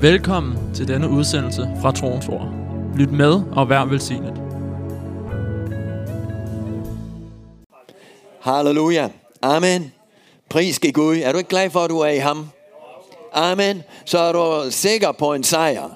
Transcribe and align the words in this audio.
Velkommen 0.00 0.74
til 0.74 0.88
denne 0.88 1.08
udsendelse 1.08 1.68
fra 1.82 1.92
Troens 1.92 2.28
Ord. 2.28 2.48
Lyt 2.96 3.10
med 3.10 3.42
og 3.52 3.68
vær 3.68 3.84
velsignet. 3.84 4.34
Halleluja. 8.40 9.08
Amen. 9.42 9.92
Pris 10.50 10.78
give 10.78 10.92
Gud. 10.92 11.16
Er 11.16 11.32
du 11.32 11.38
ikke 11.38 11.50
glad 11.50 11.70
for, 11.70 11.80
at 11.80 11.90
du 11.90 11.98
er 11.98 12.08
i 12.08 12.18
ham? 12.18 12.48
Amen. 13.32 13.82
Så 14.04 14.18
er 14.18 14.32
du 14.32 14.70
sikker 14.70 15.12
på 15.12 15.34
en 15.34 15.44
sejr. 15.44 15.90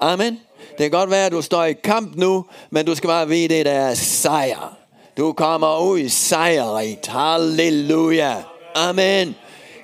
Amen. 0.00 0.40
Det 0.78 0.78
kan 0.78 0.90
godt 0.90 1.10
være, 1.10 1.26
at 1.26 1.32
du 1.32 1.42
står 1.42 1.64
i 1.64 1.72
kamp 1.72 2.16
nu, 2.16 2.44
men 2.70 2.86
du 2.86 2.94
skal 2.94 3.08
bare 3.08 3.28
vide, 3.28 3.58
at 3.58 3.66
det 3.66 3.74
er 3.74 3.94
sejr. 3.94 4.76
Du 5.16 5.32
kommer 5.32 5.78
ud 5.78 6.08
sejrigt. 6.08 7.06
Halleluja. 7.06 8.34
Amen. 8.74 9.34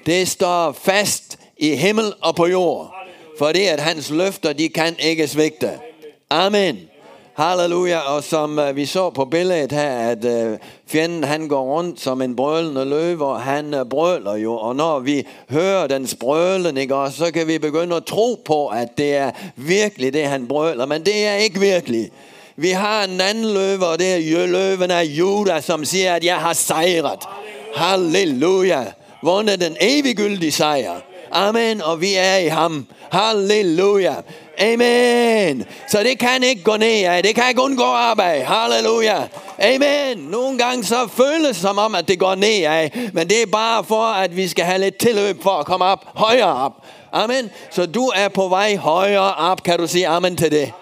Det 0.06 0.29
står 0.29 0.72
fast 0.72 1.38
i 1.56 1.75
himmel 1.75 2.12
og 2.22 2.34
på 2.34 2.46
jord. 2.46 2.98
Fordi 3.38 3.62
at 3.62 3.80
hans 3.80 4.10
løfter, 4.10 4.52
de 4.52 4.69
kan 4.69 4.97
ikke 4.98 5.28
svigte. 5.28 5.70
Amen. 6.30 6.79
Halleluja. 7.37 7.98
Og 7.98 8.24
som 8.24 8.59
uh, 8.59 8.77
vi 8.77 8.87
så 8.87 9.10
på 9.10 9.24
billedet 9.24 9.73
her, 9.73 9.91
at 9.91 10.24
uh, 10.24 10.59
fjenden 10.87 11.24
han 11.24 11.48
går 11.48 11.62
rundt 11.62 12.01
som 12.01 12.23
en 12.23 12.37
brølende 12.37 12.84
løve, 12.84 13.24
og 13.27 13.43
han 13.43 13.74
uh, 13.74 13.88
brøler 13.88 14.37
jo. 14.37 14.55
Og 14.55 14.77
når 14.77 14.98
vi 14.98 15.27
hører 15.51 15.87
den 15.87 16.09
brølen, 16.20 16.77
ikke, 16.77 16.95
også, 16.95 17.19
så 17.19 17.32
kan 17.32 17.46
vi 17.46 17.59
begynde 17.59 17.96
at 17.96 18.05
tro 18.05 18.43
på, 18.45 18.66
at 18.66 18.88
det 18.98 19.16
er 19.16 19.30
virkelig 19.57 20.12
det, 20.12 20.24
han 20.24 20.48
brøler. 20.48 20.87
Men 20.87 21.05
det 21.05 21.27
er 21.27 21.34
ikke 21.34 21.60
virkelig. 21.60 22.10
Vi 22.57 22.70
har 22.70 23.05
en 23.05 23.20
anden 23.20 23.55
løve, 23.55 23.87
og 23.87 23.98
det 23.98 24.15
er 24.15 24.46
løven 24.46 24.91
af 24.91 25.05
Juda, 25.05 25.60
som 25.60 25.84
siger, 25.84 26.15
at 26.15 26.24
jeg 26.24 26.37
har 26.37 26.52
sejret. 26.52 27.20
Halleluja. 27.74 28.84
Vundet 29.23 29.60
den 29.60 29.77
eviggyldige 29.80 30.52
sejr. 30.52 31.07
Amen. 31.32 31.82
Og 31.82 32.00
vi 32.00 32.14
er 32.14 32.37
i 32.37 32.46
ham. 32.46 32.87
Halleluja. 33.12 34.14
Amen. 34.59 35.65
Så 35.88 36.02
det 36.02 36.18
kan 36.18 36.43
ikke 36.43 36.62
gå 36.62 36.76
ned 36.76 37.04
af. 37.04 37.23
Det 37.23 37.34
kan 37.34 37.45
ikke 37.48 37.62
undgå 37.62 37.84
arbejde. 37.84 38.45
Halleluja. 38.45 39.16
Amen. 39.59 40.18
Nogle 40.18 40.59
gange 40.59 40.84
så 40.84 41.09
føles 41.16 41.49
det 41.49 41.56
som 41.56 41.79
om, 41.79 41.95
at 41.95 42.09
det 42.09 42.18
går 42.18 42.34
ned 42.34 42.65
af. 42.65 43.10
Men 43.12 43.29
det 43.29 43.43
er 43.43 43.46
bare 43.46 43.84
for, 43.84 44.02
at 44.02 44.37
vi 44.37 44.49
skal 44.49 44.65
have 44.65 44.79
lidt 44.79 44.99
tilløb 44.99 45.43
for 45.43 45.51
at 45.51 45.66
komme 45.66 45.84
op, 45.84 46.04
højere 46.15 46.54
op. 46.54 46.73
Amen. 47.12 47.51
Så 47.71 47.87
du 47.87 48.06
er 48.06 48.29
på 48.29 48.49
vej 48.49 48.76
højere 48.76 49.34
op. 49.34 49.62
Kan 49.62 49.79
du 49.79 49.87
sige 49.87 50.09
amen 50.09 50.37
til 50.37 50.51
det? 50.51 50.73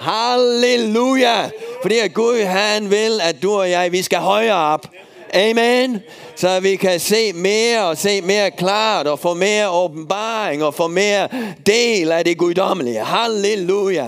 Halleluja. 0.00 1.50
Fordi 1.82 1.98
at 1.98 2.14
Gud 2.14 2.44
han 2.44 2.90
vil, 2.90 3.20
at 3.22 3.42
du 3.42 3.58
og 3.58 3.70
jeg, 3.70 3.92
vi 3.92 4.02
skal 4.02 4.18
højere 4.18 4.56
op. 4.56 4.86
Amen. 5.34 6.00
Så 6.36 6.60
vi 6.60 6.76
kan 6.76 7.00
se 7.00 7.32
mere 7.32 7.84
og 7.84 7.98
se 7.98 8.20
mere 8.20 8.50
klart 8.50 9.06
og 9.06 9.18
få 9.18 9.34
mere 9.34 9.70
åbenbaring 9.70 10.64
og 10.64 10.74
få 10.74 10.86
mere 10.88 11.28
del 11.66 12.12
af 12.12 12.24
det 12.24 12.38
guddommelige. 12.38 13.04
Halleluja. 13.04 14.06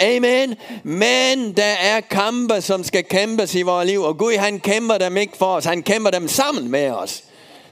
Amen. 0.00 0.54
Men 0.82 1.56
der 1.56 1.74
er 1.80 2.00
kampe, 2.00 2.60
som 2.60 2.84
skal 2.84 3.04
kæmpes 3.04 3.54
i 3.54 3.62
vores 3.62 3.86
liv. 3.86 4.02
Og 4.02 4.18
Gud 4.18 4.36
han 4.36 4.60
kæmper 4.60 4.98
dem 4.98 5.16
ikke 5.16 5.36
for 5.36 5.54
os. 5.54 5.64
Han 5.64 5.82
kæmper 5.82 6.10
dem 6.10 6.28
sammen 6.28 6.70
med 6.70 6.90
os. 6.90 7.22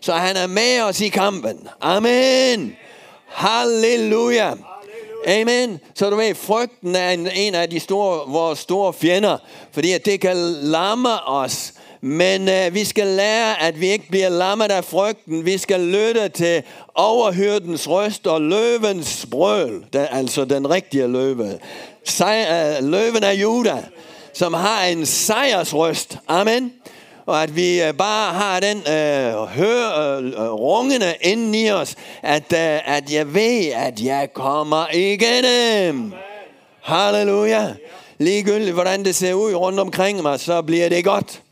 Så 0.00 0.12
han 0.12 0.36
er 0.36 0.46
med 0.46 0.80
os 0.80 1.00
i 1.00 1.08
kampen. 1.08 1.68
Amen. 1.80 2.76
Halleluja. 3.26 4.52
Amen. 5.26 5.80
Så 5.94 6.10
du 6.10 6.16
ved, 6.16 6.34
frygten 6.34 6.96
er 6.96 7.10
en, 7.10 7.28
en 7.34 7.54
af 7.54 7.70
de 7.70 7.80
store, 7.80 8.20
vores 8.26 8.58
store 8.58 8.92
fjender, 8.92 9.38
fordi 9.72 9.92
at 9.92 10.04
det 10.04 10.20
kan 10.20 10.36
lamme 10.62 11.28
os. 11.28 11.72
Men 12.00 12.48
øh, 12.48 12.74
vi 12.74 12.84
skal 12.84 13.06
lære, 13.06 13.62
at 13.62 13.80
vi 13.80 13.86
ikke 13.86 14.08
bliver 14.08 14.28
lammet 14.28 14.70
af 14.70 14.84
frygten. 14.84 15.46
Vi 15.46 15.58
skal 15.58 15.80
lytte 15.80 16.28
til 16.28 16.62
overhyrdens 16.94 17.88
røst 17.88 18.26
og 18.26 18.40
løvens 18.40 19.26
brøl. 19.30 19.84
Den, 19.92 20.06
altså 20.10 20.44
den 20.44 20.70
rigtige 20.70 21.06
løve. 21.06 21.58
Sej, 22.04 22.46
øh, 22.50 22.88
løven 22.88 23.24
af 23.24 23.34
Juda, 23.34 23.84
som 24.32 24.54
har 24.54 24.84
en 24.84 25.06
sejrsrøst. 25.06 26.18
Amen 26.28 26.72
og 27.28 27.42
at 27.42 27.56
vi 27.56 27.82
øh, 27.82 27.94
bare 27.94 28.34
har 28.34 28.60
den 28.60 28.78
øh, 28.78 29.44
hør, 29.46 30.16
øh, 30.18 30.26
øh 30.26 30.52
rungende 30.52 31.14
inden 31.20 31.54
i 31.54 31.70
os, 31.70 31.94
at, 32.22 32.52
øh, 32.52 32.96
at 32.96 33.12
jeg 33.12 33.34
ved, 33.34 33.66
at 33.66 34.00
jeg 34.00 34.28
kommer 34.34 34.86
igennem. 34.94 36.12
Halleluja. 36.82 37.74
Ligegyldigt, 38.18 38.74
hvordan 38.74 39.04
det 39.04 39.14
ser 39.14 39.34
ud 39.34 39.54
rundt 39.54 39.80
omkring 39.80 40.22
mig, 40.22 40.40
så 40.40 40.62
bliver 40.62 40.88
det 40.88 41.04
godt. 41.04 41.42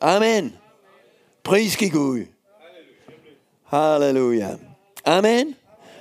Amen. 0.00 0.56
Pris 1.44 1.76
Gud. 1.76 2.26
Halleluja. 3.66 4.48
Amen. 5.04 5.54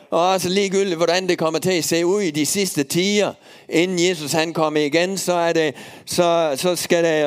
Og 0.09 0.33
altså 0.33 0.49
ligegyldigt, 0.49 0.97
hvordan 0.97 1.29
det 1.29 1.37
kommer 1.37 1.59
til 1.59 1.71
at 1.71 1.83
se 1.83 2.05
ud 2.05 2.21
i 2.21 2.31
de 2.31 2.45
sidste 2.45 2.83
tider, 2.83 3.33
inden 3.69 4.09
Jesus 4.09 4.31
han 4.31 4.53
kommer 4.53 4.79
igen, 4.79 5.17
så 5.17 5.33
er 5.33 5.53
det, 5.53 5.75
så, 6.05 6.53
så 6.57 6.75
skal 6.75 7.03
det, 7.03 7.23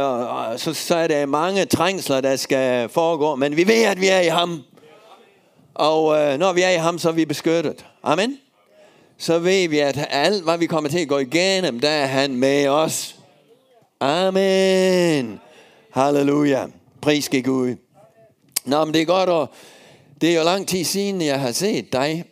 så, 0.60 0.74
så 0.74 0.96
er 0.96 1.06
det 1.06 1.28
mange 1.28 1.64
trængsler, 1.64 2.20
der 2.20 2.36
skal 2.36 2.88
foregå. 2.88 3.36
Men 3.36 3.56
vi 3.56 3.66
ved, 3.66 3.84
at 3.84 4.00
vi 4.00 4.08
er 4.08 4.20
i 4.20 4.26
ham. 4.26 4.62
Og 5.74 6.18
øh, 6.18 6.38
når 6.38 6.52
vi 6.52 6.62
er 6.62 6.70
i 6.70 6.76
ham, 6.76 6.98
så 6.98 7.08
er 7.08 7.12
vi 7.12 7.24
beskyttet. 7.24 7.86
Amen. 8.02 8.38
Så 9.18 9.38
ved 9.38 9.68
vi, 9.68 9.78
at 9.78 10.06
alt, 10.10 10.44
hvad 10.44 10.58
vi 10.58 10.66
kommer 10.66 10.90
til 10.90 10.98
at 10.98 11.08
gå 11.08 11.18
igennem, 11.18 11.80
der 11.80 11.90
er 11.90 12.06
han 12.06 12.36
med 12.36 12.68
os. 12.68 13.16
Amen. 14.00 15.40
Halleluja. 15.92 16.66
Pris 17.00 17.28
Gud. 17.44 17.76
Nå, 18.64 18.84
men 18.84 18.94
det 18.94 19.03
er 19.03 19.06
godt, 19.06 19.28
og 19.28 19.48
det 20.20 20.30
er 20.30 20.38
jo 20.38 20.44
lang 20.44 20.69
tid 20.69 20.84
siden, 20.84 21.22
jeg 21.22 21.41
har 21.41 21.53
set 21.53 21.92
dig. 21.92 22.25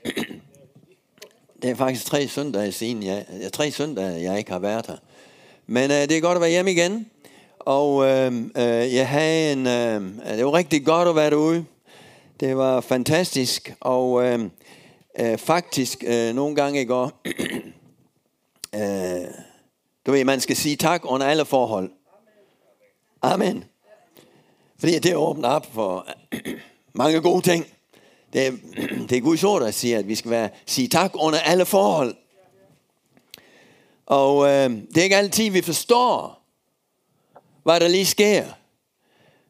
Det 1.62 1.70
er 1.70 1.74
faktisk 1.74 2.06
tre 2.06 2.28
søndage 2.28 2.72
siden, 2.72 3.02
jeg, 3.02 3.24
tre 3.52 3.70
søndage, 3.70 4.22
jeg 4.22 4.38
ikke 4.38 4.50
har 4.50 4.58
været 4.58 4.86
her. 4.86 4.96
Men 5.66 5.90
øh, 5.90 5.96
det 5.96 6.12
er 6.12 6.20
godt 6.20 6.34
at 6.34 6.40
være 6.40 6.50
hjemme 6.50 6.72
igen. 6.72 7.06
Og 7.58 8.04
øh, 8.04 8.32
øh, 8.36 8.94
jeg 8.94 9.08
havde 9.08 9.52
en, 9.52 9.66
øh, 9.66 10.36
det 10.36 10.44
var 10.44 10.54
rigtig 10.54 10.86
godt 10.86 11.08
at 11.08 11.16
være 11.16 11.30
derude. 11.30 11.64
Det 12.40 12.56
var 12.56 12.80
fantastisk. 12.80 13.74
Og 13.80 14.24
øh, 14.24 14.40
øh, 15.20 15.38
faktisk 15.38 16.04
øh, 16.06 16.34
nogle 16.34 16.56
gange 16.56 16.82
i 16.82 16.84
går, 16.84 17.12
øh, 18.80 19.28
du 20.06 20.12
ved, 20.12 20.24
man 20.24 20.40
skal 20.40 20.56
sige 20.56 20.76
tak 20.76 21.00
under 21.04 21.26
alle 21.26 21.44
forhold. 21.44 21.90
Amen. 23.22 23.64
Fordi 24.78 24.98
det 24.98 25.16
åbner 25.16 25.48
op 25.48 25.66
for 25.74 26.06
mange 26.92 27.20
gode 27.20 27.42
ting. 27.42 27.66
Det 28.32 28.46
er, 28.46 28.52
det 29.08 29.12
er 29.12 29.20
Guds 29.20 29.44
ord, 29.44 29.62
der 29.62 29.70
siger, 29.70 29.98
at 29.98 30.08
vi 30.08 30.14
skal 30.14 30.30
være, 30.30 30.50
sige 30.66 30.88
tak 30.88 31.12
under 31.14 31.38
alle 31.38 31.66
forhold. 31.66 32.14
Og 34.06 34.48
øh, 34.48 34.70
det 34.70 34.98
er 34.98 35.02
ikke 35.02 35.16
altid, 35.16 35.50
vi 35.50 35.62
forstår, 35.62 36.42
hvad 37.62 37.80
der 37.80 37.88
lige 37.88 38.06
sker. 38.06 38.44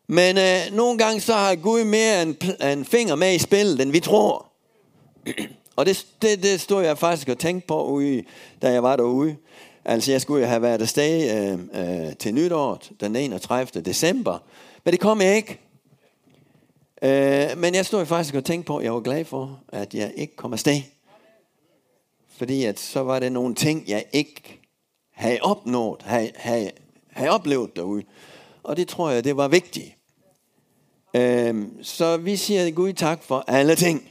Men 0.06 0.38
øh, 0.38 0.76
nogle 0.76 0.98
gange 0.98 1.20
så 1.20 1.34
har 1.34 1.54
Gud 1.54 1.84
mere 1.84 2.22
en, 2.22 2.36
en 2.62 2.84
finger 2.84 3.14
med 3.14 3.34
i 3.34 3.38
spillet, 3.38 3.80
end 3.80 3.90
vi 3.92 4.00
tror. 4.00 4.46
Og 5.76 5.86
det, 5.86 6.06
det, 6.22 6.42
det 6.42 6.60
stod 6.60 6.84
jeg 6.84 6.98
faktisk 6.98 7.28
og 7.28 7.38
tænkte 7.38 7.66
på, 7.66 7.84
ude, 7.84 8.24
da 8.62 8.72
jeg 8.72 8.82
var 8.82 8.96
derude. 8.96 9.36
Altså, 9.90 10.12
jeg 10.12 10.20
skulle 10.20 10.46
have 10.46 10.62
været 10.62 10.82
afsted 10.82 11.36
øh, 11.36 12.08
øh, 12.08 12.16
til 12.16 12.34
nytåret, 12.34 12.90
den 13.00 13.16
31. 13.16 13.82
december. 13.82 14.38
Men 14.84 14.92
det 14.92 15.00
kom 15.00 15.20
jeg 15.20 15.36
ikke. 15.36 15.58
Øh, 17.02 17.58
men 17.58 17.74
jeg 17.74 17.86
stod 17.86 18.06
faktisk 18.06 18.34
og 18.34 18.44
tænkte 18.44 18.66
på, 18.66 18.76
at 18.76 18.84
jeg 18.84 18.94
var 18.94 19.00
glad 19.00 19.24
for, 19.24 19.60
at 19.68 19.94
jeg 19.94 20.12
ikke 20.16 20.36
kom 20.36 20.52
afsted. 20.52 20.82
Fordi 22.36 22.64
at 22.64 22.80
så 22.80 23.02
var 23.02 23.18
det 23.18 23.32
nogle 23.32 23.54
ting, 23.54 23.84
jeg 23.88 24.04
ikke 24.12 24.60
havde 25.10 25.38
opnået, 25.42 26.02
havde, 26.02 26.32
havde, 26.36 26.70
havde 27.10 27.30
oplevet 27.30 27.76
derude. 27.76 28.02
Og 28.62 28.76
det 28.76 28.88
tror 28.88 29.10
jeg, 29.10 29.24
det 29.24 29.36
var 29.36 29.48
vigtigt. 29.48 29.96
Øh, 31.14 31.66
så 31.82 32.16
vi 32.16 32.36
siger 32.36 32.70
Gud 32.70 32.92
tak 32.92 33.22
for 33.22 33.44
alle 33.46 33.74
ting. 33.74 34.10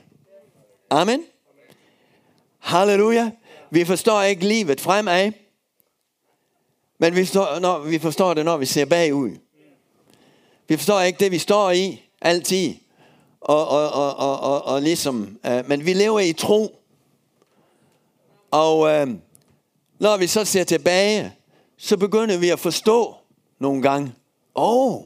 Amen. 0.90 1.23
Halleluja. 2.59 3.32
Vi 3.70 3.85
forstår 3.85 4.22
ikke 4.22 4.47
livet 4.47 4.82
fremad. 4.82 5.32
Men 6.99 7.16
vi 7.16 7.25
forstår, 7.25 7.59
når, 7.59 7.79
vi 7.79 7.99
forstår 7.99 8.34
det, 8.34 8.46
når 8.46 8.57
vi 8.57 8.66
ser 8.66 8.85
bagud. 8.85 9.31
Vi 10.67 10.78
forstår 10.78 11.01
ikke 11.01 11.19
det, 11.19 11.31
vi 11.31 11.37
står 11.37 11.72
i 11.72 12.01
altid. 12.22 12.75
Og, 13.41 13.67
og, 13.67 13.91
og, 13.91 14.16
og, 14.16 14.40
og, 14.40 14.66
og 14.66 14.81
ligesom, 14.81 15.40
øh, 15.46 15.69
men 15.69 15.85
vi 15.85 15.93
lever 15.93 16.19
i 16.19 16.34
tro. 16.34 16.79
Og 18.51 18.90
øh, 18.90 19.07
når 19.99 20.17
vi 20.17 20.28
så 20.28 20.46
ser 20.46 20.63
tilbage, 20.63 21.34
så 21.78 21.97
begynder 21.97 22.37
vi 22.37 22.49
at 22.49 22.59
forstå 22.59 23.16
nogle 23.59 23.81
gange. 23.81 24.13
Åh, 24.55 24.93
oh, 24.93 25.03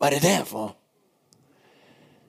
var 0.00 0.10
det 0.10 0.22
derfor? 0.22 0.76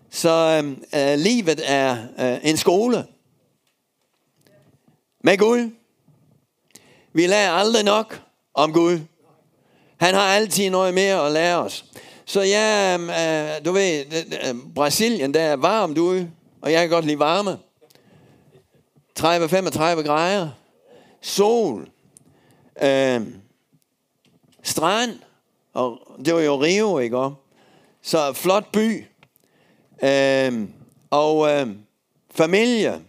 Så 0.10 0.62
øh, 0.64 0.78
øh, 0.96 1.20
livet 1.20 1.62
er 1.64 1.98
øh, 2.20 2.50
en 2.50 2.58
skole. 2.58 3.06
Med 5.24 5.38
Gud. 5.38 5.72
Vi 7.14 7.28
lærer 7.28 7.52
aldrig 7.52 7.84
nok 7.84 8.25
om 8.56 8.74
Gud. 8.74 9.00
Han 9.98 10.14
har 10.14 10.22
altid 10.22 10.70
noget 10.70 10.94
mere 10.94 11.26
at 11.26 11.32
lære 11.32 11.58
os. 11.58 11.86
Så 12.26 12.42
ja, 12.42 12.98
øh, 12.98 13.66
du 13.66 13.72
ved, 13.72 14.06
øh, 14.48 14.56
Brasilien, 14.76 15.34
der 15.34 15.42
er 15.42 15.56
varmt 15.56 15.98
ude, 15.98 16.32
og 16.62 16.72
jeg 16.72 16.82
kan 16.82 16.90
godt 16.90 17.06
lide 17.06 17.20
varme. 17.20 17.60
30-35 19.20 20.08
grader, 20.08 20.50
sol, 21.22 21.90
øh, 22.82 23.22
strand, 24.64 25.20
og 25.74 26.00
det 26.26 26.34
var 26.34 26.42
jo 26.42 26.62
Rio, 26.62 27.00
ikke? 27.00 27.30
Så 28.02 28.34
flot 28.34 28.72
by, 28.72 29.06
øh, 30.04 30.68
og 31.10 31.52
øh, 31.52 31.68
familie, 32.32 33.02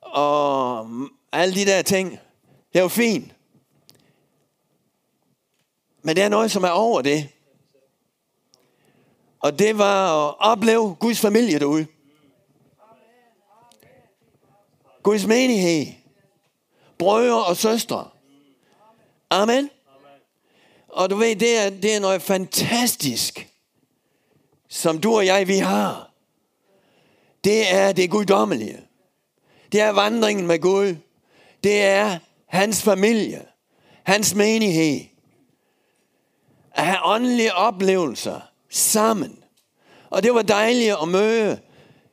og 0.00 0.88
alle 1.32 1.54
de 1.54 1.64
der 1.64 1.82
ting. 1.82 2.10
Det 2.72 2.78
er 2.78 2.82
jo 2.82 2.88
fint. 2.88 3.33
Men 6.04 6.16
det 6.16 6.24
er 6.24 6.28
noget, 6.28 6.50
som 6.50 6.64
er 6.64 6.68
over 6.68 7.02
det. 7.02 7.28
Og 9.40 9.58
det 9.58 9.78
var 9.78 10.28
at 10.28 10.34
opleve 10.38 10.94
Guds 10.94 11.20
familie 11.20 11.58
derude. 11.58 11.86
Guds 15.02 15.26
menighed. 15.26 15.86
Brødre 16.98 17.44
og 17.44 17.56
søstre. 17.56 18.08
Amen. 19.30 19.70
Og 20.88 21.10
du 21.10 21.16
ved, 21.16 21.36
det 21.36 21.58
er, 21.58 21.70
det 21.70 21.94
er 21.94 22.00
noget 22.00 22.22
fantastisk, 22.22 23.48
som 24.68 25.00
du 25.00 25.16
og 25.16 25.26
jeg, 25.26 25.48
vi 25.48 25.56
har. 25.56 26.10
Det 27.44 27.74
er 27.74 27.92
det 27.92 28.10
guddommelige. 28.10 28.80
Det 29.72 29.80
er 29.80 29.90
vandringen 29.90 30.46
med 30.46 30.58
Gud. 30.58 30.96
Det 31.64 31.82
er 31.82 32.18
hans 32.46 32.82
familie. 32.82 33.46
Hans 34.02 34.34
menighed. 34.34 35.13
At 36.74 36.86
have 36.86 36.98
åndelige 37.04 37.54
oplevelser 37.54 38.40
sammen. 38.70 39.38
Og 40.10 40.22
det 40.22 40.34
var 40.34 40.42
dejligt 40.42 40.96
at 41.02 41.08
møde 41.08 41.60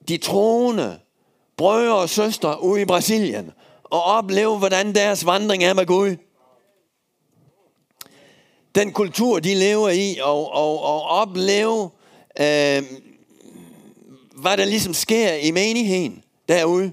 de 0.07 0.17
troende 0.17 0.99
brødre 1.57 1.95
og 1.95 2.09
søstre 2.09 2.63
ude 2.63 2.81
i 2.81 2.85
Brasilien 2.85 3.51
og 3.83 4.03
opleve, 4.03 4.57
hvordan 4.57 4.95
deres 4.95 5.25
vandring 5.25 5.63
er 5.63 5.73
med 5.73 5.85
Gud. 5.85 6.15
Den 8.75 8.93
kultur, 8.93 9.39
de 9.39 9.55
lever 9.55 9.89
i, 9.89 10.17
og, 10.21 10.51
og, 10.51 10.83
og 10.83 11.03
opleve, 11.03 11.89
øh, 12.39 12.83
hvad 14.41 14.57
der 14.57 14.65
ligesom 14.65 14.93
sker 14.93 15.33
i 15.33 15.51
menigheden 15.51 16.23
derude. 16.47 16.91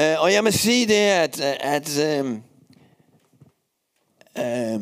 Øh, 0.00 0.20
og 0.20 0.32
jeg 0.32 0.44
må 0.44 0.50
sige 0.50 0.86
det, 0.86 0.94
at, 0.94 1.40
at 1.40 1.98
øh, 1.98 2.36
øh, 4.38 4.80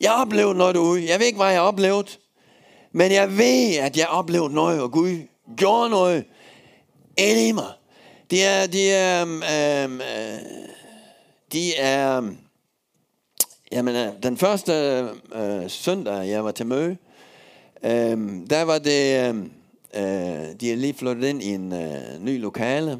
jeg 0.00 0.12
oplevede 0.12 0.58
noget 0.58 0.74
derude. 0.74 1.08
Jeg 1.08 1.18
ved 1.18 1.26
ikke, 1.26 1.36
hvad 1.36 1.52
jeg 1.52 1.60
oplevede. 1.60 2.08
Men 2.92 3.12
jeg 3.12 3.38
ved, 3.38 3.76
at 3.76 3.96
jeg 3.96 4.06
oplevede 4.08 4.54
noget, 4.54 4.82
og 4.82 4.92
Gud 4.92 5.18
gjorde 5.56 5.90
noget 5.90 6.24
ind 7.18 7.38
i 7.38 7.52
mig. 7.52 7.72
Det 8.30 8.44
er, 8.44 8.66
det 8.66 8.94
er, 8.94 9.22
øh, 9.26 9.92
øh, 9.92 10.00
de 11.52 11.74
er, 11.76 12.16
øhm, 12.16 12.38
jamen, 13.72 13.96
øh, 13.96 14.12
den 14.22 14.36
første 14.36 14.72
øh, 15.34 15.70
søndag, 15.70 16.28
jeg 16.28 16.44
var 16.44 16.50
til 16.50 16.66
møde, 16.66 16.96
øh, 17.84 18.18
der 18.50 18.62
var 18.62 18.78
det, 18.78 19.28
øh, 19.28 19.36
øh, 19.94 20.60
de 20.60 20.72
er 20.72 20.76
lige 20.76 20.94
flyttet 20.94 21.28
ind 21.28 21.42
i 21.42 21.54
en 21.54 21.72
øh, 21.72 22.24
ny 22.24 22.40
lokale. 22.40 22.98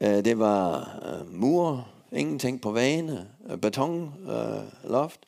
Øh, 0.00 0.24
det 0.24 0.38
var 0.38 0.98
øh, 1.02 1.34
mur, 1.34 1.88
ingenting 2.12 2.60
på 2.60 2.70
vægene, 2.70 3.26
øh, 3.50 3.58
beton, 3.58 4.14
øh, 4.28 4.90
loft. 4.90 5.20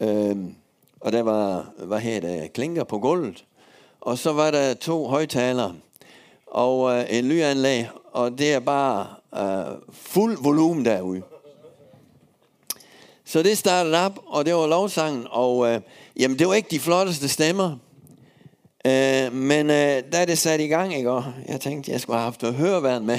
Øh, 0.00 0.36
og 1.00 1.12
der 1.12 1.22
var, 1.22 1.72
hvad 1.78 2.00
her 2.00 2.20
det, 2.20 2.52
klinker 2.52 2.84
på 2.84 2.98
gulvet. 2.98 3.44
Og 4.00 4.18
så 4.18 4.32
var 4.32 4.50
der 4.50 4.74
to 4.74 5.06
højtalere 5.06 5.74
og 6.46 6.92
øh, 6.92 7.04
en 7.08 7.24
lyanlæg, 7.24 7.86
og 8.12 8.38
det 8.38 8.52
er 8.52 8.60
bare 8.60 9.06
øh, 9.34 9.76
fuld 9.92 10.38
volumen 10.42 10.84
derude. 10.84 11.22
Så 13.24 13.42
det 13.42 13.58
startede 13.58 14.04
op, 14.04 14.18
og 14.26 14.46
det 14.46 14.54
var 14.54 14.66
lovsangen, 14.66 15.26
og 15.30 15.68
øh, 15.68 15.80
jamen, 16.16 16.38
det 16.38 16.48
var 16.48 16.54
ikke 16.54 16.70
de 16.70 16.80
flotteste 16.80 17.28
stemmer. 17.28 17.76
Øh, 18.86 19.32
men 19.32 19.70
øh, 19.70 20.02
da 20.12 20.24
det 20.24 20.38
satte 20.38 20.64
i 20.64 20.68
gang, 20.68 20.94
ikke, 20.94 21.10
og 21.10 21.24
jeg 21.48 21.60
tænkte, 21.60 21.92
jeg 21.92 22.00
skulle 22.00 22.18
have 22.18 22.24
haft 22.24 22.56
høreværn 22.56 23.06
med. 23.06 23.18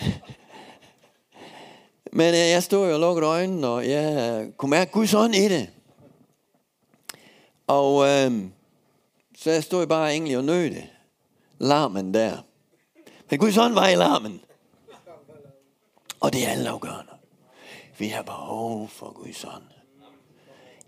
men 2.12 2.34
øh, 2.34 2.50
jeg 2.50 2.62
stod 2.62 2.88
jo 2.88 2.94
og 2.94 3.00
lukkede 3.00 3.26
øjnene, 3.26 3.66
og 3.66 3.88
jeg 3.88 4.40
øh, 4.42 4.52
kunne 4.52 4.70
mærke 4.70 4.92
Guds 4.92 5.14
ånd 5.14 5.34
i 5.34 5.48
det. 5.48 5.68
Og 7.70 8.08
øh, 8.08 8.32
så 9.36 9.50
jeg 9.50 9.64
stod 9.64 9.86
bare 9.86 10.10
egentlig 10.10 10.36
og 10.38 10.44
nødte 10.44 10.82
larmen 11.58 12.14
der. 12.14 12.38
Men 13.30 13.38
Gud, 13.38 13.52
sådan 13.52 13.74
var 13.74 13.88
i 13.88 13.94
larmen. 13.94 14.40
Og 16.20 16.32
det 16.32 16.46
er 16.46 16.48
altafgørende. 16.48 17.12
Vi 17.98 18.08
har 18.08 18.22
behov 18.22 18.88
for 18.88 19.12
Guds 19.12 19.44
ånd. 19.44 19.62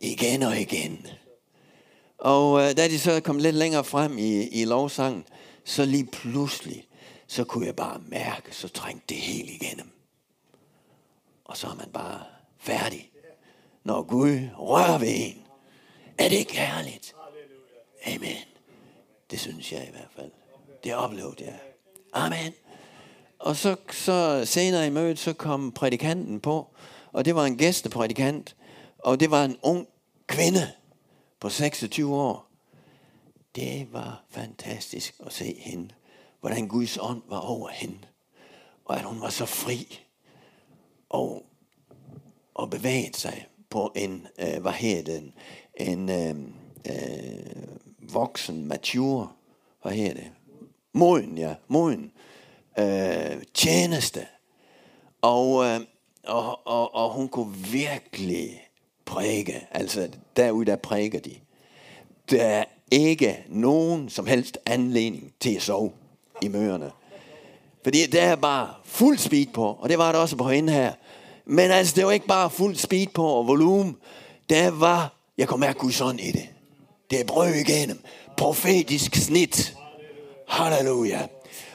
Igen 0.00 0.42
og 0.42 0.60
igen. 0.60 1.06
Og 2.18 2.60
øh, 2.60 2.76
da 2.76 2.88
de 2.88 2.98
så 2.98 3.20
kom 3.20 3.38
lidt 3.38 3.56
længere 3.56 3.84
frem 3.84 4.18
i, 4.18 4.48
i 4.48 4.64
lovsangen, 4.64 5.24
så 5.64 5.84
lige 5.84 6.06
pludselig, 6.06 6.86
så 7.26 7.44
kunne 7.44 7.66
jeg 7.66 7.76
bare 7.76 8.00
mærke, 8.08 8.56
så 8.56 8.68
trængte 8.68 9.14
det 9.14 9.16
helt 9.16 9.50
igennem. 9.50 9.90
Og 11.44 11.56
så 11.56 11.66
er 11.66 11.74
man 11.74 11.88
bare 11.92 12.20
færdig. 12.58 13.10
Når 13.84 14.02
Gud 14.02 14.48
rører 14.58 14.98
ved 14.98 15.12
en. 15.12 15.41
Er 16.18 16.28
det 16.28 16.36
ikke 16.36 16.56
herligt? 16.56 17.14
Amen. 18.06 18.36
Det 19.30 19.40
synes 19.40 19.72
jeg 19.72 19.88
i 19.88 19.90
hvert 19.90 20.10
fald. 20.16 20.30
Det 20.84 20.94
oplevede 20.94 21.44
jeg. 21.44 21.60
Amen. 22.12 22.52
Og 23.38 23.56
så, 23.56 23.76
så 23.90 24.44
senere 24.44 24.86
i 24.86 24.90
mødet, 24.90 25.18
så 25.18 25.32
kom 25.32 25.72
prædikanten 25.72 26.40
på, 26.40 26.66
og 27.12 27.24
det 27.24 27.34
var 27.34 27.44
en 27.44 27.58
gæsteprædikant, 27.58 28.56
og 28.98 29.20
det 29.20 29.30
var 29.30 29.44
en 29.44 29.56
ung 29.62 29.88
kvinde 30.26 30.72
på 31.40 31.48
26 31.48 32.14
år. 32.14 32.48
Det 33.54 33.92
var 33.92 34.24
fantastisk 34.30 35.14
at 35.26 35.32
se 35.32 35.54
hende, 35.58 35.88
hvordan 36.40 36.68
Guds 36.68 36.98
ånd 37.00 37.22
var 37.28 37.38
over 37.38 37.68
hende, 37.68 37.98
og 38.84 38.96
at 38.96 39.04
hun 39.04 39.20
var 39.20 39.30
så 39.30 39.46
fri 39.46 40.00
og, 41.08 41.46
og 42.54 42.70
bevæget 42.70 43.16
sig 43.16 43.46
på 43.70 43.92
en, 43.96 44.26
øh, 44.38 44.62
hvad 44.62 44.72
hedder 44.72 45.18
den, 45.18 45.34
en 45.76 46.08
øh, 46.08 46.36
øh, 46.86 48.12
voksen, 48.12 48.66
mature, 48.66 49.28
hvad 49.82 49.92
hedder 49.92 50.14
det, 50.14 50.30
moden, 50.92 51.38
ja, 51.38 51.54
moden 51.68 52.12
øh, 52.78 53.42
tjeneste. 53.54 54.26
Og, 55.22 55.64
øh, 55.64 55.80
og, 56.26 56.66
og, 56.66 56.94
og 56.94 57.10
hun 57.10 57.28
kunne 57.28 57.54
virkelig 57.54 58.68
præge. 59.04 59.66
Altså, 59.70 60.08
derude 60.36 60.66
der 60.66 60.76
præger 60.76 61.20
de. 61.20 61.34
Der 62.30 62.42
er 62.42 62.64
ikke 62.90 63.44
nogen 63.48 64.08
som 64.08 64.26
helst 64.26 64.58
anledning 64.66 65.32
til 65.40 65.54
at 65.54 65.62
sove 65.62 65.92
i 66.42 66.48
møerne. 66.48 66.90
Fordi 67.82 68.06
der 68.06 68.22
er 68.22 68.36
bare 68.36 68.74
fuld 68.84 69.18
speed 69.18 69.46
på, 69.46 69.78
og 69.80 69.88
det 69.88 69.98
var 69.98 70.12
det 70.12 70.20
også 70.20 70.36
på 70.36 70.48
hende 70.48 70.72
her. 70.72 70.92
Men 71.44 71.70
altså, 71.70 71.96
det 71.96 72.06
var 72.06 72.12
ikke 72.12 72.26
bare 72.26 72.50
fuld 72.50 72.76
speed 72.76 73.06
på 73.06 73.26
og 73.26 73.46
volumen. 73.46 73.96
Der 74.50 74.70
var, 74.70 75.14
jeg 75.38 75.48
kan 75.48 75.60
mærke 75.60 75.78
Guds 75.78 76.00
ånd 76.00 76.20
i 76.20 76.32
det. 76.32 76.48
Det 77.10 77.20
er 77.20 77.24
brød 77.24 77.54
igennem. 77.54 78.04
Profetisk 78.36 79.14
snit. 79.14 79.76
Halleluja. 80.48 81.26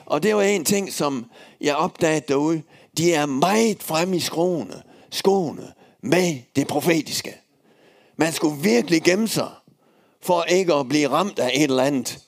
Og 0.05 0.23
det 0.23 0.35
var 0.35 0.41
en 0.41 0.65
ting, 0.65 0.93
som 0.93 1.25
jeg 1.61 1.75
opdagede 1.75 2.25
derude. 2.27 2.61
De 2.97 3.13
er 3.13 3.25
meget 3.25 3.83
fremme 3.83 4.15
i 4.15 4.19
skoene, 4.19 4.83
skoene 5.11 5.73
med 6.01 6.39
det 6.55 6.67
profetiske. 6.67 7.35
Man 8.17 8.33
skulle 8.33 8.61
virkelig 8.61 9.03
gemme 9.03 9.27
sig, 9.27 9.49
for 10.21 10.43
ikke 10.43 10.73
at 10.73 10.89
blive 10.89 11.09
ramt 11.09 11.39
af 11.39 11.51
et 11.55 11.63
eller 11.63 11.83
andet. 11.83 12.19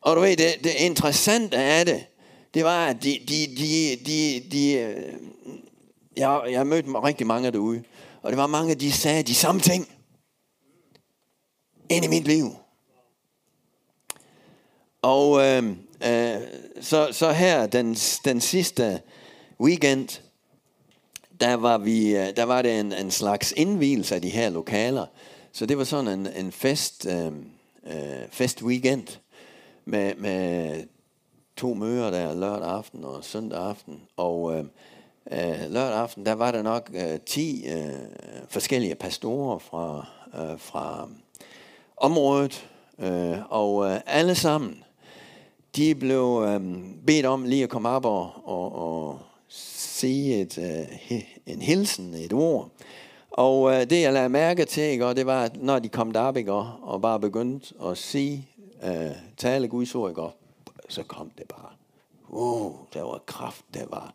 Og 0.00 0.16
du 0.16 0.20
ved, 0.20 0.36
det, 0.36 0.54
det 0.64 0.74
interessante 0.78 1.56
af 1.56 1.86
det, 1.86 2.06
det 2.54 2.64
var, 2.64 2.86
at 2.86 3.02
de, 3.02 3.18
de, 3.28 3.56
de, 3.56 3.96
de, 4.06 4.42
de 4.52 4.72
øh, 4.72 5.12
jeg, 6.16 6.42
jeg 6.50 6.66
mødte 6.66 6.88
rigtig 6.90 7.26
mange 7.26 7.50
derude, 7.50 7.82
og 8.24 8.30
det 8.30 8.38
var 8.38 8.46
mange, 8.46 8.74
de 8.74 8.92
sagde 8.92 9.22
de 9.22 9.34
samme 9.34 9.60
ting 9.60 9.88
ind 11.88 12.04
i 12.04 12.08
mit 12.08 12.24
liv. 12.24 12.56
Og 15.02 15.42
øh, 15.42 15.64
øh, 16.06 16.40
så, 16.80 17.08
så 17.12 17.32
her, 17.32 17.66
den, 17.66 17.94
den 18.24 18.40
sidste 18.40 19.00
weekend, 19.60 20.08
der 21.40 21.54
var, 21.54 21.78
vi, 21.78 22.16
øh, 22.16 22.36
der 22.36 22.44
var 22.44 22.62
det 22.62 22.80
en, 22.80 22.92
en 22.92 23.10
slags 23.10 23.52
indvielse 23.56 24.14
af 24.14 24.22
de 24.22 24.30
her 24.30 24.50
lokaler. 24.50 25.06
Så 25.52 25.66
det 25.66 25.78
var 25.78 25.84
sådan 25.84 26.20
en, 26.20 26.26
en 26.26 26.52
fest, 26.52 27.06
øh, 27.06 27.32
øh, 27.86 28.28
fest 28.30 28.62
weekend 28.62 29.18
med, 29.84 30.14
med 30.14 30.84
to 31.56 31.74
møder 31.74 32.10
der 32.10 32.34
lørdag 32.34 32.68
aften 32.68 33.04
og 33.04 33.24
søndag 33.24 33.58
aften. 33.58 34.02
Og 34.16 34.58
øh, 34.58 34.64
øh, 35.32 35.70
lørdag 35.70 35.98
aften, 35.98 36.26
der 36.26 36.32
var 36.32 36.50
der 36.50 36.62
nok 36.62 36.90
øh, 36.94 37.20
10 37.26 37.66
øh, 37.68 37.92
forskellige 38.48 38.94
pastorer 38.94 39.58
fra, 39.58 40.06
øh, 40.34 40.58
fra 40.58 41.08
området. 41.96 42.68
Øh, 42.98 43.38
og 43.48 43.86
øh, 43.86 44.00
alle 44.06 44.34
sammen 44.34 44.84
de 45.76 45.94
blev 45.94 46.44
øh, 46.46 46.60
bedt 47.06 47.26
om 47.26 47.44
lige 47.44 47.62
at 47.62 47.68
komme 47.68 47.88
op 47.88 48.04
og, 48.04 48.30
og, 48.44 48.74
og 48.74 49.18
sige 49.48 50.40
et, 50.40 50.58
øh, 50.58 51.20
en 51.46 51.62
hilsen, 51.62 52.14
et 52.14 52.32
ord. 52.32 52.68
Og 53.30 53.72
øh, 53.72 53.80
det 53.90 54.02
jeg 54.02 54.12
lagde 54.12 54.28
mærke 54.28 54.64
til, 54.64 54.82
ikke, 54.82 55.06
og 55.06 55.16
det 55.16 55.26
var, 55.26 55.44
at 55.44 55.62
når 55.62 55.78
de 55.78 55.88
kom 55.88 56.10
derop 56.10 56.36
ikke, 56.36 56.52
og, 56.52 56.72
og 56.82 57.02
bare 57.02 57.20
begyndte 57.20 57.74
at 57.84 57.98
sige, 57.98 58.48
øh, 58.84 59.10
tale 59.36 59.68
Guds 59.68 59.94
ord, 59.94 60.10
ikke, 60.10 60.22
og 60.22 60.32
så 60.88 61.02
kom 61.02 61.30
det 61.38 61.48
bare. 61.48 61.70
Uh, 62.28 62.72
der 62.94 63.02
var 63.02 63.22
kraft, 63.26 63.64
der 63.74 63.86
var... 63.90 64.14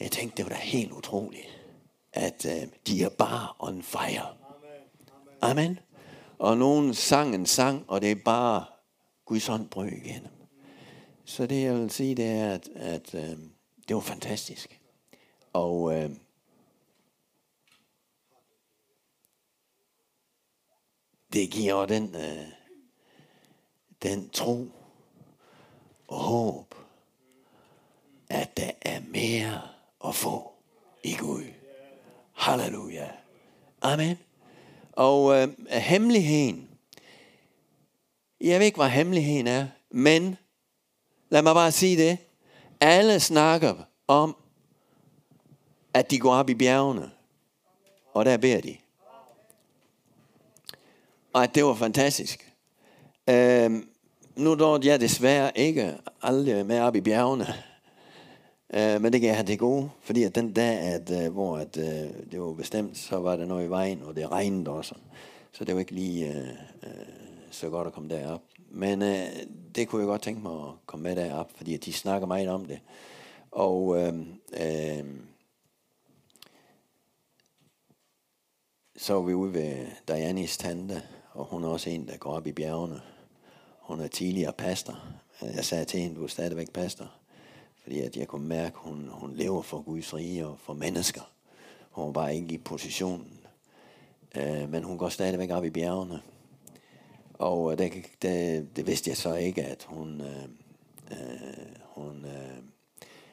Jeg 0.00 0.10
tænkte, 0.10 0.36
det 0.36 0.44
var 0.44 0.56
da 0.56 0.62
helt 0.62 0.92
utroligt, 0.92 1.46
at 2.12 2.46
øh, 2.46 2.68
de 2.86 3.02
er 3.02 3.08
bare 3.08 3.52
on 3.58 3.82
fire. 3.82 4.36
Amen. 5.40 5.78
Og 6.38 6.58
nogen 6.58 6.94
sang 6.94 7.34
en 7.34 7.46
sang, 7.46 7.84
og 7.88 8.00
det 8.00 8.10
er 8.10 8.24
bare 8.24 8.64
Guds 9.24 9.46
hånd 9.46 9.68
brød 9.68 9.86
igennem. 9.86 10.30
Så 11.24 11.46
det 11.46 11.62
jeg 11.62 11.74
vil 11.74 11.90
sige, 11.90 12.14
det 12.14 12.26
er, 12.26 12.54
at, 12.54 12.68
at 12.68 13.14
øh, 13.14 13.38
det 13.88 13.96
var 13.96 14.00
fantastisk. 14.00 14.80
Og 15.52 15.94
øh, 15.94 16.10
det 21.32 21.50
giver 21.50 21.86
den, 21.86 22.14
øh, 22.16 22.48
den 24.02 24.30
tro 24.30 24.70
og 26.08 26.18
håb, 26.18 26.74
at 28.28 28.56
der 28.56 28.70
er 28.82 29.00
mere 29.00 29.60
at 30.06 30.14
få 30.14 30.52
i 31.04 31.16
Gud. 31.16 31.44
Halleluja. 32.32 33.08
Amen. 33.82 34.18
Og 34.92 35.36
øh, 35.36 35.48
hemmeligheden, 35.68 36.68
jeg 38.40 38.58
ved 38.58 38.66
ikke, 38.66 38.76
hvad 38.76 38.88
hemmeligheden 38.88 39.46
er, 39.46 39.66
men 39.90 40.36
lad 41.28 41.42
mig 41.42 41.54
bare 41.54 41.72
sige 41.72 41.96
det. 41.96 42.18
Alle 42.80 43.20
snakker 43.20 43.74
om, 44.08 44.36
at 45.94 46.10
de 46.10 46.18
går 46.18 46.34
op 46.34 46.50
i 46.50 46.54
bjergene, 46.54 47.10
og 48.14 48.24
der 48.24 48.36
beder 48.36 48.60
de. 48.60 48.76
Og 51.32 51.42
at 51.42 51.54
det 51.54 51.64
var 51.64 51.74
fantastisk. 51.74 52.54
Øh, 53.28 53.70
nu 54.36 54.54
når 54.54 54.84
jeg 54.84 55.00
desværre 55.00 55.58
ikke 55.58 55.98
aldrig 56.22 56.66
med 56.66 56.80
op 56.80 56.96
i 56.96 57.00
bjergene, 57.00 57.54
øh, 58.74 59.02
men 59.02 59.12
det 59.12 59.20
gav 59.20 59.34
han 59.34 59.46
det 59.46 59.58
gode, 59.58 59.90
fordi 60.00 60.22
at 60.22 60.34
den 60.34 60.52
dag, 60.52 60.78
at, 60.78 61.24
øh, 61.24 61.32
hvor 61.32 61.58
at, 61.58 61.76
øh, 61.76 62.30
det 62.32 62.40
var 62.40 62.52
bestemt, 62.52 62.98
så 62.98 63.16
var 63.16 63.36
der 63.36 63.46
noget 63.46 63.66
i 63.66 63.70
vejen, 63.70 64.02
og 64.02 64.16
det 64.16 64.30
regnede 64.30 64.70
også. 64.70 64.94
Så 65.52 65.64
det 65.64 65.74
var 65.74 65.80
ikke 65.80 65.94
lige 65.94 66.28
øh, 66.28 66.48
øh, 66.82 67.06
så 67.50 67.70
godt 67.70 67.86
at 67.86 67.92
komme 67.92 68.08
derop. 68.08 68.42
Men 68.70 69.02
øh, 69.02 69.26
det 69.74 69.88
kunne 69.88 70.00
jeg 70.00 70.06
godt 70.06 70.22
tænke 70.22 70.42
mig 70.42 70.52
at 70.52 70.72
komme 70.86 71.02
med 71.02 71.16
derop, 71.16 71.50
fordi 71.56 71.74
at 71.74 71.84
de 71.84 71.92
snakker 71.92 72.26
meget 72.26 72.48
om 72.48 72.66
det. 72.66 72.80
Og 73.50 74.00
øh, 74.00 74.14
øh, 74.52 75.04
så 78.96 79.14
var 79.14 79.20
vi 79.20 79.34
ude 79.34 79.54
ved 79.54 79.86
Dianis 80.08 80.56
tante, 80.56 81.02
og 81.32 81.44
hun 81.44 81.64
er 81.64 81.68
også 81.68 81.90
en, 81.90 82.08
der 82.08 82.16
går 82.16 82.32
op 82.32 82.46
i 82.46 82.52
bjergene. 82.52 83.00
Hun 83.80 84.00
er 84.00 84.08
tidligere 84.08 84.52
pastor. 84.52 84.98
Jeg 85.42 85.64
sagde 85.64 85.84
til 85.84 86.00
hende, 86.00 86.16
du 86.16 86.24
er 86.24 86.28
stadigvæk 86.28 86.72
pastor. 86.72 87.19
Fordi 87.90 88.00
at 88.00 88.16
jeg 88.16 88.28
kunne 88.28 88.48
mærke, 88.48 88.76
at 88.76 88.90
hun, 88.90 89.08
hun 89.12 89.34
lever 89.34 89.62
for 89.62 89.82
Guds 89.82 90.14
rige 90.14 90.46
og 90.46 90.58
for 90.58 90.74
mennesker. 90.74 91.20
Hun 91.90 92.06
var 92.06 92.12
bare 92.12 92.34
ikke 92.34 92.54
i 92.54 92.58
positionen. 92.58 93.40
Øh, 94.36 94.70
men 94.70 94.82
hun 94.82 94.98
går 94.98 95.08
stadigvæk 95.08 95.50
op 95.50 95.64
i 95.64 95.70
bjergene. 95.70 96.20
Og 97.34 97.72
øh, 97.72 97.78
det, 97.78 97.92
det, 98.22 98.68
det 98.76 98.86
vidste 98.86 99.10
jeg 99.10 99.16
så 99.16 99.34
ikke, 99.34 99.62
at 99.64 99.86
hun, 99.88 100.20
øh, 100.20 100.42
øh, 101.10 101.66
hun 101.82 102.24
øh, 102.24 102.62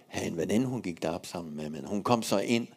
havde 0.08 0.28
en 0.28 0.38
veninde, 0.38 0.66
hun 0.66 0.82
gik 0.82 1.02
derop 1.02 1.26
sammen 1.26 1.56
med. 1.56 1.70
Men 1.70 1.86
hun 1.86 2.04
kom 2.04 2.22
så 2.22 2.40
ind 2.40 2.68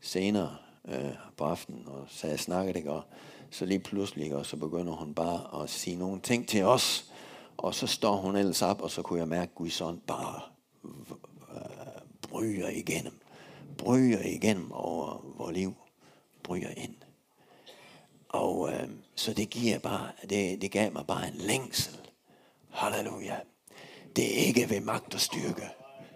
senere 0.00 0.56
øh, 0.88 1.14
på 1.36 1.44
aftenen 1.44 1.88
og 1.88 2.04
sagde, 2.08 2.38
snakkede 2.38 2.78
ikke, 2.78 2.92
og 2.92 3.02
så 3.50 3.66
lige 3.66 3.80
pludselig, 3.80 4.36
og 4.36 4.46
så 4.46 4.56
begynder 4.56 4.92
hun 4.92 5.14
bare 5.14 5.62
at 5.62 5.70
sige 5.70 5.96
nogle 5.96 6.20
ting 6.20 6.48
til 6.48 6.64
os. 6.64 7.12
Og 7.56 7.74
så 7.74 7.86
står 7.86 8.16
hun 8.16 8.36
ellers 8.36 8.62
op, 8.62 8.82
og 8.82 8.90
så 8.90 9.02
kunne 9.02 9.18
jeg 9.18 9.28
mærke, 9.28 9.50
at 9.50 9.54
Guds 9.54 9.80
ånd 9.80 10.00
bare 10.06 10.55
bryger 12.22 12.68
igennem. 12.68 13.20
Bryger 13.78 14.22
igennem 14.24 14.72
over 14.72 15.24
vores 15.38 15.56
liv. 15.56 15.74
Bryger 16.42 16.70
ind. 16.76 16.94
Og 18.28 18.72
øh, 18.72 18.88
så 19.14 19.32
det 19.32 19.50
giver 19.50 19.78
bare, 19.78 20.08
det, 20.30 20.62
det 20.62 20.70
gav 20.70 20.92
mig 20.92 21.06
bare 21.06 21.28
en 21.28 21.34
længsel. 21.34 21.96
Halleluja. 22.70 23.36
Det 24.16 24.24
er 24.24 24.46
ikke 24.46 24.70
ved 24.70 24.80
magt 24.80 25.14
og 25.14 25.20
styrke, 25.20 25.68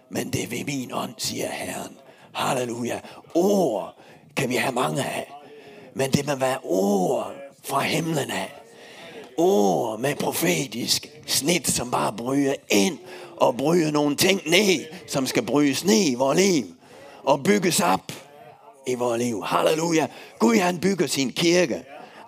men 0.09 0.33
det 0.33 0.43
er 0.43 0.47
ved 0.47 0.65
min 0.65 0.91
ånd, 0.93 1.13
siger 1.17 1.51
Herren. 1.51 1.97
Halleluja. 2.33 2.99
Ord 3.35 3.99
kan 4.35 4.49
vi 4.49 4.55
have 4.55 4.73
mange 4.73 5.03
af. 5.03 5.31
Men 5.93 6.11
det 6.11 6.27
må 6.27 6.35
være 6.35 6.59
ord 6.63 7.33
fra 7.63 7.79
himlen 7.79 8.31
af. 8.31 8.61
Ord 9.37 9.99
med 9.99 10.15
profetisk 10.15 11.07
snit, 11.27 11.67
som 11.67 11.91
bare 11.91 12.13
bryder 12.17 12.55
ind 12.69 12.99
og 13.41 13.57
bryde 13.57 13.91
nogle 13.91 14.15
ting 14.15 14.41
ned, 14.45 14.85
som 15.07 15.27
skal 15.27 15.45
brydes 15.45 15.85
ned 15.85 16.11
i 16.11 16.13
vores 16.13 16.37
liv 16.39 16.65
og 17.23 17.43
bygges 17.43 17.79
op 17.79 18.11
i 18.87 18.95
vores 18.95 19.21
liv. 19.23 19.43
Halleluja. 19.43 20.07
Gud 20.39 20.55
han 20.55 20.79
bygger 20.79 21.07
sin 21.07 21.31
kirke. 21.31 21.83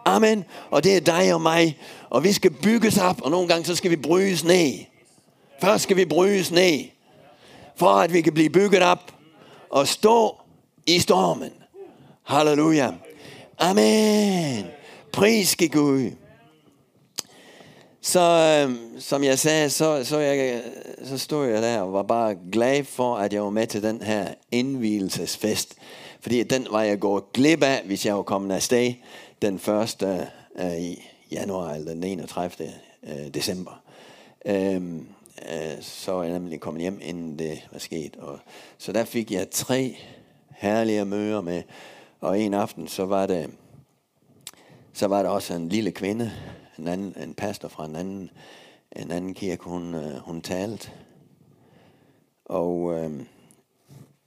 Amen. 0.06 0.46
Og 0.70 0.84
det 0.84 0.96
er 0.96 1.00
dig 1.00 1.34
og 1.34 1.42
mig. 1.42 1.78
Og 2.10 2.24
vi 2.24 2.32
skal 2.32 2.52
bygges 2.52 2.98
op, 2.98 3.22
og 3.22 3.32
nogle 3.32 3.48
gange 3.48 3.66
så 3.66 3.76
skal 3.76 3.92
vi 3.92 3.96
brydes 3.96 4.44
ned. 4.44 4.74
Først 5.62 5.84
skal 5.84 5.98
vi 5.98 6.06
brydes 6.06 6.52
ned, 6.52 6.80
for 7.76 7.90
at 7.90 8.14
vi 8.14 8.22
kan 8.22 8.34
blive 8.34 8.50
bygget 8.50 8.84
op 8.84 9.14
og 9.70 9.88
stå 9.88 10.36
i 10.86 11.00
stormen. 11.00 11.52
Halleluja. 12.24 12.92
Amen. 13.60 14.66
Pris 15.12 15.56
Gud. 15.72 16.12
Så 18.06 18.20
øh, 18.20 19.02
som 19.02 19.24
jeg 19.24 19.40
sagde, 19.40 19.70
så, 19.70 20.04
så, 20.04 20.20
jeg, 20.20 20.64
så 21.04 21.18
stod 21.18 21.48
jeg 21.48 21.62
der 21.62 21.82
og 21.82 21.94
var 21.94 22.04
bare 22.04 22.36
glad 22.52 22.84
for, 22.84 23.16
at 23.16 23.34
jeg 23.34 23.44
var 23.44 23.50
med 23.50 23.68
til 23.68 23.84
den 23.84 24.02
her 24.02 24.34
indvielsesfest. 24.52 25.76
Fordi 26.22 26.44
den 26.44 26.68
var 26.72 26.82
jeg 26.82 27.00
gået 27.00 27.24
glip 27.34 27.64
af, 27.64 27.84
hvis 27.86 28.06
jeg 28.06 28.16
var 28.16 28.24
kommet 28.24 28.56
afsted 28.56 28.94
den 29.42 29.56
1. 29.56 30.28
Øh, 30.60 30.80
i 30.80 31.04
januar 31.32 31.74
eller 31.74 31.94
den 31.94 32.04
31. 32.04 32.74
Øh, 33.04 33.34
december. 33.34 33.82
Øhm, 34.46 35.08
øh, 35.52 35.82
så 35.82 36.12
var 36.12 36.24
jeg 36.24 36.34
nemlig 36.34 36.60
kommet 36.60 36.82
hjem, 36.82 37.00
inden 37.04 37.40
det 37.40 37.68
var 37.72 37.80
sket. 37.80 38.16
Og, 38.16 38.40
så 38.78 38.92
der 38.92 39.06
fik 39.06 39.32
jeg 39.32 39.50
tre 39.50 39.98
herlige 40.50 41.06
møder 41.06 41.42
med, 41.42 41.64
og 42.22 42.40
en 42.40 42.54
aften, 42.54 42.88
så 42.88 43.06
var 43.06 43.26
det, 43.26 43.50
så 44.94 45.08
var 45.08 45.24
der 45.24 45.30
også 45.30 45.54
en 45.54 45.70
lille 45.70 45.92
kvinde, 45.92 46.32
en, 46.78 46.88
anden, 46.88 47.16
en 47.24 47.34
pastor 47.34 47.68
fra 47.68 47.86
en 47.86 47.96
anden, 47.96 48.30
en 48.96 49.12
anden 49.12 49.34
kirke, 49.34 49.64
hun, 49.64 49.96
øh, 49.96 50.18
hun 50.18 50.42
talte. 50.42 50.92
Og 52.46 52.94
øh, 52.94 53.12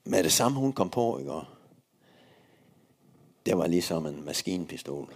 med 0.05 0.25
det 0.25 0.33
samme, 0.33 0.59
hun 0.59 0.73
kom 0.73 0.91
på, 0.91 1.19
ikke? 1.19 1.33
det 3.47 3.59
var 3.59 3.67
ligesom 3.67 4.07
en 4.07 4.25
maskinpistol. 4.25 5.13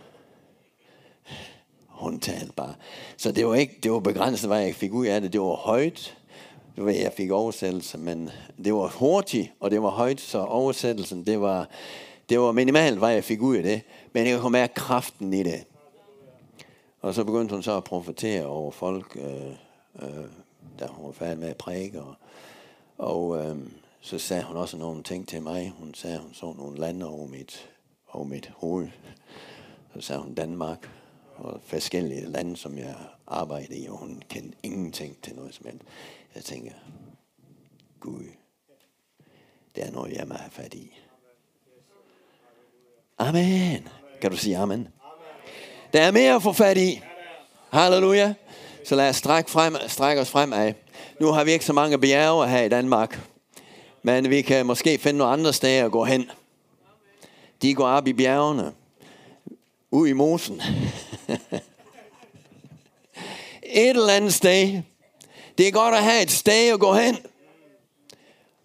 Hun 1.87 2.21
talte 2.21 2.53
bare. 2.53 2.75
Så 3.17 3.33
det 3.33 3.47
var 3.47 3.55
ikke, 3.55 3.79
det 3.83 3.93
var 3.93 4.01
begrænset, 4.01 4.49
hvad 4.51 4.61
jeg 4.61 4.75
fik 4.75 4.93
ud 4.93 5.07
af 5.07 5.21
det. 5.21 5.33
Det 5.33 5.41
var 5.41 5.55
højt. 5.55 6.17
Det 6.77 6.85
var, 6.85 6.91
jeg 6.91 7.13
fik 7.17 7.31
oversættelse, 7.31 7.99
men 7.99 8.31
det 8.65 8.75
var 8.75 8.89
hurtigt, 8.89 9.53
og 9.61 9.71
det 9.71 9.83
var 9.83 9.91
højt, 9.91 10.21
så 10.21 10.39
oversættelsen, 10.39 11.27
det 11.27 11.41
var, 11.41 11.69
det 12.29 12.41
var 12.41 12.53
minimalt, 12.53 12.99
hvad 12.99 13.11
jeg 13.11 13.25
fik 13.25 13.43
ud 13.43 13.57
af 13.57 13.63
det. 13.63 13.83
Men 14.13 14.27
jeg 14.27 14.41
kunne 14.41 14.53
mærke 14.53 14.75
kraften 14.75 15.33
i 15.33 15.43
det. 15.43 15.65
Og 17.01 17.15
så 17.15 17.25
begyndte 17.25 17.55
hun 17.55 17.63
så 17.63 17.77
at 17.77 17.85
profetere 17.85 18.47
over 18.47 18.71
folk, 18.71 19.17
øh, 19.17 19.53
øh, 20.03 20.25
da 20.79 20.87
hun 20.87 21.07
var 21.07 21.13
færdig 21.13 21.39
med 21.39 21.49
at 21.49 21.57
prædike. 21.57 22.03
Og, 22.03 22.15
og 22.99 23.39
øh, 23.39 23.57
så 24.01 24.19
sagde 24.19 24.43
hun 24.45 24.57
også 24.57 24.77
nogle 24.77 25.03
ting 25.03 25.29
til 25.29 25.43
mig. 25.43 25.73
Hun 25.79 25.95
sagde, 25.95 26.19
hun 26.19 26.35
så 26.35 26.53
nogle 26.53 26.79
lande 26.79 27.07
over 27.07 27.27
mit 27.27 27.71
over 28.13 28.25
mit 28.25 28.53
hoved. 28.57 28.89
Så 29.95 30.01
sagde 30.01 30.23
hun 30.23 30.35
Danmark 30.35 30.91
og 31.37 31.61
forskellige 31.65 32.27
lande, 32.27 32.57
som 32.57 32.79
jeg 32.79 32.97
arbejdede 33.27 33.79
i, 33.79 33.87
og 33.87 33.97
hun 33.97 34.23
kendte 34.29 34.59
ingenting 34.63 35.23
til 35.23 35.35
noget 35.35 35.55
som 35.55 35.67
helst. 35.67 35.85
Jeg 36.35 36.45
tænker, 36.45 36.73
Gud, 38.01 38.25
det 39.75 39.87
er 39.87 39.91
noget, 39.91 40.13
jeg 40.13 40.29
må 40.29 40.35
have 40.35 40.51
fat 40.51 40.75
i. 40.75 40.99
Amen. 43.19 43.89
Kan 44.21 44.31
du 44.31 44.37
sige 44.37 44.57
amen? 44.57 44.89
Der 45.93 46.03
er 46.03 46.11
mere 46.11 46.35
at 46.35 46.43
få 46.43 46.53
fat 46.53 46.77
i. 46.77 47.01
Halleluja. 47.73 48.35
Så 48.85 48.95
lad 48.95 49.09
os 49.09 49.17
strække, 49.17 49.51
frem, 49.51 49.77
strække 49.87 50.23
os 50.23 50.31
fremad. 50.31 50.73
Nu 51.21 51.33
har 51.33 51.45
vi 51.45 51.53
ikke 51.53 51.65
så 51.65 51.73
mange 51.73 51.99
bjerge 51.99 52.49
her 52.49 52.63
i 52.63 52.69
Danmark. 52.69 53.21
Men 54.03 54.31
vi 54.31 54.43
kan 54.43 54.67
måske 54.67 54.99
finde 54.99 55.19
nogle 55.19 55.33
andre 55.33 55.53
steder 55.53 55.85
at 55.85 55.93
gå 55.93 56.05
hen. 56.05 56.31
De 57.63 57.75
går 57.75 57.87
op 57.87 58.07
i 58.07 58.13
bjergene. 58.13 58.73
Ud 59.91 60.09
i 60.09 60.13
mosen. 60.13 60.63
Et 63.63 63.89
eller 63.89 64.13
andet 64.13 64.35
sted. 64.35 64.83
Det 65.59 65.69
er 65.69 65.73
godt 65.73 65.95
at 65.95 66.03
have 66.03 66.23
et 66.23 66.31
sted 66.31 66.73
at 66.73 66.81
gå 66.81 66.95
hen, 66.95 67.17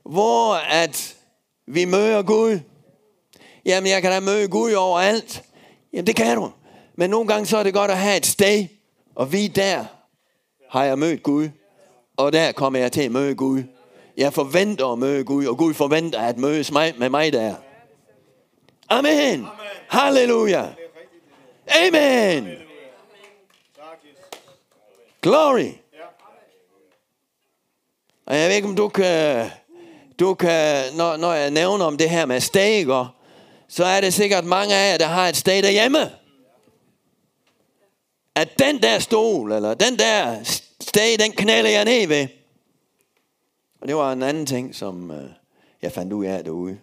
hvor 0.04 0.54
at 0.56 1.16
vi 1.66 1.86
møder 1.86 2.22
Gud. 2.22 2.60
Jamen, 3.66 3.90
jeg 3.90 4.02
kan 4.02 4.12
da 4.12 4.20
møde 4.20 4.48
Gud 4.48 4.74
overalt. 4.74 5.44
Jamen, 5.94 6.08
det 6.08 6.16
kan 6.16 6.36
du. 6.38 6.52
Men 6.98 7.10
nogle 7.10 7.28
gange 7.28 7.46
så 7.46 7.58
er 7.58 7.64
det 7.64 7.74
godt 7.74 7.92
at 7.92 7.98
have 7.98 8.18
et 8.18 8.26
sted, 8.26 8.68
og 9.16 9.32
vi 9.32 9.48
der 9.48 9.86
har 10.70 10.84
jeg 10.84 11.00
mødt 11.00 11.24
Gud, 11.24 11.50
og 12.18 12.34
der 12.34 12.52
kommer 12.52 12.80
jeg 12.80 12.92
til 12.92 13.02
at 13.02 13.12
møde 13.12 13.36
Gud. 13.36 13.64
Jeg 14.18 14.34
forventer 14.34 14.88
at 14.92 15.00
møde 15.00 15.24
Gud, 15.24 15.46
og 15.46 15.58
Gud 15.58 15.74
forventer 15.74 16.20
at 16.20 16.38
mødes 16.38 16.72
med 16.72 17.10
mig 17.10 17.34
der. 17.34 17.56
Amen. 18.90 19.12
Amen. 19.12 19.48
Halleluja. 19.88 20.66
Amen. 21.68 22.50
Glory. 25.22 25.72
Og 28.26 28.36
jeg 28.36 28.50
ved 28.50 28.56
ikke, 28.56 28.68
om 28.68 28.76
du 28.76 28.88
kan, 28.88 29.50
du 30.20 30.34
kan 30.34 30.84
når, 30.94 31.18
når 31.18 31.34
jeg 31.34 31.52
nævner 31.52 31.86
om 31.86 31.98
det 31.98 32.10
her 32.10 32.26
med 32.26 32.40
stæger, 32.40 33.16
så 33.68 33.86
er 33.86 34.02
det 34.02 34.14
sikkert 34.14 34.46
mange 34.46 34.76
af 34.76 34.92
jer, 34.92 34.98
der 34.98 35.06
har 35.06 35.28
et 35.28 35.38
sted 35.38 35.64
derhjemme. 35.64 36.12
At 38.36 38.60
den 38.60 38.82
der 38.82 39.00
stol, 39.00 39.52
eller 39.52 39.74
den 39.74 40.00
der 40.00 40.44
sted, 40.80 41.18
den 41.18 41.32
knælder 41.32 41.70
jeg 41.70 41.86
ned 41.86 42.08
ved. 42.08 42.28
Og 43.82 43.88
det 43.88 43.96
var 43.96 44.14
en 44.14 44.24
anden 44.24 44.46
ting, 44.46 44.76
som 44.76 45.12
øh, 45.12 45.30
jeg 45.82 45.92
fandt 45.92 46.14
ud 46.14 46.26
af 46.26 46.44
derude. 46.44 46.80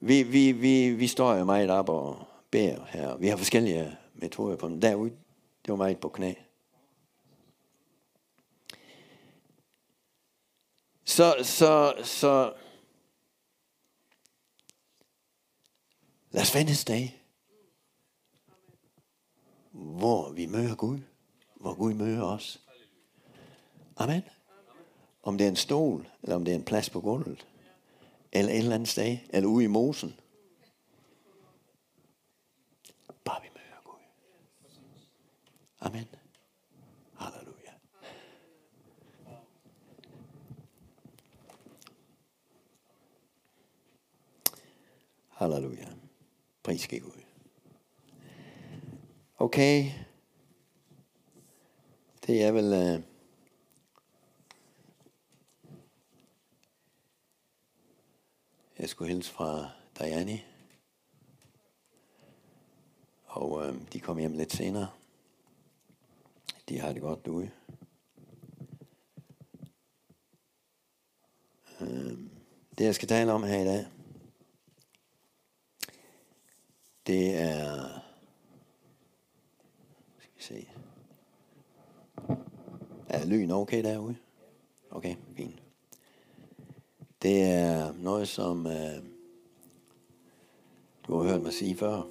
Vi, 0.00 0.22
vi, 0.22 0.52
vi, 0.52 0.90
vi 0.90 1.06
står 1.06 1.34
jo 1.34 1.44
meget 1.44 1.70
op 1.70 1.88
og 1.88 2.24
beder 2.50 2.84
her. 2.88 3.16
Vi 3.16 3.28
har 3.28 3.36
forskellige 3.36 3.80
øh, 3.80 3.92
metoder 4.14 4.56
på 4.56 4.68
dem. 4.68 4.80
Derude, 4.80 5.10
det 5.64 5.68
var 5.68 5.76
meget 5.76 6.00
på 6.00 6.08
knæ. 6.08 6.34
Så, 11.04 11.34
så, 11.42 11.94
så 12.02 12.52
lad 16.30 16.42
os 16.42 16.50
finde 16.50 16.70
et 16.70 16.78
sted, 16.78 17.08
hvor 19.80 20.32
vi 20.32 20.46
møder 20.46 20.74
Gud, 20.74 20.98
hvor 21.54 21.74
Gud 21.74 21.94
møder 21.94 22.22
os. 22.22 22.60
Amen. 23.96 24.22
Om 25.22 25.38
det 25.38 25.44
er 25.44 25.48
en 25.48 25.56
stol, 25.56 26.08
eller 26.22 26.36
om 26.36 26.44
det 26.44 26.52
er 26.52 26.58
en 26.58 26.64
plads 26.64 26.90
på 26.90 27.00
gulvet, 27.00 27.46
eller 28.32 28.52
et 28.52 28.58
eller 28.58 28.74
andet 28.74 28.88
sted, 28.88 29.18
eller 29.28 29.48
ude 29.48 29.64
i 29.64 29.68
mosen. 29.68 30.14
Bare 33.24 33.42
vi 33.42 33.48
møder 33.54 33.82
Gud. 33.84 33.98
Amen. 35.80 36.08
Halleluja. 37.14 37.72
Halleluja. 45.28 45.88
Pris 46.62 46.88
Gud. 46.88 47.19
Okay. 49.40 49.90
Det 52.26 52.44
er 52.44 52.52
vel... 52.52 52.72
Øh, 52.72 53.02
jeg 58.78 58.88
skulle 58.88 59.12
hilse 59.12 59.32
fra 59.32 59.70
Diane. 59.98 60.40
Og 63.24 63.66
øh, 63.66 63.74
de 63.92 64.00
kom 64.00 64.18
hjem 64.18 64.32
lidt 64.32 64.52
senere. 64.52 64.90
De 66.68 66.80
har 66.80 66.92
det 66.92 67.02
godt 67.02 67.24
derude. 67.24 67.50
Øh, 71.80 72.18
det 72.78 72.84
jeg 72.84 72.94
skal 72.94 73.08
tale 73.08 73.32
om 73.32 73.42
her 73.42 73.60
i 73.60 73.64
dag, 73.64 73.86
det 77.06 77.34
er... 77.40 78.00
Skal 80.18 80.30
vi 80.36 80.42
se. 80.42 80.68
Er 83.10 83.24
lyn 83.24 83.50
okay 83.50 83.82
derude? 83.82 84.16
Okay, 84.90 85.14
fint. 85.36 85.62
Det 87.22 87.42
er 87.42 87.92
noget, 87.92 88.28
som 88.28 88.66
øh, 88.66 89.02
du 91.06 91.16
har 91.16 91.30
hørt 91.30 91.42
mig 91.42 91.52
sige 91.52 91.76
før. 91.76 92.02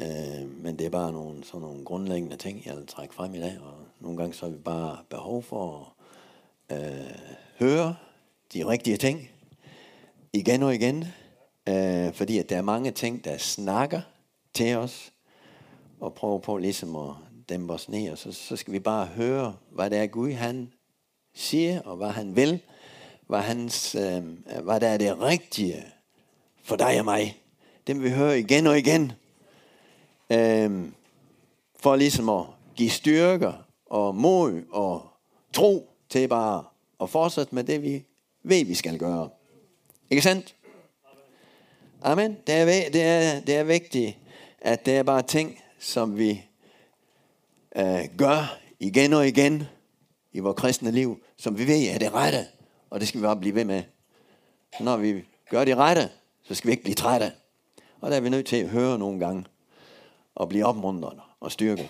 Øh, 0.00 0.62
men 0.62 0.78
det 0.78 0.86
er 0.86 0.90
bare 0.90 1.12
nogle, 1.12 1.44
sådan 1.44 1.60
nogle 1.60 1.84
grundlæggende 1.84 2.36
ting, 2.36 2.66
jeg 2.66 2.76
vil 2.76 2.86
trække 2.86 3.14
frem 3.14 3.34
i 3.34 3.40
dag. 3.40 3.58
Og 3.60 3.74
nogle 4.00 4.18
gange 4.18 4.34
så 4.34 4.46
har 4.46 4.52
vi 4.52 4.58
bare 4.58 4.98
behov 5.10 5.42
for 5.42 5.94
at 6.68 6.82
øh, 6.82 7.10
høre 7.58 7.96
de 8.52 8.66
rigtige 8.66 8.96
ting 8.96 9.28
igen 10.32 10.62
og 10.62 10.74
igen. 10.74 11.04
Øh, 11.68 12.12
fordi 12.12 12.38
at 12.38 12.50
der 12.50 12.56
er 12.56 12.62
mange 12.62 12.90
ting, 12.90 13.24
der 13.24 13.38
snakker 13.38 14.00
til 14.54 14.76
os, 14.76 15.12
og 16.00 16.14
prøver 16.14 16.38
på 16.38 16.56
ligesom 16.56 16.96
at 16.96 17.14
dæmpe 17.48 17.72
os 17.72 17.88
ned, 17.88 18.10
og 18.10 18.18
så, 18.18 18.32
så 18.32 18.56
skal 18.56 18.72
vi 18.72 18.78
bare 18.78 19.06
høre, 19.06 19.56
hvad 19.70 19.90
det 19.90 19.98
er 19.98 20.06
Gud, 20.06 20.32
han 20.32 20.72
siger, 21.34 21.80
og 21.80 21.96
hvad 21.96 22.10
han 22.10 22.36
vil, 22.36 22.60
hvad, 23.26 23.40
hans, 23.40 23.94
øh, 23.94 24.24
hvad 24.62 24.80
der 24.80 24.88
er 24.88 24.96
det 24.96 25.20
rigtige 25.20 25.84
for 26.62 26.76
dig 26.76 26.98
og 26.98 27.04
mig. 27.04 27.42
Det 27.86 28.02
vi 28.02 28.10
hører 28.10 28.34
igen 28.34 28.66
og 28.66 28.78
igen. 28.78 29.12
Øh, 30.30 30.88
for 31.80 31.96
ligesom 31.96 32.28
at 32.28 32.44
give 32.76 32.90
styrker 32.90 33.52
og 33.86 34.14
mod 34.14 34.62
og 34.70 35.06
tro 35.52 35.90
til 36.08 36.28
bare 36.28 36.64
at 37.00 37.10
fortsætte 37.10 37.54
med 37.54 37.64
det, 37.64 37.82
vi 37.82 38.04
ved, 38.42 38.64
vi 38.64 38.74
skal 38.74 38.98
gøre. 38.98 39.30
Ikke 40.10 40.22
sandt? 40.22 40.54
Amen. 42.02 42.36
Det 42.46 42.54
er, 42.54 42.64
det 42.64 43.02
er, 43.02 43.40
det 43.40 43.56
er 43.56 43.64
vigtigt, 43.64 44.16
at 44.60 44.86
det 44.86 44.96
er 44.96 45.02
bare 45.02 45.22
ting, 45.22 45.58
som 45.78 46.18
vi 46.18 46.44
øh, 47.76 48.04
gør 48.18 48.58
igen 48.80 49.12
og 49.12 49.28
igen 49.28 49.64
i 50.32 50.38
vores 50.38 50.60
kristne 50.60 50.90
liv, 50.90 51.22
som 51.36 51.58
vi 51.58 51.66
ved 51.66 51.88
er 51.94 51.98
det 51.98 52.14
rette, 52.14 52.46
og 52.90 53.00
det 53.00 53.08
skal 53.08 53.20
vi 53.20 53.22
bare 53.22 53.36
blive 53.36 53.54
ved 53.54 53.64
med. 53.64 53.82
Så 54.78 54.84
når 54.84 54.96
vi 54.96 55.24
gør 55.50 55.64
det 55.64 55.76
rette, 55.76 56.08
så 56.42 56.54
skal 56.54 56.68
vi 56.68 56.72
ikke 56.72 56.82
blive 56.82 56.94
trætte. 56.94 57.32
Og 58.00 58.10
der 58.10 58.16
er 58.16 58.20
vi 58.20 58.28
nødt 58.28 58.46
til 58.46 58.56
at 58.56 58.68
høre 58.68 58.98
nogle 58.98 59.18
gange, 59.18 59.44
og 60.34 60.48
blive 60.48 60.66
opmuntret 60.66 61.18
og 61.40 61.52
styrket. 61.52 61.88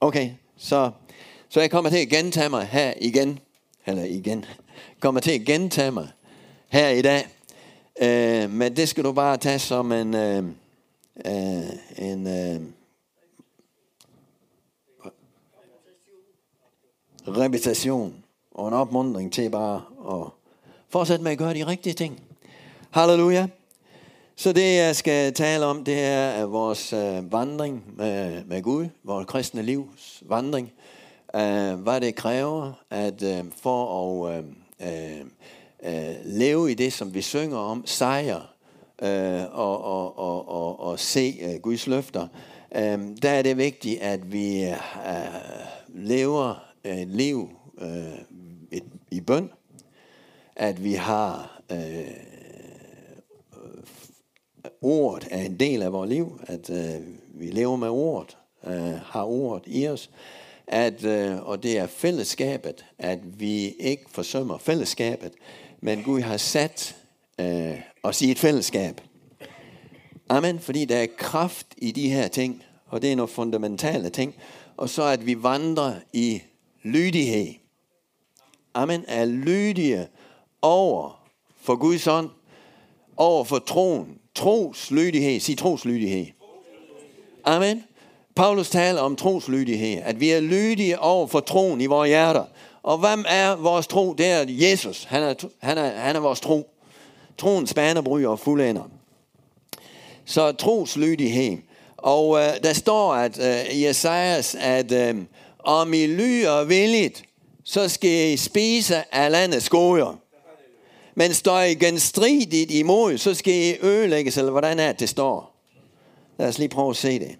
Okay, 0.00 0.30
så, 0.56 0.90
så 1.48 1.60
jeg 1.60 1.70
kommer 1.70 1.90
til 1.90 1.98
at 1.98 2.08
gentage 2.08 2.48
mig 2.48 2.66
her 2.66 2.94
igen, 3.00 3.38
eller 3.86 4.04
igen, 4.04 4.44
kommer 5.00 5.20
til 5.20 5.30
at 5.30 5.40
gentage 5.46 5.90
mig 5.90 6.08
her 6.68 6.88
i 6.88 7.02
dag, 7.02 7.26
øh, 8.02 8.50
men 8.50 8.76
det 8.76 8.88
skal 8.88 9.04
du 9.04 9.12
bare 9.12 9.36
tage 9.36 9.58
som 9.58 9.92
en, 9.92 10.14
øh, 10.14 10.44
øh, 11.26 11.64
en 11.98 12.26
øh, 12.26 12.60
reputation 17.28 18.14
og 18.50 18.68
en 18.68 18.74
opmundring 18.74 19.32
til 19.32 19.50
bare 19.50 19.82
at 20.10 20.28
fortsætte 20.88 21.24
med 21.24 21.32
at 21.32 21.38
gøre 21.38 21.54
de 21.54 21.66
rigtige 21.66 21.92
ting. 21.92 22.20
Halleluja. 22.90 23.46
Så 24.36 24.52
det 24.52 24.76
jeg 24.76 24.96
skal 24.96 25.34
tale 25.34 25.64
om, 25.64 25.84
det 25.84 26.00
er 26.00 26.44
vores 26.44 26.92
øh, 26.92 27.32
vandring 27.32 27.84
med, 27.96 28.44
med 28.44 28.62
Gud, 28.62 28.86
vores 29.04 29.26
kristne 29.26 29.62
livs 29.62 30.22
vandring. 30.26 30.72
Øh, 31.34 31.74
hvad 31.74 32.00
det 32.00 32.14
kræver 32.14 32.72
at 32.90 33.22
øh, 33.22 33.44
for 33.62 34.28
at 34.28 34.36
øh, 34.36 34.44
øh, 34.80 35.20
øh, 35.82 36.14
leve 36.24 36.70
i 36.70 36.74
det, 36.74 36.92
som 36.92 37.14
vi 37.14 37.22
synger 37.22 37.58
om, 37.58 37.86
sejr 37.86 38.40
øh, 39.02 39.42
og, 39.52 39.84
og, 39.84 40.18
og, 40.18 40.48
og, 40.48 40.80
og 40.80 40.98
se 40.98 41.38
øh, 41.42 41.60
Guds 41.60 41.86
løfter. 41.86 42.28
Øh, 42.76 42.98
der 43.22 43.30
er 43.30 43.42
det 43.42 43.56
vigtigt, 43.56 44.00
at 44.00 44.32
vi 44.32 44.64
øh, 44.64 44.76
lever 45.88 46.65
Øh, 46.86 46.98
et 46.98 47.08
liv 47.08 47.50
øh, 47.78 48.18
et, 48.70 48.84
i 49.10 49.20
bøn, 49.20 49.50
at 50.56 50.84
vi 50.84 50.92
har 50.92 51.62
øh, 51.72 51.98
øh, 51.98 53.82
ordet 54.80 55.28
er 55.30 55.42
en 55.42 55.60
del 55.60 55.82
af 55.82 55.92
vores 55.92 56.10
liv, 56.10 56.40
at 56.46 56.70
øh, 56.70 57.06
vi 57.34 57.46
lever 57.46 57.76
med 57.76 57.88
ordet, 57.88 58.36
øh, 58.66 59.00
har 59.04 59.24
ordet 59.24 59.62
i 59.66 59.88
os, 59.88 60.10
at, 60.66 61.04
øh, 61.04 61.42
og 61.42 61.62
det 61.62 61.78
er 61.78 61.86
fællesskabet, 61.86 62.84
at 62.98 63.40
vi 63.40 63.68
ikke 63.68 64.04
forsømmer 64.08 64.58
fællesskabet, 64.58 65.32
men 65.80 66.02
Gud 66.02 66.20
har 66.20 66.36
sat 66.36 66.96
øh, 67.40 67.80
os 68.02 68.22
i 68.22 68.30
et 68.30 68.38
fællesskab. 68.38 69.00
Amen, 70.28 70.60
fordi 70.60 70.84
der 70.84 70.96
er 70.96 71.06
kraft 71.16 71.66
i 71.76 71.92
de 71.92 72.10
her 72.10 72.28
ting, 72.28 72.62
og 72.86 73.02
det 73.02 73.12
er 73.12 73.16
nogle 73.16 73.32
fundamentale 73.32 74.10
ting, 74.10 74.34
og 74.76 74.88
så 74.88 75.02
at 75.02 75.26
vi 75.26 75.42
vandrer 75.42 75.94
i 76.12 76.42
lydighed. 76.86 77.54
Amen. 78.74 79.04
Er 79.08 79.24
lydige 79.24 80.08
over 80.62 81.26
for 81.60 81.76
Guds 81.76 82.06
ånd, 82.06 82.30
over 83.16 83.44
for 83.44 83.58
troen. 83.58 84.18
Troslydighed. 84.34 85.40
Sig 85.40 85.58
troslydighed. 85.58 86.26
Amen. 87.44 87.84
Paulus 88.36 88.70
taler 88.70 89.00
om 89.00 89.16
troslydighed, 89.16 90.02
at 90.02 90.20
vi 90.20 90.30
er 90.30 90.40
lydige 90.40 90.98
over 90.98 91.26
for 91.26 91.40
troen 91.40 91.80
i 91.80 91.86
vores 91.86 92.08
hjerter. 92.08 92.44
Og 92.82 92.98
hvem 92.98 93.24
er 93.28 93.56
vores 93.56 93.86
tro? 93.86 94.12
Det 94.12 94.26
er 94.26 94.44
Jesus. 94.48 95.04
Han 95.04 95.22
er, 95.22 95.34
han 95.58 95.78
er, 95.78 95.90
han 95.90 96.16
er 96.16 96.20
vores 96.20 96.40
tro. 96.40 96.70
Troen 97.38 97.66
spænder, 97.66 98.28
og 98.28 98.38
fuldender. 98.38 98.82
Så 100.24 100.52
troslydighed. 100.52 101.58
Og 101.96 102.38
øh, 102.38 102.48
der 102.62 102.72
står 102.72 103.14
at 103.14 103.38
øh, 103.38 103.76
i 103.76 103.86
Esajas, 103.86 104.56
at 104.60 104.92
øh, 104.92 105.22
om 105.66 105.94
I 105.94 106.06
lyder 106.06 106.64
villigt, 106.64 107.24
så 107.64 107.88
skal 107.88 108.32
I 108.32 108.36
spise 108.36 109.14
af 109.14 109.30
landets 109.30 109.68
goder. 109.68 110.16
Men 111.14 111.34
står 111.34 111.60
I 111.60 111.74
genstridigt 111.74 112.70
imod, 112.70 113.18
så 113.18 113.34
skal 113.34 113.54
I 113.54 113.86
ødelægges, 113.86 114.36
eller 114.36 114.50
hvordan 114.50 114.78
er 114.78 114.92
det, 114.92 115.00
det 115.00 115.08
står? 115.08 115.56
Lad 116.38 116.48
os 116.48 116.58
lige 116.58 116.68
prøve 116.68 116.90
at 116.90 116.96
se 116.96 117.18
det. 117.18 117.38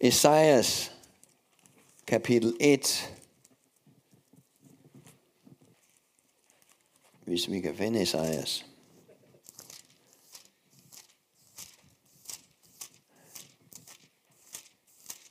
Esajas 0.00 0.92
kapitel 2.06 2.56
1. 2.60 3.14
Hvis 7.24 7.50
vi 7.50 7.60
kan 7.60 7.76
finde 7.76 8.02
Esajas. 8.02 8.66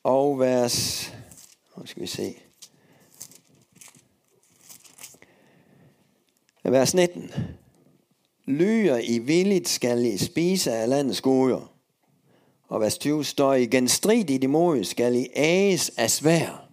Og 0.03 0.39
vers, 0.39 1.09
nu 1.77 1.85
skal 1.85 2.01
vi 2.01 2.07
se. 2.07 2.35
Vers 6.63 6.93
19. 6.93 7.31
Lyger 8.45 8.97
i 8.97 9.19
villigt 9.19 9.69
skal 9.69 10.05
I 10.05 10.17
spise 10.17 10.73
af 10.73 10.89
landets 10.89 11.21
goder. 11.21 11.73
Og 12.67 12.81
vers 12.81 12.97
20 12.97 13.25
står 13.25 13.53
i 13.53 13.65
genstridigt 13.65 14.43
imod 14.43 14.83
skal 14.83 15.15
I 15.15 15.27
æges 15.35 15.91
af 15.97 16.11
svær. 16.11 16.69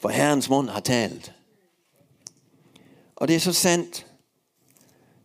For 0.00 0.08
Herrens 0.08 0.50
mund 0.50 0.68
har 0.68 0.80
talt. 0.80 1.34
Og 3.16 3.28
det 3.28 3.36
er 3.36 3.40
så 3.40 3.52
sandt. 3.52 4.06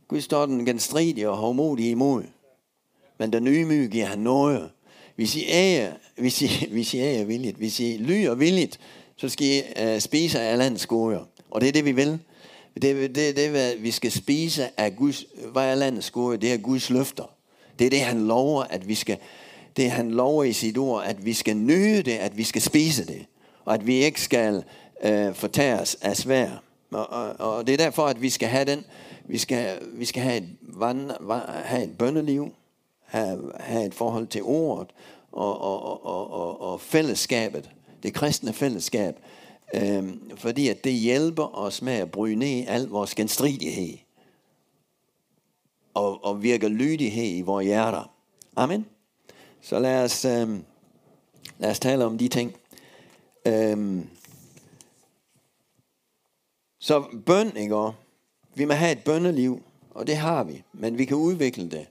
Gud 0.07 0.21
står 0.21 0.45
den 0.45 0.65
genstridige 0.65 1.29
og 1.29 1.37
hårdmodige 1.37 1.91
imod. 1.91 2.23
Men 3.17 3.33
den 3.33 3.47
ydmyge 3.47 3.87
giver 3.87 4.05
han 4.05 4.19
noget. 4.19 4.71
Hvis 5.19 5.36
I 5.36 5.45
æger, 5.47 5.91
hvis 6.17 6.41
I, 6.41 6.47
hvis 6.73 6.93
I 6.93 6.97
æger 6.97 7.23
villigt, 7.23 7.58
hvis 7.58 7.79
I 7.79 7.97
lyger 7.97 8.36
villigt, 8.36 8.79
så 9.17 9.29
skal 9.29 9.47
I 9.47 9.62
uh, 9.82 9.99
spise 9.99 10.39
af 10.39 10.58
landets 10.58 10.86
goder. 10.86 11.25
Og 11.51 11.62
det 11.62 11.67
er 11.67 11.73
det, 11.73 11.86
vi 11.86 11.91
vil. 11.91 12.19
Det, 12.82 13.15
det, 13.15 13.36
det 13.36 13.45
er, 13.45 13.77
vi 13.79 13.91
skal 13.91 14.12
spise 14.12 14.69
af 14.77 14.95
Guds, 14.95 15.25
hvad 15.51 15.63
er 15.63 15.75
landets 15.75 16.12
gode? 16.12 16.38
Det 16.38 16.53
er 16.53 16.58
Guds 16.58 16.89
løfter. 16.89 17.23
Det 17.79 17.86
er 17.86 17.89
det, 17.89 17.99
han 17.99 18.27
lover, 18.27 18.63
at 18.63 18.88
vi 18.88 18.95
skal, 18.95 19.17
det 19.77 19.91
han 19.91 20.12
lover 20.12 20.43
i 20.43 20.53
sit 20.53 20.77
ord, 20.77 21.03
at 21.05 21.25
vi 21.25 21.34
skal 21.34 21.58
nyde 21.58 22.03
det, 22.03 22.17
at 22.17 22.38
vi 22.38 22.43
skal 22.43 22.62
spise 22.62 23.05
det, 23.05 23.25
og 23.65 23.73
at 23.73 23.88
vi 23.88 23.95
ikke 23.95 24.21
skal 24.21 24.63
øh, 25.03 25.34
fortæres 25.34 25.97
af 26.01 26.17
svær. 26.17 26.63
Og, 26.91 27.10
og, 27.10 27.39
og 27.39 27.67
det 27.67 27.73
er 27.73 27.77
derfor, 27.77 28.05
at 28.05 28.21
vi 28.21 28.29
skal 28.29 28.47
have 28.47 28.65
den, 28.65 28.86
vi 29.25 29.38
skal, 29.38 29.79
vi 29.93 30.05
skal 30.05 30.23
have, 30.23 30.38
et 30.38 30.49
vand, 30.62 31.12
have 31.63 31.84
et 31.84 31.97
bønneliv, 31.97 32.53
have, 33.09 33.51
have 33.59 33.85
et 33.85 33.93
forhold 33.93 34.27
til 34.27 34.43
ordet 34.43 34.87
og, 35.31 35.61
og, 35.61 36.05
og, 36.05 36.31
og, 36.31 36.61
og 36.61 36.81
fællesskabet, 36.81 37.69
det 38.03 38.13
kristne 38.13 38.53
fællesskab, 38.53 39.19
øh, 39.73 40.13
fordi 40.35 40.67
at 40.67 40.83
det 40.83 40.93
hjælper 40.93 41.57
os 41.57 41.81
med 41.81 41.93
at 41.93 42.11
bryde 42.11 42.35
ned 42.35 42.65
al 42.67 42.87
vores 42.87 43.15
genstridighed 43.15 43.97
og, 45.93 46.23
og 46.23 46.43
virker 46.43 46.67
lydighed 46.67 47.37
i 47.37 47.41
vores 47.41 47.65
hjerter. 47.65 48.11
Amen. 48.55 48.85
Så 49.61 49.79
lad 49.79 50.03
os, 50.03 50.25
øh, 50.25 50.59
lad 51.59 51.71
os 51.71 51.79
tale 51.79 52.05
om 52.05 52.17
de 52.17 52.27
ting. 52.27 52.55
Øh, 53.45 54.05
så 56.79 57.03
bøn, 57.25 57.57
ikke? 57.57 57.91
Vi 58.55 58.65
må 58.65 58.73
have 58.73 58.91
et 58.91 59.03
bønneliv, 59.03 59.61
og 59.91 60.07
det 60.07 60.17
har 60.17 60.43
vi, 60.43 60.63
men 60.73 60.97
vi 60.97 61.05
kan 61.05 61.17
udvikle 61.17 61.71
det. 61.71 61.87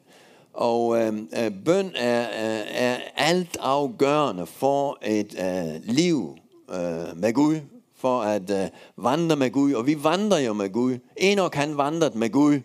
Og 0.58 1.00
øhm, 1.00 1.28
øh, 1.38 1.52
bøn 1.64 1.92
er, 1.96 2.20
øh, 2.20 2.66
er, 2.68 2.94
er 2.94 2.98
alt 3.16 3.56
afgørende 3.60 4.46
for 4.46 4.98
et 5.02 5.34
øh, 5.38 5.94
liv 5.94 6.36
øh, 6.70 7.16
med 7.16 7.32
Gud, 7.32 7.60
for 7.96 8.20
at 8.20 8.50
øh, 8.50 8.68
vandre 8.96 9.36
med 9.36 9.50
Gud. 9.50 9.72
Og 9.72 9.86
vi 9.86 10.04
vandrer 10.04 10.38
jo 10.38 10.52
med 10.52 10.72
Gud. 10.72 10.98
Enoch 11.16 11.58
han 11.58 11.76
vandrede 11.76 12.18
med 12.18 12.30
Gud. 12.30 12.60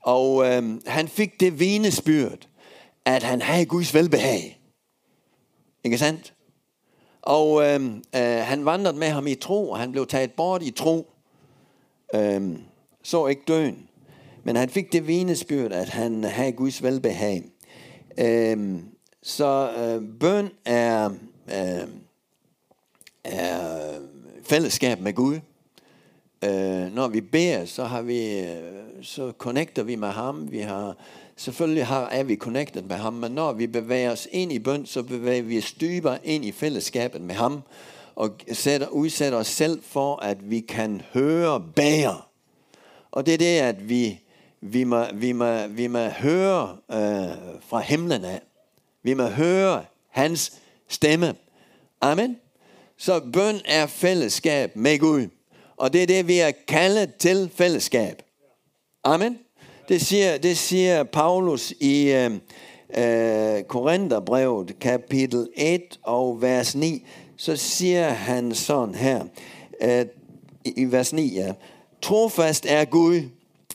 Og 0.00 0.46
øh, 0.46 0.80
han 0.86 1.08
fik 1.08 1.40
det 1.40 1.60
vinespyrt, 1.60 2.48
at 3.04 3.22
han 3.22 3.42
havde 3.42 3.66
Guds 3.66 3.94
velbehag. 3.94 4.60
Ikke 5.84 5.98
sandt? 5.98 6.34
Og 7.22 7.62
øh, 7.62 7.84
øh, 8.14 8.22
han 8.22 8.64
vandrede 8.64 8.96
med 8.96 9.08
ham 9.08 9.26
i 9.26 9.34
tro, 9.34 9.70
og 9.70 9.78
han 9.78 9.92
blev 9.92 10.06
taget 10.06 10.32
bort 10.32 10.62
i 10.62 10.70
tro. 10.70 11.10
Øh, 12.14 12.58
så 13.02 13.26
ikke 13.26 13.42
døden. 13.48 13.88
Men 14.44 14.56
han 14.56 14.68
fik 14.68 14.92
det 14.92 15.06
vidnesbyrd, 15.06 15.72
at 15.72 15.88
han 15.88 16.24
havde 16.24 16.52
Guds 16.52 16.82
velbehag. 16.82 17.44
Øh, 18.18 18.76
så 19.22 19.72
øh, 19.78 20.18
bøn 20.20 20.50
er, 20.64 21.10
øh, 21.48 21.88
er 23.24 23.80
fællesskab 24.42 25.00
med 25.00 25.12
Gud. 25.12 25.40
Øh, 26.44 26.94
når 26.94 27.08
vi 27.08 27.20
beder, 27.20 27.64
så 27.64 27.84
har 27.84 28.02
vi, 28.02 28.40
øh, 28.40 28.82
så 29.02 29.32
connecter 29.38 29.82
vi 29.82 29.96
med 29.96 30.08
ham. 30.08 30.52
Vi 30.52 30.58
har, 30.58 30.96
selvfølgelig 31.36 31.86
har, 31.86 32.06
er 32.06 32.22
vi 32.22 32.36
connected 32.36 32.82
med 32.82 32.96
ham, 32.96 33.12
men 33.12 33.32
når 33.32 33.52
vi 33.52 33.66
bevæger 33.66 34.12
os 34.12 34.28
ind 34.32 34.52
i 34.52 34.58
bøn, 34.58 34.86
så 34.86 35.02
bevæger 35.02 35.42
vi 35.42 35.58
os 35.58 35.72
dybere 35.72 36.26
ind 36.26 36.44
i 36.44 36.52
fællesskabet 36.52 37.20
med 37.20 37.34
ham, 37.34 37.62
og 38.14 38.30
sætter, 38.52 38.88
udsætter 38.88 39.38
os 39.38 39.46
selv 39.46 39.82
for, 39.82 40.16
at 40.16 40.50
vi 40.50 40.60
kan 40.60 41.02
høre 41.12 41.64
bære. 41.76 42.16
Og 43.10 43.26
det 43.26 43.34
er 43.34 43.38
det, 43.38 43.58
at 43.58 43.88
vi, 43.88 44.20
vi, 44.66 44.84
må, 44.84 45.04
vi, 45.14 45.32
må, 45.32 45.66
vi 45.66 45.86
må 45.86 45.98
høre 45.98 46.76
øh, 46.90 47.36
fra 47.68 47.80
himlen 47.80 48.24
af. 48.24 48.40
Vi 49.02 49.14
må 49.14 49.26
høre 49.26 49.84
hans 50.08 50.52
stemme. 50.88 51.34
Amen. 52.00 52.36
Så 52.96 53.20
bøn 53.32 53.60
er 53.64 53.86
fællesskab 53.86 54.76
med 54.76 54.98
Gud. 54.98 55.28
Og 55.76 55.92
det 55.92 56.02
er 56.02 56.06
det, 56.06 56.28
vi 56.28 56.38
er 56.38 56.50
kaldet 56.68 57.14
til 57.14 57.50
fællesskab. 57.54 58.22
Amen. 59.04 59.38
Det 59.88 60.00
siger, 60.00 60.38
det 60.38 60.58
siger 60.58 61.02
Paulus 61.02 61.70
i 61.80 62.12
øh, 62.12 62.30
øh, 62.96 63.62
Korintherbrevet, 63.62 64.78
kapitel 64.80 65.48
1 65.56 65.82
og 66.02 66.42
vers 66.42 66.74
9. 66.74 67.06
Så 67.36 67.56
siger 67.56 68.08
han 68.08 68.54
sådan 68.54 68.94
her, 68.94 69.24
øh, 69.82 70.06
i 70.64 70.84
vers 70.84 71.12
9, 71.12 71.34
ja. 71.34 71.52
Trofast 72.02 72.66
er 72.68 72.84
Gud, 72.84 73.20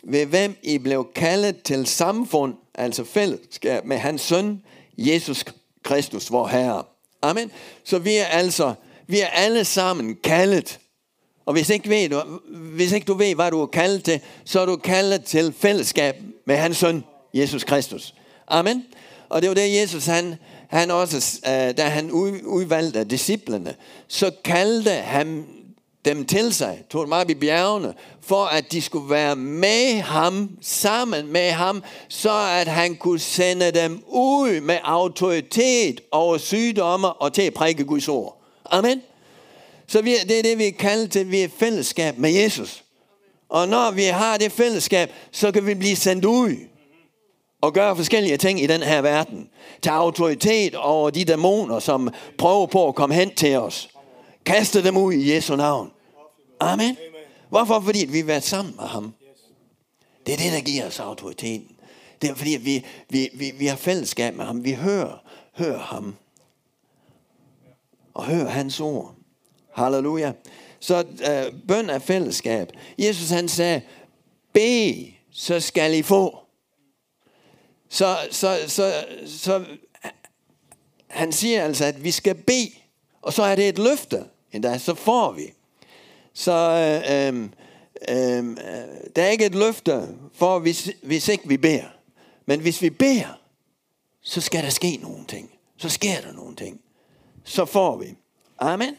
ved 0.04 0.26
hvem 0.26 0.58
I 0.64 0.78
blev 0.78 1.08
kaldet 1.16 1.64
til 1.64 1.86
samfund, 1.86 2.54
altså 2.76 3.04
fællesskab 3.04 3.86
med 3.86 3.98
hans 3.98 4.22
søn, 4.22 4.62
Jesus 4.98 5.46
Kristus, 5.84 6.32
vor 6.32 6.48
Herre. 6.48 6.84
Amen. 7.22 7.52
Så 7.84 8.00
vi 8.00 8.16
er 8.16 8.26
altså, 8.26 8.74
vi 9.08 9.20
er 9.20 9.28
alle 9.28 9.66
sammen 9.66 10.18
kaldet 10.24 10.80
og 11.50 11.54
hvis 11.54 11.70
ikke, 11.70 11.90
ved 11.90 12.10
du, 12.10 12.22
hvis 12.76 12.92
ikke 12.92 13.06
du 13.06 13.14
ved, 13.14 13.36
hvad 13.36 13.52
du 13.52 13.62
er 13.62 13.66
kaldet 13.66 14.04
til, 14.04 14.20
så 14.46 14.60
er 14.60 14.66
du 14.66 14.76
kaldet 14.76 15.24
til 15.24 15.54
fællesskab 15.60 16.16
med 16.46 16.56
hans 16.56 16.78
søn, 16.78 17.04
Jesus 17.34 17.64
Kristus. 17.64 18.16
Amen. 18.48 18.86
Og 19.30 19.42
det 19.42 19.50
var 19.50 19.56
det, 19.56 19.82
Jesus 19.82 20.06
han, 20.06 20.36
han 20.68 20.92
også, 20.92 21.40
øh, 21.46 21.78
da 21.78 21.84
han 21.84 22.12
udvalgte 22.12 23.04
disciplene, 23.04 23.76
så 24.08 24.32
kaldte 24.44 24.92
han 24.92 25.46
dem 26.06 26.26
til 26.26 26.54
sig, 26.54 26.84
tog 26.90 27.06
dem 27.06 27.12
op 27.12 27.30
i 27.30 27.34
bjergene, 27.34 27.94
for 28.22 28.46
at 28.46 28.72
de 28.72 28.82
skulle 28.82 29.10
være 29.10 29.36
med 29.36 30.02
ham, 30.02 30.50
sammen 30.62 31.32
med 31.32 31.52
ham, 31.52 31.84
så 32.10 32.32
at 32.62 32.68
han 32.68 32.96
kunne 32.96 33.20
sende 33.20 33.72
dem 33.72 34.04
ud 34.08 34.62
med 34.62 34.78
autoritet 34.84 36.02
over 36.12 36.38
sygdomme 36.38 37.14
og 37.14 37.34
til 37.34 37.42
at 37.42 37.54
prædike 37.54 37.84
Guds 37.84 38.08
ord. 38.08 38.42
Amen. 38.66 39.02
Så 39.88 40.02
vi, 40.02 40.16
det 40.28 40.40
er 40.40 40.44
det, 40.44 40.58
vi 40.58 40.70
kalder 40.70 41.08
til. 41.08 41.32
Vi 41.32 41.42
er 41.42 41.48
fællesskab 41.60 42.18
med 42.18 42.32
Jesus. 42.32 42.84
Og 43.50 43.68
når 43.68 43.92
vi 43.92 44.04
har 44.04 44.38
det 44.38 44.52
fællesskab, 44.52 45.12
så 45.32 45.52
kan 45.52 45.66
vi 45.66 45.74
blive 45.74 45.96
sendt 45.96 46.26
ud 46.26 46.56
og 47.62 47.74
gøre 47.74 47.96
forskellige 47.96 48.38
ting 48.38 48.62
i 48.62 48.68
den 48.68 48.84
her 48.84 49.02
verden. 49.02 49.50
Tage 49.82 49.96
autoritet 49.96 50.76
over 50.76 51.10
de 51.10 51.26
dæmoner, 51.26 51.80
som 51.80 52.10
prøver 52.38 52.66
på 52.66 52.88
at 52.88 52.96
komme 52.96 53.16
hen 53.16 53.36
til 53.36 53.58
os. 53.58 53.90
Kaster 54.46 54.82
dem 54.82 54.98
ud 54.98 55.14
i 55.14 55.34
Jesu 55.34 55.56
navn. 55.56 55.92
Amen. 56.60 56.98
Hvorfor? 57.50 57.80
Fordi 57.80 58.06
vi 58.06 58.18
har 58.18 58.26
været 58.26 58.44
sammen 58.44 58.76
med 58.76 58.86
ham. 58.86 59.14
Det 60.26 60.34
er 60.34 60.38
det, 60.38 60.52
der 60.52 60.62
giver 60.62 60.88
os 60.88 61.00
autoriteten. 61.00 61.76
Det 62.22 62.30
er 62.30 62.36
fordi, 62.36 62.58
vi, 62.62 62.86
vi, 63.10 63.30
vi, 63.34 63.52
vi 63.52 63.66
har 63.66 63.76
fællesskab 63.76 64.36
med 64.36 64.46
ham. 64.46 64.64
Vi 64.64 64.74
hører, 64.74 65.24
hører 65.56 65.80
ham. 65.80 66.16
Og 68.14 68.26
hører 68.26 68.50
hans 68.50 68.80
ord. 68.80 69.16
Halleluja. 69.76 70.32
Så 70.80 70.98
øh, 71.00 71.60
bøn 71.68 71.90
er 71.90 72.00
fællesskab. 72.00 72.72
Jesus 72.98 73.30
han 73.30 73.50
sagde, 73.50 73.82
bed, 74.54 75.12
så 75.32 75.60
skal 75.60 75.94
I 75.94 76.02
få. 76.02 76.40
Så, 77.90 78.18
så, 78.32 78.58
så, 78.68 78.94
så 79.28 79.66
han 81.08 81.32
siger 81.32 81.64
altså, 81.64 81.86
at 81.86 82.04
vi 82.04 82.12
skal 82.12 82.36
bede, 82.36 82.72
og 83.22 83.34
så 83.34 83.44
er 83.44 83.56
det 83.56 83.70
et 83.70 83.78
løfte, 83.80 84.24
endda 84.52 84.78
så 84.78 84.94
får 84.94 85.32
vi. 85.32 85.54
Så 86.34 86.52
øh, 86.52 87.36
øh, 87.36 87.44
øh, 88.10 88.50
øh, 88.50 88.56
der 89.16 89.24
er 89.24 89.30
ikke 89.30 89.46
et 89.46 89.56
løfte 89.56 90.08
for, 90.34 90.60
hvis, 90.60 90.90
hvis 91.04 91.28
ikke 91.28 91.48
vi 91.48 91.58
beder. 91.58 91.86
Men 92.46 92.60
hvis 92.60 92.82
vi 92.82 92.90
beder, 92.90 93.40
så 94.22 94.42
skal 94.42 94.64
der 94.64 94.70
ske 94.70 95.00
nogle 95.02 95.26
ting. 95.28 95.52
Så 95.78 95.90
sker 95.90 96.22
der 96.22 96.34
nogle 96.34 96.56
ting. 96.56 96.82
Så 97.44 97.66
får 97.66 97.98
vi. 97.98 98.16
Amen. 98.60 98.96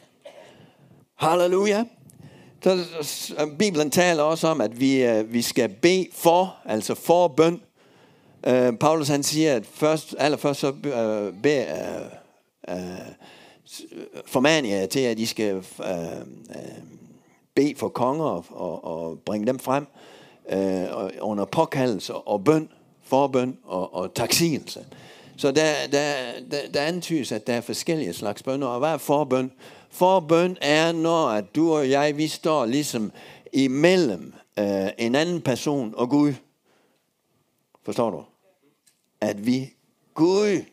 Halleluja. 1.15 1.83
Så, 2.63 2.85
Bibelen 3.59 3.91
taler 3.91 4.23
også 4.23 4.47
om, 4.47 4.61
at 4.61 4.79
vi, 4.79 5.03
øh, 5.03 5.33
vi 5.33 5.41
skal 5.41 5.69
bede 5.69 6.07
for, 6.13 6.55
altså 6.65 6.95
for 6.95 7.27
bøn. 7.27 7.61
Øh, 8.47 8.77
Paulus 8.77 9.07
han 9.07 9.23
siger, 9.23 9.55
at 9.55 9.65
først, 9.65 10.15
allerførst 10.19 10.59
så 10.59 10.67
øh, 10.67 11.41
bed, 11.41 11.65
øh, 12.69 12.75
øh, 12.77 12.99
formaner 14.25 14.77
jeg 14.77 14.89
til, 14.89 14.99
at 14.99 15.17
de 15.17 15.27
skal 15.27 15.55
øh, 15.55 16.17
øh, 16.19 16.25
bede 17.55 17.75
for 17.75 17.89
konger 17.89 18.25
og, 18.25 18.45
og, 18.49 18.83
og 18.83 19.19
bringe 19.19 19.47
dem 19.47 19.59
frem 19.59 19.87
øh, 20.49 20.85
under 21.21 21.45
påkaldelse 21.45 22.13
og 22.13 22.43
bøn, 22.43 22.69
forbøn 23.03 23.57
og, 23.63 23.93
og 23.93 24.13
taksigelse. 24.13 24.85
Så 25.37 25.51
der, 25.51 25.73
der, 25.91 26.13
der, 26.51 26.71
der 26.73 26.81
antydes, 26.81 27.31
at 27.31 27.47
der 27.47 27.53
er 27.53 27.61
forskellige 27.61 28.13
slags 28.13 28.43
bønder. 28.43 28.67
Og 28.67 28.79
hvad 28.79 28.89
er 28.89 28.97
forbøn? 28.97 29.51
Forbøn 29.89 30.57
er, 30.61 30.91
når 30.91 31.27
at 31.27 31.55
du 31.55 31.73
og 31.73 31.89
jeg, 31.89 32.17
vi 32.17 32.27
står 32.27 32.65
ligesom 32.65 33.11
imellem 33.53 34.33
øh, 34.59 34.87
en 34.97 35.15
anden 35.15 35.41
person 35.41 35.93
og 35.97 36.09
Gud. 36.09 36.33
Forstår 37.83 38.09
du? 38.09 38.23
At 39.21 39.45
vi, 39.45 39.73
Gud, 40.13 40.65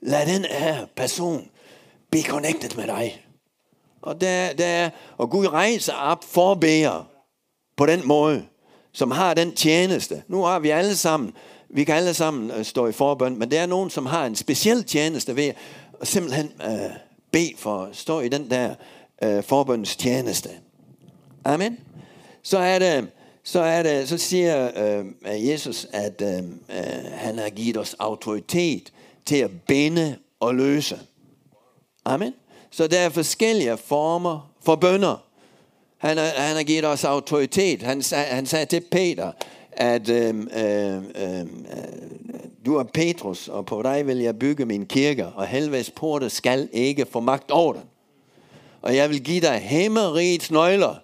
lad 0.00 0.34
den 0.34 0.44
her 0.44 0.86
person 0.96 1.50
be 2.10 2.22
connected 2.22 2.76
med 2.76 2.86
dig. 2.86 3.24
Og, 4.02 4.20
der, 4.20 4.52
der, 4.52 4.90
og 5.18 5.30
Gud 5.30 5.46
rejser 5.46 5.94
op 5.94 6.24
forbeder 6.24 7.04
på 7.76 7.86
den 7.86 8.06
måde, 8.08 8.44
som 8.92 9.10
har 9.10 9.34
den 9.34 9.54
tjeneste. 9.54 10.22
Nu 10.28 10.42
har 10.42 10.58
vi 10.58 10.70
alle 10.70 10.96
sammen, 10.96 11.32
vi 11.68 11.84
kan 11.84 11.94
alle 11.94 12.14
sammen 12.14 12.50
øh, 12.50 12.64
stå 12.64 12.86
i 12.86 12.92
forbøn, 12.92 13.38
men 13.38 13.50
der 13.50 13.60
er 13.60 13.66
nogen, 13.66 13.90
som 13.90 14.06
har 14.06 14.26
en 14.26 14.36
speciel 14.36 14.84
tjeneste 14.84 15.36
ved 15.36 15.52
at 16.00 16.08
simpelthen 16.08 16.52
øh, 16.64 16.90
bede 17.30 17.52
for, 17.58 17.88
stå 17.92 18.20
i 18.20 18.28
den 18.28 18.50
der 18.50 18.74
øh, 19.22 19.42
forbøns 19.42 19.96
tjeneste. 19.96 20.50
Amen. 21.44 21.78
Så 22.42 22.58
er 22.58 22.78
det, 22.78 23.08
så 23.44 23.60
er 23.60 23.82
det, 23.82 24.08
så 24.08 24.18
siger 24.18 24.70
øh, 24.76 25.04
Jesus, 25.48 25.86
at 25.92 26.22
øh, 26.22 26.38
øh, 26.68 27.12
han 27.12 27.38
har 27.38 27.50
givet 27.50 27.76
os 27.76 27.94
autoritet 27.98 28.92
til 29.26 29.36
at 29.36 29.50
binde 29.66 30.16
og 30.40 30.54
løse. 30.54 30.98
Amen. 32.10 32.34
Så 32.70 32.86
der 32.86 32.98
er 32.98 33.08
forskellige 33.08 33.76
former 33.76 34.50
for 34.64 34.76
bønder. 34.76 35.16
Han 35.98 36.16
har, 36.16 36.26
han 36.26 36.56
har 36.56 36.62
givet 36.62 36.84
os 36.84 37.04
autoritet. 37.04 37.82
Han, 37.82 38.02
han 38.12 38.46
sagde 38.46 38.66
til 38.66 38.82
Peter, 38.90 39.32
at 39.72 40.08
øhm, 40.08 40.48
øhm, 40.56 41.10
øhm, 41.16 41.66
øh, 41.72 41.80
du 42.66 42.76
er 42.76 42.82
Petrus, 42.82 43.48
og 43.48 43.66
på 43.66 43.82
dig 43.82 44.06
vil 44.06 44.18
jeg 44.18 44.38
bygge 44.38 44.66
min 44.66 44.86
kirke, 44.86 45.26
og 45.26 45.46
helvedes 45.46 45.90
porte 45.90 46.30
skal 46.30 46.68
ikke 46.72 47.06
få 47.12 47.20
magt 47.20 47.50
over 47.50 47.72
den. 47.72 47.82
Og 48.82 48.96
jeg 48.96 49.10
vil 49.10 49.24
give 49.24 49.40
dig 49.40 49.58
hemmerigets 49.58 50.50
nøgler. 50.50 50.94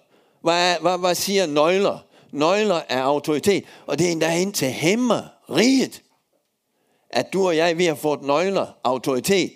Hvad, 0.41 0.75
hvad, 0.81 0.99
hvad 0.99 1.15
siger 1.15 1.45
nøgler? 1.45 1.97
Nøgler 2.31 2.81
er 2.89 3.01
autoritet, 3.01 3.63
og 3.85 3.99
det 3.99 4.07
er 4.07 4.11
endda 4.11 4.35
ind 4.35 4.53
til 4.53 4.67
hemmeriget, 4.67 6.01
at 7.09 7.33
du 7.33 7.47
og 7.47 7.57
jeg, 7.57 7.77
vi 7.77 7.85
har 7.85 7.95
fået 7.95 8.21
nøgler, 8.21 8.65
autoritet, 8.83 9.51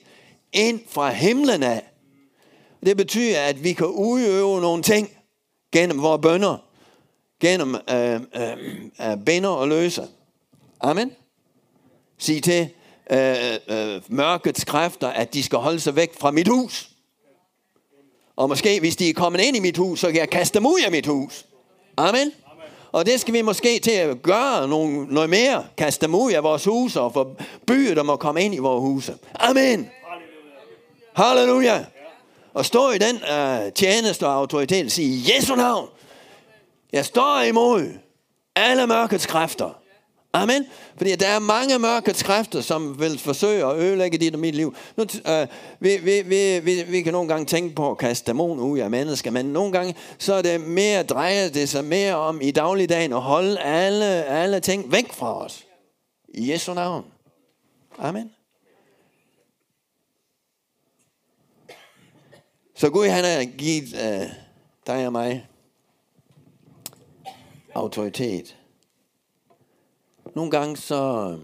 ind 0.53 0.79
fra 0.89 1.11
himlen 1.11 1.63
af. 1.63 1.81
Det 2.85 2.97
betyder, 2.97 3.41
at 3.41 3.63
vi 3.63 3.73
kan 3.73 3.87
udøve 3.87 4.61
nogle 4.61 4.83
ting 4.83 5.09
gennem 5.71 6.01
vores 6.01 6.21
bønder, 6.21 6.57
gennem 7.39 7.75
øh, 7.75 8.21
øh, 8.35 9.43
øh, 9.43 9.51
og 9.51 9.67
løser. 9.67 10.07
Amen. 10.81 11.11
Sig 12.17 12.43
til 12.43 12.69
øh, 13.11 13.35
øh, 13.67 14.01
mørkets 14.07 14.63
kræfter, 14.63 15.07
at 15.07 15.33
de 15.33 15.43
skal 15.43 15.57
holde 15.57 15.79
sig 15.79 15.95
væk 15.95 16.19
fra 16.19 16.31
mit 16.31 16.47
hus. 16.47 16.89
Og 18.35 18.49
måske, 18.49 18.79
hvis 18.79 18.95
de 18.95 19.09
er 19.09 19.13
kommet 19.13 19.41
ind 19.41 19.57
i 19.57 19.59
mit 19.59 19.77
hus, 19.77 19.99
så 19.99 20.07
kan 20.07 20.15
jeg 20.15 20.29
kaste 20.29 20.59
dem 20.59 20.65
ud 20.65 20.81
af 20.85 20.91
mit 20.91 21.05
hus. 21.05 21.45
Amen. 21.97 22.31
Og 22.91 23.05
det 23.05 23.21
skal 23.21 23.33
vi 23.33 23.41
måske 23.41 23.79
til 23.79 23.91
at 23.91 24.21
gøre 24.21 24.67
nogle, 24.67 25.05
noget 25.05 25.29
mere. 25.29 25.65
Kaste 25.77 26.05
dem 26.05 26.15
ud 26.15 26.31
af 26.31 26.43
vores 26.43 26.65
huse 26.65 27.01
og 27.01 27.13
forbyde 27.13 27.95
dem 27.95 28.09
at 28.09 28.19
komme 28.19 28.43
ind 28.43 28.55
i 28.55 28.57
vores 28.57 28.81
huse. 28.81 29.17
Amen. 29.35 29.89
Halleluja. 31.13 31.85
Og 32.53 32.65
stå 32.65 32.91
i 32.91 32.97
den 32.97 33.15
uh, 33.15 33.73
tjeneste 33.73 34.27
og 34.27 34.33
autoritet 34.33 34.85
og 34.85 34.91
sige, 34.91 35.35
Jesu 35.35 35.55
navn, 35.55 35.89
jeg 36.93 37.05
står 37.05 37.41
imod 37.41 37.93
alle 38.55 38.87
mørkets 38.87 39.25
kræfter. 39.25 39.81
Amen. 40.33 40.65
Fordi 40.97 41.15
der 41.15 41.27
er 41.27 41.39
mange 41.39 41.79
mørkets 41.79 42.23
kræfter, 42.23 42.61
som 42.61 42.99
vil 42.99 43.19
forsøge 43.19 43.65
at 43.65 43.77
ødelægge 43.77 44.17
dit 44.17 44.33
og 44.33 44.39
mit 44.39 44.55
liv. 44.55 44.75
Nu, 44.97 45.05
øh, 45.27 45.47
vi, 45.79 45.97
vi, 45.97 46.21
vi, 46.21 46.59
vi, 46.59 46.83
vi 46.83 47.01
kan 47.01 47.13
nogle 47.13 47.27
gange 47.27 47.45
tænke 47.45 47.75
på 47.75 47.91
at 47.91 47.97
kaste 47.97 48.27
dæmoner 48.27 48.63
ud 48.63 48.79
af 48.79 48.89
mennesker, 48.89 49.31
men 49.31 49.45
nogle 49.45 49.71
gange 49.71 49.95
så 50.17 50.33
er 50.33 50.41
det 50.41 50.61
mere, 50.61 51.03
drejer 51.03 51.49
det 51.49 51.69
sig 51.69 51.85
mere 51.85 52.15
om 52.15 52.41
i 52.41 52.51
dagligdagen 52.51 53.13
at 53.13 53.21
holde 53.21 53.59
alle, 53.59 54.05
alle 54.25 54.59
ting 54.59 54.91
væk 54.91 55.13
fra 55.13 55.45
os. 55.45 55.65
I 56.33 56.51
Jesu 56.51 56.73
navn. 56.73 57.05
Amen. 57.99 58.31
Så 62.81 62.89
Gud 62.89 63.07
han 63.07 63.23
har 63.23 63.57
givet 63.57 63.93
øh, 63.93 64.29
dig 64.87 65.05
og 65.05 65.11
mig 65.11 65.47
autoritet. 67.73 68.57
Nogle 70.35 70.51
gange 70.51 70.77
så, 70.77 71.39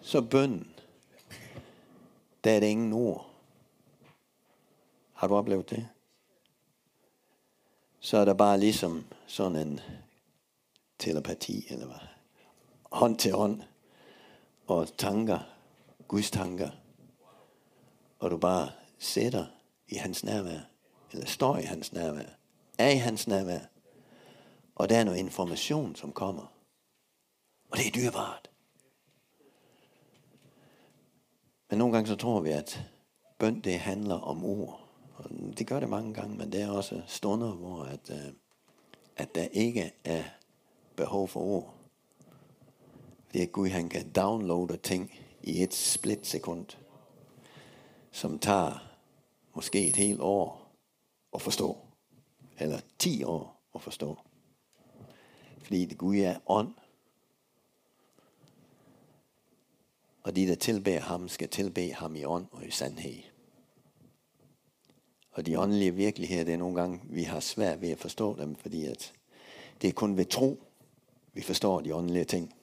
så 0.00 0.20
bøn, 0.20 0.70
der 2.44 2.50
er 2.50 2.60
det 2.60 2.66
ingen 2.66 2.92
ord. 2.92 3.30
Har 5.12 5.28
du 5.28 5.34
oplevet 5.34 5.70
det? 5.70 5.88
Så 8.00 8.16
er 8.16 8.24
der 8.24 8.34
bare 8.34 8.60
ligesom 8.60 9.04
sådan 9.26 9.56
en 9.56 9.80
telepati, 10.98 11.66
eller 11.70 11.86
hvad? 11.86 12.06
Hånd 12.92 13.18
til 13.18 13.32
hånd. 13.32 13.62
Og 14.66 14.88
tanker, 14.98 15.38
Guds 16.08 16.30
tanker. 16.30 16.70
Og 18.20 18.30
du 18.30 18.36
bare 18.36 18.70
sætter 18.98 19.46
i 19.88 19.94
hans 19.94 20.24
nærvær 20.24 20.60
eller 21.12 21.26
står 21.26 21.56
i 21.56 21.62
hans 21.62 21.92
nærvær, 21.92 22.28
er 22.78 22.90
i 22.90 22.96
hans 22.96 23.26
nærvær, 23.26 23.60
og 24.74 24.88
der 24.88 24.98
er 24.98 25.04
noget 25.04 25.18
information, 25.18 25.96
som 25.96 26.12
kommer. 26.12 26.52
Og 27.70 27.78
det 27.78 27.86
er 27.86 27.90
dyrbart. 27.90 28.50
Men 31.70 31.78
nogle 31.78 31.94
gange 31.94 32.08
så 32.08 32.16
tror 32.16 32.40
vi, 32.40 32.50
at 32.50 32.82
bøn 33.38 33.60
det 33.60 33.78
handler 33.78 34.14
om 34.14 34.44
ord. 34.44 34.88
Og 35.14 35.30
det 35.58 35.66
gør 35.66 35.80
det 35.80 35.88
mange 35.88 36.14
gange, 36.14 36.36
men 36.36 36.52
der 36.52 36.64
er 36.64 36.70
også 36.70 37.02
stunder, 37.06 37.52
hvor 37.52 37.82
at, 37.82 38.10
øh, 38.10 38.32
at 39.16 39.34
der 39.34 39.44
ikke 39.52 39.92
er 40.04 40.24
behov 40.96 41.28
for 41.28 41.40
ord. 41.40 41.74
Fordi 43.26 43.44
Gud 43.44 43.68
han 43.68 43.88
kan 43.88 44.12
downloade 44.12 44.76
ting 44.76 45.12
i 45.42 45.62
et 45.62 45.74
split 45.74 46.26
sekund 46.26 46.66
som 48.10 48.38
tager 48.38 48.90
måske 49.54 49.88
et 49.88 49.96
helt 49.96 50.20
år 50.20 50.72
at 51.34 51.42
forstå. 51.42 51.78
Eller 52.58 52.80
10 52.98 53.24
år 53.24 53.60
at 53.74 53.82
forstå. 53.82 54.18
Fordi 55.62 55.84
det 55.84 55.98
Gud 55.98 56.16
er 56.16 56.38
ånd. 56.46 56.74
Og 60.22 60.36
de, 60.36 60.46
der 60.46 60.54
tilbærer 60.54 61.00
ham, 61.00 61.28
skal 61.28 61.48
tilbede 61.48 61.94
ham 61.94 62.16
i 62.16 62.24
ånd 62.24 62.46
og 62.52 62.66
i 62.66 62.70
sandhed. 62.70 63.22
Og 65.32 65.46
de 65.46 65.58
åndelige 65.58 65.94
virkeligheder, 65.94 66.44
det 66.44 66.54
er 66.54 66.58
nogle 66.58 66.80
gange, 66.80 67.00
vi 67.04 67.22
har 67.22 67.40
svært 67.40 67.80
ved 67.80 67.90
at 67.90 67.98
forstå 67.98 68.36
dem, 68.36 68.56
fordi 68.56 68.84
at 68.84 69.12
det 69.82 69.88
er 69.88 69.92
kun 69.92 70.16
ved 70.16 70.24
tro, 70.24 70.62
vi 71.32 71.42
forstår 71.42 71.80
de 71.80 71.94
åndelige 71.94 72.24
ting. 72.24 72.54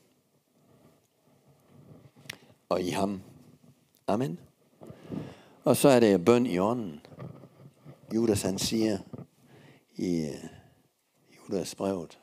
Og 2.69 2.81
i 2.81 2.89
ham. 2.89 3.21
Amen. 4.07 4.39
Og 5.67 5.77
så 5.77 5.89
er 5.89 5.99
det 5.99 6.25
bøn 6.25 6.45
i 6.45 6.59
ånden. 6.59 7.01
Judas 8.15 8.41
han 8.41 8.59
siger 8.59 8.97
i 9.95 10.29
Judas 11.37 11.75
brevet, 11.75 12.19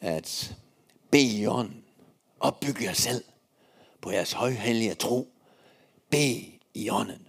at 0.00 0.56
bed 1.10 1.30
i 1.30 1.46
ånden, 1.46 1.84
opbyg 2.40 2.82
jer 2.82 2.92
selv 2.92 3.24
på 4.00 4.10
jeres 4.10 4.32
højhellige 4.32 4.94
tro. 4.94 5.32
Bed 6.10 6.36
i 6.74 6.90
ånden. 6.90 7.26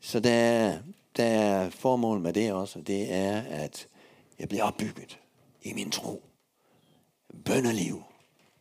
Så 0.00 0.20
der 0.20 0.34
er, 0.34 0.78
der 1.16 1.24
er 1.24 1.70
formål 1.70 2.20
med 2.20 2.32
det 2.32 2.52
også, 2.52 2.80
det 2.80 3.12
er, 3.12 3.40
at 3.40 3.88
jeg 4.38 4.48
bliver 4.48 4.64
opbygget 4.64 5.20
i 5.62 5.72
min 5.72 5.90
tro. 5.90 6.22
bønneliv, 7.44 8.02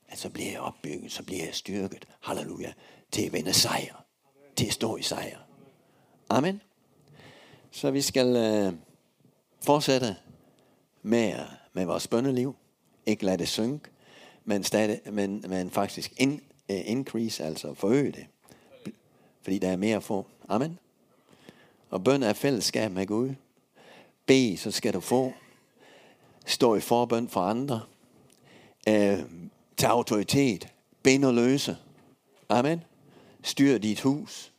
at 0.07 0.17
så 0.17 0.29
bliver 0.29 0.51
jeg 0.51 0.61
opbygget, 0.61 1.11
så 1.11 1.23
bliver 1.23 1.45
jeg 1.45 1.55
styrket, 1.55 2.07
halleluja, 2.21 2.73
til 3.11 3.25
at 3.25 3.33
vinde 3.33 3.53
sejr, 3.53 4.06
til 4.57 4.65
at 4.65 4.73
stå 4.73 4.97
i 4.97 5.01
sejr. 5.01 5.37
Amen. 6.29 6.61
Så 7.71 7.91
vi 7.91 8.01
skal 8.01 8.35
øh, 8.35 8.73
fortsætte 9.65 10.15
med, 11.01 11.35
med 11.73 11.85
vores 11.85 12.07
bønneliv. 12.07 12.55
Ikke 13.05 13.25
lade 13.25 13.37
det 13.37 13.47
synke, 13.47 13.89
men, 14.45 14.63
stadig, 14.63 15.01
men, 15.11 15.45
men 15.47 15.71
faktisk 15.71 16.13
in, 16.17 16.33
uh, 16.33 16.75
øh, 16.75 16.81
increase, 16.85 17.43
altså 17.43 17.73
forøge 17.73 18.11
det. 18.11 18.25
Fordi 19.41 19.59
der 19.59 19.69
er 19.69 19.75
mere 19.75 19.95
at 19.95 20.03
få. 20.03 20.25
Amen. 20.49 20.79
Og 21.89 22.03
bøn 22.03 22.23
er 22.23 22.33
fællesskab 22.33 22.91
med 22.91 23.07
Gud. 23.07 23.33
Be, 24.25 24.57
så 24.57 24.71
skal 24.71 24.93
du 24.93 24.99
få. 24.99 25.33
Stå 26.45 26.75
i 26.75 26.79
forbøn 26.79 27.27
for 27.27 27.41
andre. 27.41 27.81
Uh, 28.89 29.19
tag 29.77 29.89
autoritet. 29.89 30.67
Bind 31.03 31.25
og 31.25 31.33
løse. 31.33 31.77
Amen. 32.49 32.81
Styr 33.47 33.77
dit 33.77 34.01
hus. 34.01 34.51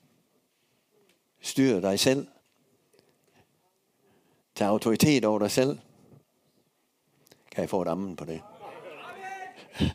Styr 1.40 1.81
dig 1.81 2.01
selv. 2.01 2.27
Tag 4.55 4.68
autoritet 4.68 5.24
over 5.24 5.38
dig 5.38 5.51
selv. 5.51 5.79
Kan 7.51 7.61
jeg 7.61 7.70
få 7.70 7.83
et 7.83 7.88
ammen 7.88 8.16
på 8.16 8.24
det? 8.24 8.40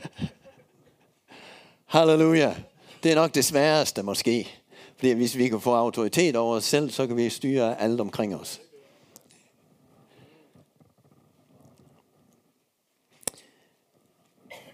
Halleluja. 1.93 2.55
Det 3.03 3.11
er 3.11 3.15
nok 3.15 3.35
det 3.35 3.45
sværeste 3.45 4.03
måske. 4.03 4.47
Fordi 4.95 5.11
hvis 5.11 5.37
vi 5.37 5.49
kan 5.49 5.61
få 5.61 5.73
autoritet 5.73 6.35
over 6.35 6.55
os 6.55 6.63
selv, 6.63 6.89
så 6.89 7.07
kan 7.07 7.17
vi 7.17 7.29
styre 7.29 7.81
alt 7.81 8.01
omkring 8.01 8.35
os. 8.35 8.61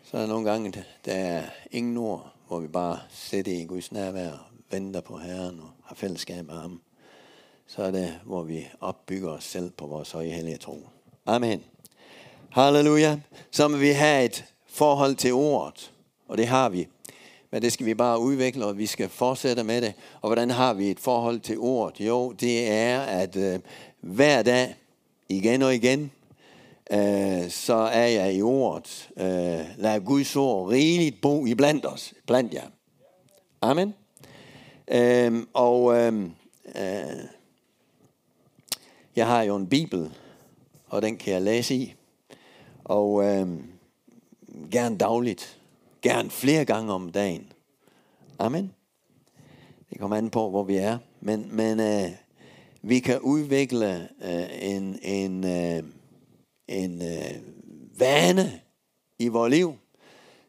Så 0.04 0.18
er 0.18 0.22
der 0.22 0.28
nogle 0.28 0.52
gange, 0.52 0.86
der 1.06 1.14
er 1.14 1.50
ingen 1.72 1.98
ord, 1.98 2.39
hvor 2.50 2.60
vi 2.60 2.68
bare 2.68 3.00
sætter 3.10 3.52
i 3.52 3.66
Guds 3.66 3.92
nærvær, 3.92 4.52
venter 4.72 5.02
på 5.02 5.18
Herren 5.18 5.60
og 5.60 5.70
har 5.86 5.96
fællesskab 5.96 6.46
med 6.46 6.56
ham. 6.56 6.82
Så 7.68 7.84
er 7.84 7.92
det, 7.92 8.20
hvor 8.26 8.44
vi 8.44 8.68
opbygger 8.82 9.30
os 9.30 9.44
selv 9.44 9.72
på 9.72 9.88
vores 9.88 10.12
høje 10.12 10.30
hellige 10.30 10.58
tro. 10.58 10.88
Amen. 11.26 11.64
Halleluja. 12.50 13.20
Så 13.52 13.68
må 13.68 13.78
vi 13.78 13.88
have 13.88 14.26
et 14.26 14.46
forhold 14.68 15.16
til 15.16 15.34
ordet, 15.34 15.92
og 16.28 16.38
det 16.38 16.48
har 16.48 16.70
vi. 16.70 16.88
Men 17.52 17.62
det 17.62 17.74
skal 17.74 17.86
vi 17.86 17.94
bare 17.94 18.20
udvikle, 18.20 18.66
og 18.66 18.78
vi 18.78 18.86
skal 18.86 19.10
fortsætte 19.10 19.64
med 19.64 19.82
det. 19.82 19.94
Og 20.22 20.30
hvordan 20.30 20.50
har 20.50 20.74
vi 20.74 20.92
et 20.92 21.00
forhold 21.00 21.40
til 21.40 21.58
ordet? 21.58 22.08
Jo, 22.08 22.32
det 22.32 22.72
er, 22.72 23.02
at 23.02 23.36
øh, 23.36 23.60
hver 24.00 24.44
dag, 24.44 24.76
igen 25.30 25.62
og 25.62 25.76
igen, 25.76 26.12
øh, 26.92 27.50
så 27.50 27.74
er 27.74 28.08
jeg 28.08 28.36
i 28.36 28.42
ordet. 28.42 29.10
Øh, 29.18 29.66
lad 29.78 30.02
Guds 30.06 30.36
ord 30.36 30.70
rigeligt 30.70 31.22
bo 31.22 31.46
i 31.46 31.56
blandt 31.56 31.86
os, 31.86 32.14
blandt 32.28 32.54
jer. 32.54 32.68
Amen. 33.62 33.94
Øh, 34.88 35.44
og 35.54 35.98
øh, 35.98 36.24
øh, 36.76 37.24
jeg 39.16 39.28
har 39.28 39.42
jo 39.44 39.56
en 39.56 39.68
bibel, 39.68 40.12
og 40.88 41.02
den 41.02 41.18
kan 41.18 41.34
jeg 41.34 41.42
læse 41.42 41.76
i. 41.76 41.96
Og 42.84 43.24
øh, 43.24 43.48
gerne 44.72 44.98
dagligt. 44.98 45.60
Gerne 46.02 46.30
flere 46.30 46.66
gange 46.66 46.94
om 46.94 47.12
dagen. 47.12 47.52
Amen. 48.40 48.74
Det 49.90 50.00
kommer 50.00 50.18
an 50.18 50.30
på, 50.30 50.50
hvor 50.50 50.64
vi 50.64 50.76
er. 50.76 50.98
Men, 51.22 51.48
men 51.52 51.80
øh, 51.80 52.12
vi 52.82 53.00
kan 53.00 53.20
udvikle 53.20 54.10
øh, 54.22 54.48
en, 54.62 55.00
en, 55.02 55.44
øh, 55.44 55.84
en 56.70 57.02
øh, 57.02 57.42
vane 58.00 58.62
i 59.20 59.28
vores 59.28 59.52
liv, 59.52 59.78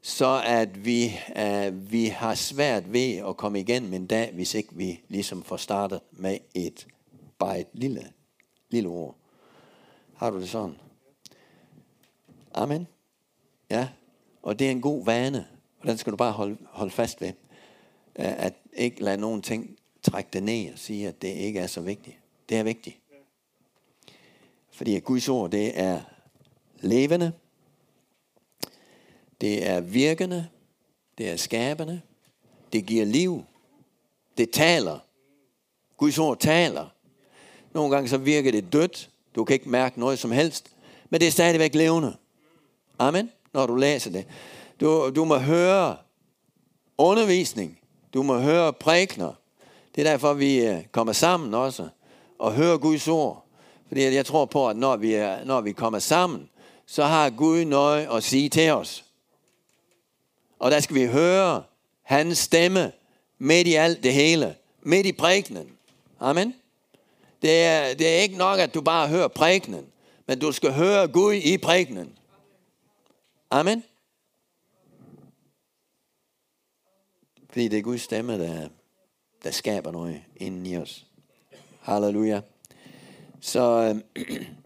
så 0.03 0.43
at 0.47 0.85
vi, 0.85 1.13
øh, 1.37 1.93
vi 1.93 2.07
har 2.07 2.35
svært 2.35 2.93
ved 2.93 3.17
at 3.17 3.37
komme 3.37 3.61
igennem 3.61 3.93
en 3.95 4.07
dag, 4.07 4.33
hvis 4.33 4.55
ikke 4.55 4.69
vi 4.73 5.01
ligesom 5.09 5.43
får 5.43 5.57
startet 5.57 6.01
med 6.13 6.39
et 6.55 6.87
bare 7.39 7.61
et 7.61 7.67
lille, 7.73 8.13
lille 8.71 8.89
ord. 8.89 9.17
Har 10.15 10.31
du 10.31 10.41
det 10.41 10.49
sådan? 10.49 10.77
Amen. 12.55 12.87
Ja, 13.71 13.89
og 14.43 14.59
det 14.59 14.67
er 14.67 14.71
en 14.71 14.81
god 14.81 15.05
vane, 15.05 15.47
og 15.81 15.87
den 15.87 15.99
skal 15.99 16.11
du 16.11 16.17
bare 16.17 16.33
holde, 16.33 16.57
holde 16.71 16.91
fast 16.91 17.21
ved. 17.21 17.33
Øh, 18.17 18.45
at 18.45 18.55
ikke 18.73 19.03
lade 19.03 19.21
nogen 19.21 19.43
ting 19.43 19.77
trække 20.03 20.31
det 20.33 20.43
ned 20.43 20.73
og 20.73 20.79
sige, 20.79 21.09
at 21.09 21.23
det 21.23 21.29
ikke 21.29 21.61
er 21.61 21.67
så 21.67 21.81
vigtigt. 21.81 22.17
Det 22.49 22.57
er 22.57 22.63
vigtigt. 22.63 22.97
Fordi 24.71 24.97
at 24.97 25.05
Guds 25.05 25.29
ord, 25.29 25.51
det 25.51 25.81
er 25.81 26.01
levende, 26.81 27.33
det 29.41 29.69
er 29.69 29.81
virkende, 29.81 30.49
det 31.19 31.31
er 31.31 31.37
skabende, 31.37 32.01
det 32.73 32.87
giver 32.87 33.05
liv, 33.05 33.45
det 34.39 34.51
taler. 34.51 34.99
Guds 35.97 36.19
ord 36.19 36.39
taler. 36.39 36.87
Nogle 37.75 37.95
gange 37.95 38.09
så 38.09 38.19
virker 38.19 38.51
det 38.51 38.73
dødt, 38.73 39.11
du 39.35 39.45
kan 39.45 39.55
ikke 39.55 39.69
mærke 39.69 40.01
noget 40.01 40.19
som 40.19 40.31
helst, 40.31 40.71
men 41.11 41.21
det 41.21 41.27
er 41.27 41.33
stadigvæk 41.33 41.75
levende. 41.75 42.17
Amen. 42.99 43.31
Når 43.53 43.67
du 43.67 43.75
læser 43.75 44.11
det. 44.11 44.27
Du, 44.81 45.11
du 45.17 45.25
må 45.25 45.39
høre 45.39 45.97
undervisning. 46.99 47.79
Du 48.15 48.23
må 48.23 48.39
høre 48.39 48.73
prækner. 48.73 49.33
Det 49.95 50.07
er 50.07 50.11
derfor, 50.11 50.35
vi 50.35 50.67
øh, 50.67 50.85
kommer 50.93 51.13
sammen 51.13 51.55
også 51.55 51.89
og 52.39 52.53
hører 52.53 52.79
Guds 52.79 53.09
ord. 53.09 53.47
Fordi 53.89 54.15
jeg 54.15 54.27
tror 54.27 54.45
på, 54.45 54.69
at 54.69 54.77
når 54.77 54.97
vi, 54.97 55.13
er, 55.13 55.45
når 55.45 55.61
vi 55.61 55.73
kommer 55.73 55.99
sammen, 55.99 56.49
så 56.91 57.05
har 57.05 57.31
Gud 57.31 57.65
noget 57.65 58.09
at 58.13 58.25
sige 58.25 58.49
til 58.49 58.71
os. 58.71 59.05
Og 60.59 60.71
der 60.71 60.81
skal 60.81 60.97
vi 60.97 61.07
høre 61.07 61.65
hans 62.03 62.39
stemme 62.39 62.93
midt 63.39 63.67
i 63.67 63.75
alt 63.75 64.03
det 64.03 64.15
hele. 64.15 64.57
Midt 64.83 65.07
i 65.07 65.13
prægnen. 65.13 65.71
Amen. 66.21 66.55
Det 67.43 67.63
er, 67.65 67.95
det 67.95 68.09
er 68.09 68.21
ikke 68.21 68.37
nok, 68.37 68.59
at 68.59 68.75
du 68.75 68.81
bare 68.81 69.09
hører 69.09 69.29
prægnen. 69.29 69.87
men 70.27 70.39
du 70.39 70.53
skal 70.53 70.73
høre 70.73 71.09
Gud 71.09 71.35
i 71.35 71.59
prægnen. 71.59 72.19
Amen. 73.51 73.85
Fordi 77.49 77.69
det 77.69 77.79
er 77.79 77.83
Guds 77.83 78.03
stemme, 78.03 78.39
der, 78.39 78.69
der 79.43 79.51
skaber 79.51 79.91
noget 79.93 80.23
inden 80.37 80.67
i 80.67 80.77
os. 80.77 81.07
Halleluja. 81.81 82.41
Så, 83.41 83.95
øh, 84.17 84.37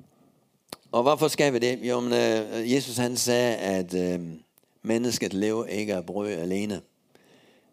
og 0.95 1.03
hvorfor 1.03 1.29
skal 1.29 1.53
vi 1.53 1.59
det? 1.59 1.79
Jo, 1.83 2.01
men, 2.01 2.13
øh, 2.13 2.73
Jesus 2.73 2.97
han 2.97 3.17
sagde, 3.17 3.57
at 3.57 3.95
øh, 3.95 4.21
mennesket 4.83 5.35
lever 5.35 5.65
ikke 5.65 5.95
af 5.95 6.07
brød 6.07 6.33
alene, 6.33 6.83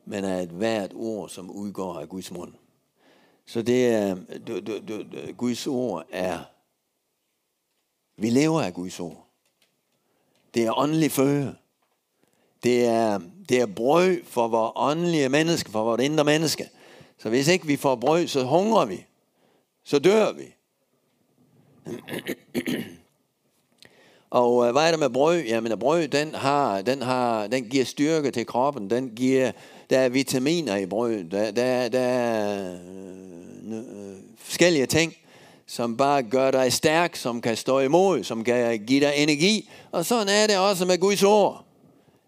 men 0.06 0.24
af 0.26 0.44
et 0.44 0.50
hvert 0.50 0.92
ord, 0.96 1.30
som 1.30 1.52
udgår 1.52 2.00
af 2.00 2.10
Guds 2.10 2.32
mund. 2.32 2.54
Så 3.46 3.62
det 3.62 3.88
er, 3.88 4.18
du, 4.48 4.60
du, 4.60 4.80
du, 4.88 5.04
Guds 5.38 5.68
ord 5.68 6.06
er, 6.12 6.40
vi 8.18 8.30
lever 8.30 8.62
af 8.62 8.74
Guds 8.74 9.00
ord. 9.00 9.28
Det 10.54 10.66
er 10.66 10.78
åndelig 10.78 11.12
føde. 11.12 11.56
Det 12.64 12.86
er, 12.86 13.20
det 13.50 13.62
er 13.62 13.66
brød 13.66 14.24
for 14.24 14.48
vores 14.48 14.74
åndelige 14.76 15.30
menneske, 15.30 15.72
for 15.72 15.84
vores 15.84 16.04
indre 16.04 16.24
menneske. 16.24 16.70
Så 17.18 17.30
hvis 17.30 17.48
ikke 17.48 17.68
vi 17.68 17.76
får 17.76 17.96
brød, 17.96 18.28
så 18.28 18.44
hungrer 18.44 18.86
vi. 18.86 19.06
Så 19.84 20.00
dør 20.00 20.32
vi. 20.32 20.46
Og 24.32 24.68
øh, 24.68 24.72
hvad 24.72 24.88
er 24.88 24.92
det 24.92 25.00
med 25.00 25.10
brød? 25.10 25.42
Jamen 25.42 25.80
brød, 25.80 26.08
den, 26.08 26.36
har, 26.36 26.82
den, 26.82 27.02
har, 27.02 27.48
den 27.48 27.64
giver 27.64 27.86
styrke 27.86 28.32
til 28.32 28.46
kroppen. 28.46 28.90
Den 28.90 29.10
giver, 29.16 29.52
der 29.90 30.00
er 30.00 30.10
vitaminer 30.10 30.76
i 30.76 30.86
brød. 30.86 31.24
Der, 31.24 31.52
der, 31.52 31.90
der 31.90 32.00
er 32.00 32.74
øh, 32.74 33.78
øh, 33.78 33.84
forskellige 34.38 34.86
ting 34.86 35.14
som 35.72 35.98
bare 35.98 36.24
gør 36.24 36.52
dig 36.52 36.74
stærk, 36.74 37.16
som 37.16 37.42
kan 37.42 37.58
stå 37.58 37.80
imod, 37.80 38.24
som 38.24 38.44
kan 38.44 38.86
give 38.86 39.00
dig 39.00 39.14
energi. 39.16 39.70
Og 39.92 40.06
sådan 40.06 40.30
er 40.30 40.48
det 40.48 40.58
også 40.58 40.86
med 40.86 40.98
Guds 40.98 41.24
ord. 41.24 41.66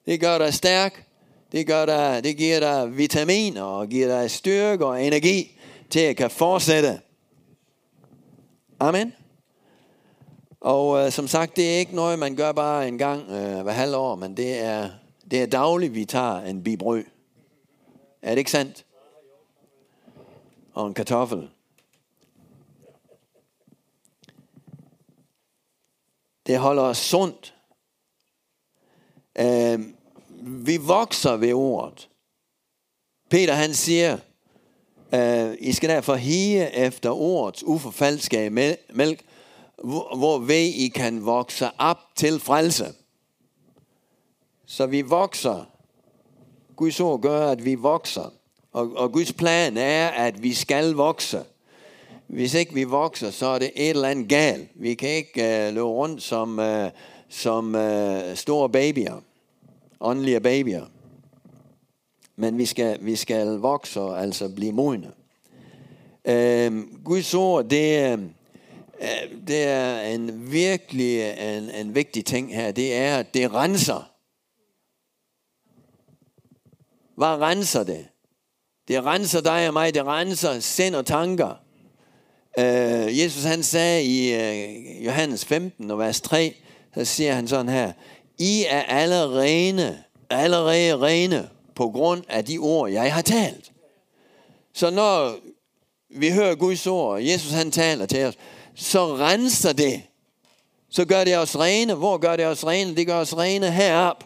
Det 0.06 0.20
gør 0.20 0.38
dig 0.38 0.54
stærk, 0.54 1.08
det, 1.52 1.68
gør 1.68 1.86
dig, 1.86 2.24
det 2.24 2.38
giver 2.38 2.60
dig 2.60 2.98
vitaminer 2.98 3.62
og 3.62 3.88
giver 3.88 4.08
dig 4.08 4.32
styrke 4.32 4.86
og 4.86 5.04
energi 5.04 5.60
til 5.90 6.00
at 6.00 6.16
kan 6.16 6.30
fortsætte. 6.30 7.00
Amen. 8.80 9.14
Og 10.64 11.06
øh, 11.06 11.12
som 11.12 11.28
sagt, 11.28 11.56
det 11.56 11.74
er 11.74 11.78
ikke 11.78 11.96
noget, 11.96 12.20
man 12.20 12.36
gør 12.36 12.52
bare 12.52 12.88
en 12.88 12.98
gang 12.98 13.30
øh, 13.30 13.62
hver 13.62 13.72
halvår, 13.72 14.16
men 14.16 14.38
det 14.38 14.60
er, 14.60 14.90
det 15.32 15.42
er 15.42 15.46
dagligt, 15.46 15.94
vi 15.94 16.06
tager 16.06 16.42
en 16.42 16.64
bibrød. 16.64 17.04
Er 18.22 18.30
det 18.30 18.38
ikke 18.38 18.52
sandt? 18.52 18.86
Og 20.74 20.88
en 20.88 20.94
kartoffel. 20.94 21.50
Det 26.48 26.58
holder 26.58 26.84
os 26.84 26.98
sundt. 26.98 27.56
Øh, 29.40 29.80
vi 30.66 30.78
vokser 30.78 31.36
ved 31.38 31.54
ordet. 31.54 32.10
Peter 33.30 33.54
han 33.54 33.74
siger, 33.74 34.18
øh, 35.14 35.56
I 35.60 35.74
skal 35.74 35.90
derfor 35.90 36.16
hige 36.16 36.76
efter 36.76 37.10
ordets 37.10 37.64
uforfalskede 37.64 38.50
mælk, 38.90 39.26
hvorved 39.82 40.66
I 40.66 40.88
kan 40.88 41.26
vokse 41.26 41.70
op 41.78 41.98
til 42.16 42.40
frelse. 42.40 42.86
Så 44.66 44.86
vi 44.86 45.02
vokser. 45.02 45.66
Guds 46.76 47.00
ord 47.00 47.22
gør, 47.22 47.48
at 47.48 47.66
vi 47.66 47.76
vokser. 47.76 48.34
Og, 48.72 48.92
og 48.96 49.12
Guds 49.12 49.34
plan 49.34 49.78
er, 49.78 50.08
at 50.08 50.44
vi 50.44 50.54
skal 50.54 50.94
vokse. 50.94 51.44
Hvis 52.28 52.54
ikke 52.54 52.74
vi 52.74 52.84
vokser, 52.84 53.32
så 53.32 53.46
er 53.46 53.60
det 53.60 53.72
et 53.76 53.90
eller 53.90 54.08
andet 54.08 54.30
galt. 54.30 54.70
Vi 54.76 54.94
kan 54.94 55.10
ikke 55.10 55.68
uh, 55.68 55.74
løbe 55.74 55.82
rundt 55.82 56.24
som, 56.24 56.60
uh, 56.60 56.90
som 57.30 57.76
uh, 57.76 58.36
store 58.36 58.70
babyer. 58.70 59.22
Åndelige 60.00 60.40
babyer. 60.40 60.86
Men 62.36 62.58
vi 62.58 62.66
skal, 62.66 62.98
vi 63.02 63.16
skal 63.16 63.48
vokse 63.48 64.02
og 64.02 64.22
altså 64.22 64.50
blive 64.56 64.72
modne. 64.72 65.12
Uh, 66.26 67.04
Guds 67.04 67.34
ord, 67.34 67.66
det, 67.66 68.14
uh, 68.14 68.24
Øh, 69.04 69.48
det 69.48 69.64
er 69.64 70.02
en 70.02 70.52
virkelig 70.52 71.32
en, 71.58 71.70
en 71.70 71.96
vigtig 71.96 72.26
ting 72.26 72.56
her. 72.56 72.72
Det 72.72 72.96
er, 72.96 73.18
at 73.18 73.34
det 73.34 73.54
renser. 73.54 74.10
Hvad 77.16 77.28
renser 77.28 77.84
det? 77.84 78.08
Det 78.88 79.06
renser 79.06 79.42
dig 79.42 79.68
og 79.68 79.74
mig. 79.74 79.94
Det 79.94 80.06
renser 80.06 80.60
sind 80.60 80.96
og 80.96 81.06
tanker. 81.06 81.60
Uh, 82.58 83.20
Jesus 83.20 83.44
han 83.44 83.64
sagde 83.64 84.04
i 84.04 84.34
uh, 84.36 85.06
Johannes 85.06 85.46
15 85.46 85.92
og 85.92 86.00
vers 86.00 86.22
3, 86.22 86.56
så 86.96 87.06
siger 87.06 87.34
han 87.34 87.48
sådan 87.48 87.70
her, 87.70 87.92
I 88.38 88.66
er 88.70 88.82
alle 88.82 89.40
rene, 89.40 90.04
allerede 90.30 90.98
rene 90.98 91.50
på 91.76 91.90
grund 91.90 92.24
af 92.30 92.46
de 92.46 92.58
ord, 92.58 92.92
jeg 92.92 93.14
har 93.14 93.22
talt. 93.22 93.72
Så 94.74 94.90
når 94.90 95.36
vi 96.10 96.30
hører 96.32 96.56
Guds 96.56 96.88
ord, 96.88 97.14
og 97.14 97.28
Jesus 97.28 97.52
han 97.52 97.72
taler 97.72 98.06
til 98.06 98.26
os, 98.26 98.38
så 98.76 99.16
renser 99.16 99.74
det. 99.74 100.02
Så 100.90 101.06
gør 101.06 101.24
det 101.24 101.38
os 101.38 101.60
rene. 101.60 101.94
Hvor 101.94 102.18
gør 102.18 102.36
det 102.36 102.46
os 102.46 102.66
rene? 102.66 102.96
Det 102.96 103.08
gør 103.08 103.20
os 103.20 103.38
rene 103.38 103.72
herop. 103.72 104.24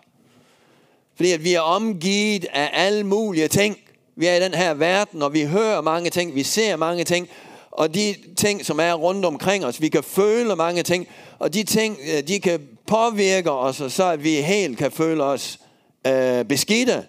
Fordi 1.15 1.31
at 1.31 1.43
vi 1.43 1.53
er 1.53 1.61
omgivet 1.61 2.45
af 2.53 2.69
alle 2.73 3.03
mulige 3.03 3.47
ting. 3.47 3.77
Vi 4.15 4.25
er 4.25 4.35
i 4.35 4.39
den 4.39 4.53
her 4.53 4.73
verden, 4.73 5.21
og 5.21 5.33
vi 5.33 5.43
hører 5.43 5.81
mange 5.81 6.09
ting, 6.09 6.35
vi 6.35 6.43
ser 6.43 6.75
mange 6.75 7.03
ting, 7.03 7.29
og 7.71 7.93
de 7.93 8.15
ting, 8.37 8.65
som 8.65 8.79
er 8.79 8.93
rundt 8.93 9.25
omkring 9.25 9.65
os, 9.65 9.81
vi 9.81 9.89
kan 9.89 10.03
føle 10.03 10.55
mange 10.55 10.83
ting, 10.83 11.07
og 11.39 11.53
de 11.53 11.63
ting, 11.63 11.97
øh, 12.13 12.27
de 12.27 12.39
kan 12.39 12.67
påvirke 12.87 13.51
os, 13.51 13.81
og 13.81 13.91
så 13.91 14.03
at 14.03 14.23
vi 14.23 14.35
helt 14.41 14.77
kan 14.77 14.91
føle 14.91 15.23
os 15.23 15.59
øh, 16.07 16.45
beskidte, 16.45 17.07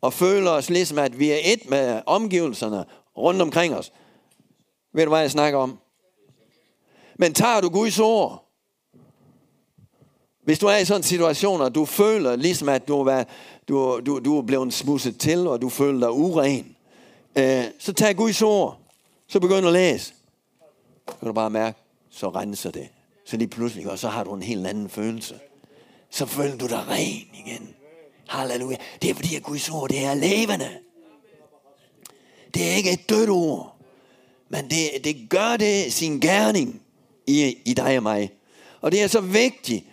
og 0.00 0.12
føle 0.12 0.50
os 0.50 0.70
ligesom, 0.70 0.98
at 0.98 1.18
vi 1.18 1.30
er 1.30 1.38
et 1.44 1.70
med 1.70 2.00
omgivelserne 2.06 2.84
rundt 3.16 3.42
omkring 3.42 3.74
os. 3.74 3.92
Ved 4.94 5.04
du, 5.04 5.10
hvad 5.10 5.20
jeg 5.20 5.30
snakker 5.30 5.58
om? 5.58 5.78
Men 7.18 7.34
tager 7.34 7.60
du 7.60 7.68
Guds 7.68 7.98
ord, 7.98 8.44
hvis 10.44 10.58
du 10.58 10.66
er 10.66 10.76
i 10.76 10.84
sådan 10.84 11.00
en 11.00 11.04
situation, 11.04 11.60
og 11.60 11.74
du 11.74 11.84
føler 11.84 12.36
ligesom, 12.36 12.68
at 12.68 12.88
du 12.88 13.00
er, 13.00 13.24
du, 13.68 14.00
du, 14.06 14.18
du 14.18 14.38
er 14.38 14.42
blevet 14.42 14.72
smusset 14.72 15.18
til, 15.18 15.46
og 15.46 15.62
du 15.62 15.68
føler 15.68 16.00
dig 16.00 16.10
uren, 16.10 16.76
øh, 17.38 17.64
så 17.78 17.92
tag 17.92 18.16
Guds 18.16 18.42
ord, 18.42 18.80
så 19.28 19.40
begynd 19.40 19.66
at 19.66 19.72
læse. 19.72 20.14
Så 21.08 21.16
kan 21.18 21.28
du 21.28 21.32
bare 21.32 21.50
mærke, 21.50 21.78
så 22.10 22.28
renser 22.28 22.70
det. 22.70 22.88
Så 23.26 23.36
lige 23.36 23.48
pludselig, 23.48 23.90
og 23.90 23.98
så 23.98 24.08
har 24.08 24.24
du 24.24 24.34
en 24.34 24.42
helt 24.42 24.66
anden 24.66 24.88
følelse. 24.88 25.34
Så 26.10 26.26
føler 26.26 26.56
du 26.56 26.66
dig 26.66 26.88
ren 26.88 27.26
igen. 27.46 27.74
Halleluja. 28.28 28.76
Det 29.02 29.10
er 29.10 29.14
fordi, 29.14 29.36
at 29.36 29.42
Guds 29.42 29.70
ord, 29.70 29.88
det 29.88 30.04
er 30.04 30.14
levende. 30.14 30.68
Det 32.54 32.70
er 32.70 32.76
ikke 32.76 32.92
et 32.92 33.08
dødt 33.08 33.30
ord. 33.30 33.76
Men 34.48 34.70
det, 34.70 35.04
det 35.04 35.30
gør 35.30 35.56
det 35.56 35.92
sin 35.92 36.20
gerning 36.20 36.83
i, 37.26 37.56
i 37.64 37.74
dig 37.74 37.96
og 37.96 38.02
mig. 38.02 38.30
Og 38.80 38.92
det 38.92 39.02
er 39.02 39.06
så 39.06 39.20
vigtigt, 39.20 39.84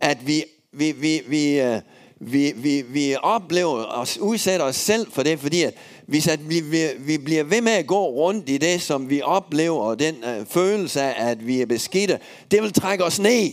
at 0.00 0.26
vi, 0.26 0.44
vi, 0.72 0.92
vi, 0.92 1.22
vi, 1.26 1.60
øh, 1.60 1.80
vi, 2.20 2.52
vi, 2.56 2.82
vi 2.82 3.16
oplever 3.22 3.82
og 3.82 4.06
udsætter 4.20 4.66
os 4.66 4.76
selv 4.76 5.12
for 5.12 5.22
det, 5.22 5.40
fordi 5.40 5.62
at 5.62 5.74
hvis 6.06 6.28
at 6.28 6.48
vi, 6.48 6.60
vi, 6.60 6.86
vi 6.98 7.18
bliver 7.18 7.44
ved 7.44 7.60
med 7.60 7.72
at 7.72 7.86
gå 7.86 8.06
rundt 8.06 8.48
i 8.48 8.58
det, 8.58 8.82
som 8.82 9.10
vi 9.10 9.22
oplever, 9.22 9.80
og 9.80 9.98
den 9.98 10.24
øh, 10.24 10.46
følelse 10.46 11.02
af, 11.02 11.30
at 11.30 11.46
vi 11.46 11.60
er 11.60 11.66
beskidte, 11.66 12.18
det 12.50 12.62
vil 12.62 12.72
trække 12.72 13.04
os 13.04 13.18
ned 13.18 13.50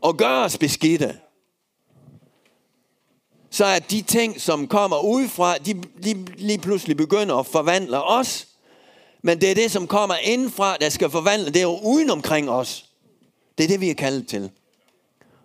og 0.00 0.16
gøre 0.16 0.44
os 0.44 0.58
beskidte. 0.58 1.16
Så 3.50 3.64
at 3.64 3.90
de 3.90 4.02
ting, 4.02 4.40
som 4.40 4.68
kommer 4.68 5.04
udefra, 5.04 5.58
de, 5.58 5.74
de 6.04 6.26
lige 6.36 6.58
pludselig 6.58 6.96
begynder 6.96 7.34
at 7.34 7.46
forvandle 7.46 8.02
os. 8.02 8.46
Men 9.26 9.40
det 9.40 9.50
er 9.50 9.54
det, 9.54 9.70
som 9.70 9.86
kommer 9.86 10.16
indfra, 10.16 10.76
der 10.76 10.88
skal 10.88 11.10
forvandle 11.10 11.50
det 11.50 11.64
uden 11.64 12.10
omkring 12.10 12.50
os. 12.50 12.90
Det 13.58 13.64
er 13.64 13.68
det, 13.68 13.80
vi 13.80 13.90
er 13.90 13.94
kaldet 13.94 14.28
til. 14.28 14.50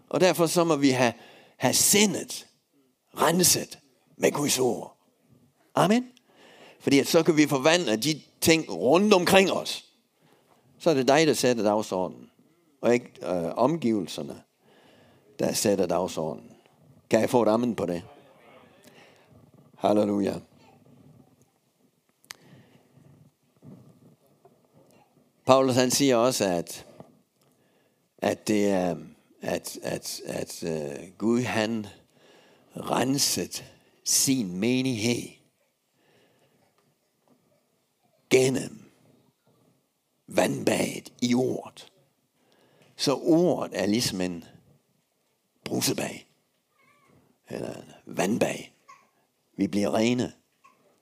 Og 0.09 0.21
derfor 0.21 0.45
så 0.45 0.63
må 0.63 0.75
vi 0.75 0.89
have, 0.89 1.13
have 1.57 1.73
sindet 1.73 2.47
renset 3.17 3.79
med 4.17 4.32
Guds 4.32 4.59
ord. 4.59 4.97
Amen. 5.75 6.05
Fordi 6.79 6.99
at 6.99 7.07
så 7.07 7.23
kan 7.23 7.38
vi 7.38 7.47
forvandle 7.47 7.95
de 7.95 8.21
ting 8.41 8.69
rundt 8.69 9.13
omkring 9.13 9.51
os. 9.51 9.86
Så 10.79 10.89
er 10.89 10.93
det 10.93 11.07
dig, 11.07 11.27
der 11.27 11.34
sætter 11.34 11.63
dagsordenen. 11.63 12.29
Og 12.82 12.93
ikke 12.93 13.11
øh, 13.23 13.55
omgivelserne, 13.55 14.41
der 15.39 15.53
sætter 15.53 15.86
dagsordenen. 15.86 16.51
Kan 17.09 17.19
jeg 17.19 17.29
få 17.29 17.43
et 17.43 17.47
amen 17.47 17.75
på 17.75 17.86
det? 17.86 18.01
Halleluja. 19.77 20.34
Paulus 25.45 25.75
han 25.75 25.91
siger 25.91 26.15
også, 26.15 26.45
at, 26.45 26.85
at 28.17 28.47
det 28.47 28.67
er, 28.67 28.95
at, 29.41 29.79
at, 29.83 30.21
at 30.25 30.63
uh, 30.63 31.17
Gud 31.17 31.41
han 31.41 31.87
renset 32.75 33.65
sin 34.03 34.57
menighed 34.57 35.29
gennem 38.29 38.91
vandbadet 40.27 41.13
i 41.21 41.33
ordet. 41.33 41.91
Så 42.95 43.15
ordet 43.15 43.81
er 43.81 43.85
ligesom 43.85 44.21
en 44.21 44.43
brusebag. 45.63 46.27
Eller 47.49 47.73
en 47.73 47.93
vandbag. 48.05 48.73
Vi 49.57 49.67
bliver 49.67 49.95
rene. 49.95 50.33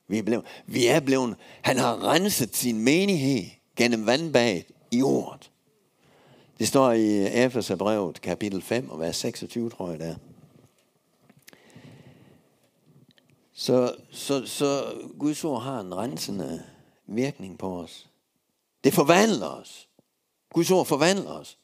Vi 0.08 0.18
er, 0.18 0.24
blevet, 0.24 0.46
vi 0.66 0.88
er 0.88 1.00
blevet, 1.00 1.36
han 1.62 1.78
har 1.78 2.04
renset 2.04 2.56
sin 2.56 2.80
menighed 2.80 3.59
gennem 3.80 4.06
vandbaget 4.06 4.66
i 4.92 5.02
ordet. 5.02 5.52
Det 6.60 6.68
står 6.68 6.92
i 6.92 7.28
Efeserbrevet 7.46 8.22
kapitel 8.22 8.62
5 8.62 8.90
og 8.90 9.00
vers 9.00 9.16
26, 9.16 9.70
tror 9.70 9.90
jeg 9.90 10.00
det 10.00 10.08
er. 10.08 10.16
Så, 13.54 13.96
så, 14.12 14.46
så 14.46 14.94
Guds 15.20 15.44
ord 15.44 15.62
har 15.62 15.80
en 15.80 15.96
rensende 15.96 16.64
virkning 17.08 17.58
på 17.58 17.80
os. 17.80 18.10
Det 18.84 18.94
forvandler 18.94 19.48
os. 19.48 19.90
Guds 20.54 20.72
ord 20.72 20.86
forvandler 20.86 21.32
os. 21.32 21.58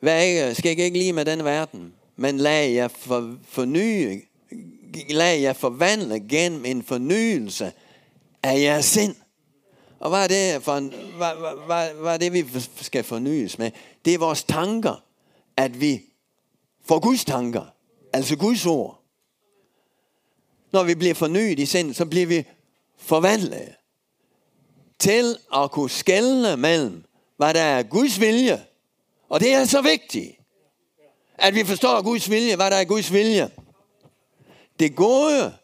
Hvad 0.00 0.24
ikke, 0.26 0.54
skal 0.54 0.78
ikke 0.78 0.98
lige 0.98 1.12
med 1.12 1.24
den 1.24 1.44
verden, 1.44 1.94
men 2.16 2.38
lad 2.38 2.68
jer 2.68 2.88
for, 2.88 3.38
forny, 3.42 4.22
lad 5.08 5.38
jer 5.38 5.52
forvandle 5.52 6.28
gennem 6.28 6.64
en 6.64 6.82
fornyelse 6.82 7.72
af 8.42 8.60
jeres 8.60 8.84
sind. 8.84 9.14
Og 10.00 10.08
hvad 10.10 10.24
er 10.24 10.28
det, 10.28 10.62
for 10.62 10.76
en, 10.76 10.88
hvad, 11.16 11.34
hvad, 11.34 11.66
hvad, 11.66 11.94
hvad 11.94 12.14
er 12.14 12.18
det 12.18 12.32
vi 12.32 12.44
skal 12.80 13.04
fornyes 13.04 13.58
med? 13.58 13.70
Det 14.04 14.14
er 14.14 14.18
vores 14.18 14.44
tanker, 14.44 15.04
at 15.56 15.80
vi 15.80 16.02
får 16.84 16.98
Guds 16.98 17.24
tanker, 17.24 17.64
altså 18.12 18.36
Guds 18.36 18.66
ord. 18.66 19.02
Når 20.72 20.82
vi 20.84 20.94
bliver 20.94 21.14
fornyet 21.14 21.58
i 21.58 21.66
sind, 21.66 21.94
så 21.94 22.06
bliver 22.06 22.26
vi 22.26 22.44
forvandlet 22.96 23.74
til 24.98 25.36
at 25.54 25.70
kunne 25.70 25.90
skælne 25.90 26.56
mellem, 26.56 27.04
hvad 27.36 27.54
der 27.54 27.62
er 27.62 27.82
Guds 27.82 28.20
vilje. 28.20 28.64
Og 29.28 29.40
det 29.40 29.54
er 29.54 29.64
så 29.64 29.82
vigtigt, 29.82 30.38
at 31.34 31.54
vi 31.54 31.64
forstår 31.64 32.02
Guds 32.02 32.30
vilje, 32.30 32.56
hvad 32.56 32.70
der 32.70 32.76
er 32.76 32.84
Guds 32.84 33.12
vilje. 33.12 33.50
Det 34.78 34.96
gode, 34.96 35.54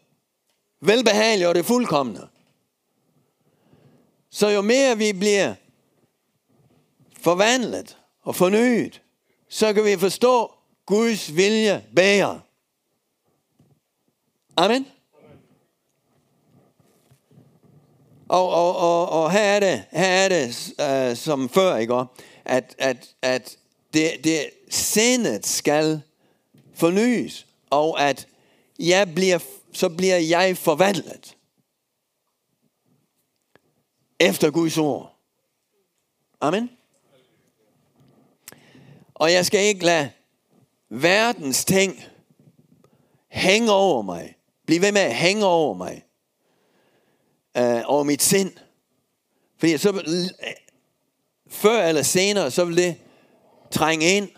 velbehagelige 0.81 1.49
og 1.49 1.55
det 1.55 1.65
fuldkommende. 1.65 2.27
Så 4.29 4.49
jo 4.49 4.61
mere 4.61 4.97
vi 4.97 5.13
bliver 5.13 5.55
forvandlet 7.19 7.97
og 8.21 8.35
fornyet, 8.35 9.01
så 9.49 9.73
kan 9.73 9.85
vi 9.85 9.97
forstå 9.97 10.51
Guds 10.85 11.35
vilje 11.35 11.85
bedre. 11.95 12.41
Amen. 14.57 14.87
Og, 18.27 18.49
og, 18.49 18.77
og, 18.77 19.09
og 19.09 19.31
her 19.31 19.41
er 19.41 19.59
det, 19.59 19.83
her 19.91 20.07
er 20.07 20.29
det 20.29 20.73
uh, 21.11 21.17
som 21.17 21.49
før, 21.49 21.75
ikke? 21.75 22.03
At, 22.45 22.75
at, 22.77 23.15
at 23.21 23.57
det, 23.93 24.11
det 24.23 24.49
sindet 24.69 25.45
skal 25.45 26.01
fornyes, 26.73 27.47
og 27.69 28.01
at 28.01 28.27
jeg 28.79 29.13
bliver, 29.15 29.39
så 29.73 29.89
bliver 29.89 30.17
jeg 30.17 30.57
forvandlet 30.57 31.37
efter 34.19 34.51
Guds 34.51 34.77
ord. 34.77 35.15
Amen. 36.41 36.69
Og 39.13 39.31
jeg 39.31 39.45
skal 39.45 39.59
ikke 39.59 39.85
lade 39.85 40.11
verdens 40.89 41.65
ting 41.65 42.03
hænge 43.27 43.71
over 43.71 44.01
mig. 44.01 44.35
Bliv 44.65 44.81
ved 44.81 44.91
med 44.91 45.01
at 45.01 45.15
hænge 45.15 45.45
over 45.45 45.73
mig. 45.73 46.05
Øh, 47.57 47.81
over 47.85 48.03
mit 48.03 48.21
sind. 48.21 48.51
Fordi 49.57 49.77
så, 49.77 50.03
før 51.47 51.87
eller 51.87 52.01
senere, 52.01 52.51
så 52.51 52.65
vil 52.65 52.77
det 52.77 52.95
trænge 53.71 54.17
ind 54.17 54.29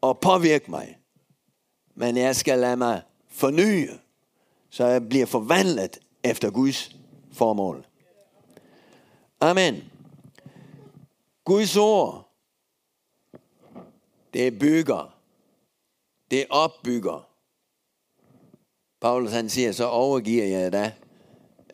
og 0.00 0.20
påvirke 0.20 0.70
mig. 0.70 0.98
Men 1.94 2.16
jeg 2.16 2.36
skal 2.36 2.58
lade 2.58 2.76
mig 2.76 3.02
forny, 3.40 3.90
så 4.70 4.86
jeg 4.86 5.08
bliver 5.08 5.26
forvandlet 5.26 5.98
efter 6.24 6.50
Guds 6.50 6.96
formål. 7.32 7.86
Amen. 9.40 9.84
Guds 11.44 11.76
ord, 11.76 12.28
det 14.34 14.58
bygger. 14.58 15.14
Det 16.30 16.46
opbygger. 16.50 17.28
Paulus 19.00 19.32
han 19.32 19.48
siger, 19.48 19.72
så 19.72 19.86
overgiver 19.86 20.44
jeg 20.44 20.72
dig 20.72 20.94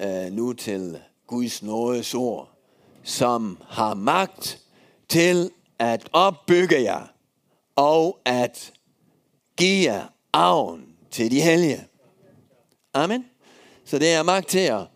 uh, 0.00 0.32
nu 0.32 0.52
til 0.52 1.00
Guds 1.26 1.62
nådes 1.62 2.14
ord, 2.14 2.48
som 3.02 3.58
har 3.68 3.94
magt 3.94 4.64
til 5.08 5.50
at 5.78 6.08
opbygge 6.12 6.82
jer 6.82 7.06
og 7.76 8.20
at 8.24 8.72
give 9.56 9.92
jer 9.92 10.06
arven 10.32 10.95
til 11.16 11.30
de 11.30 11.40
hellige. 11.40 11.86
Amen. 12.94 13.24
Så 13.84 13.98
det 13.98 14.12
er 14.12 14.22
magt 14.22 14.48
til 14.48 14.60
jer. 14.60 14.86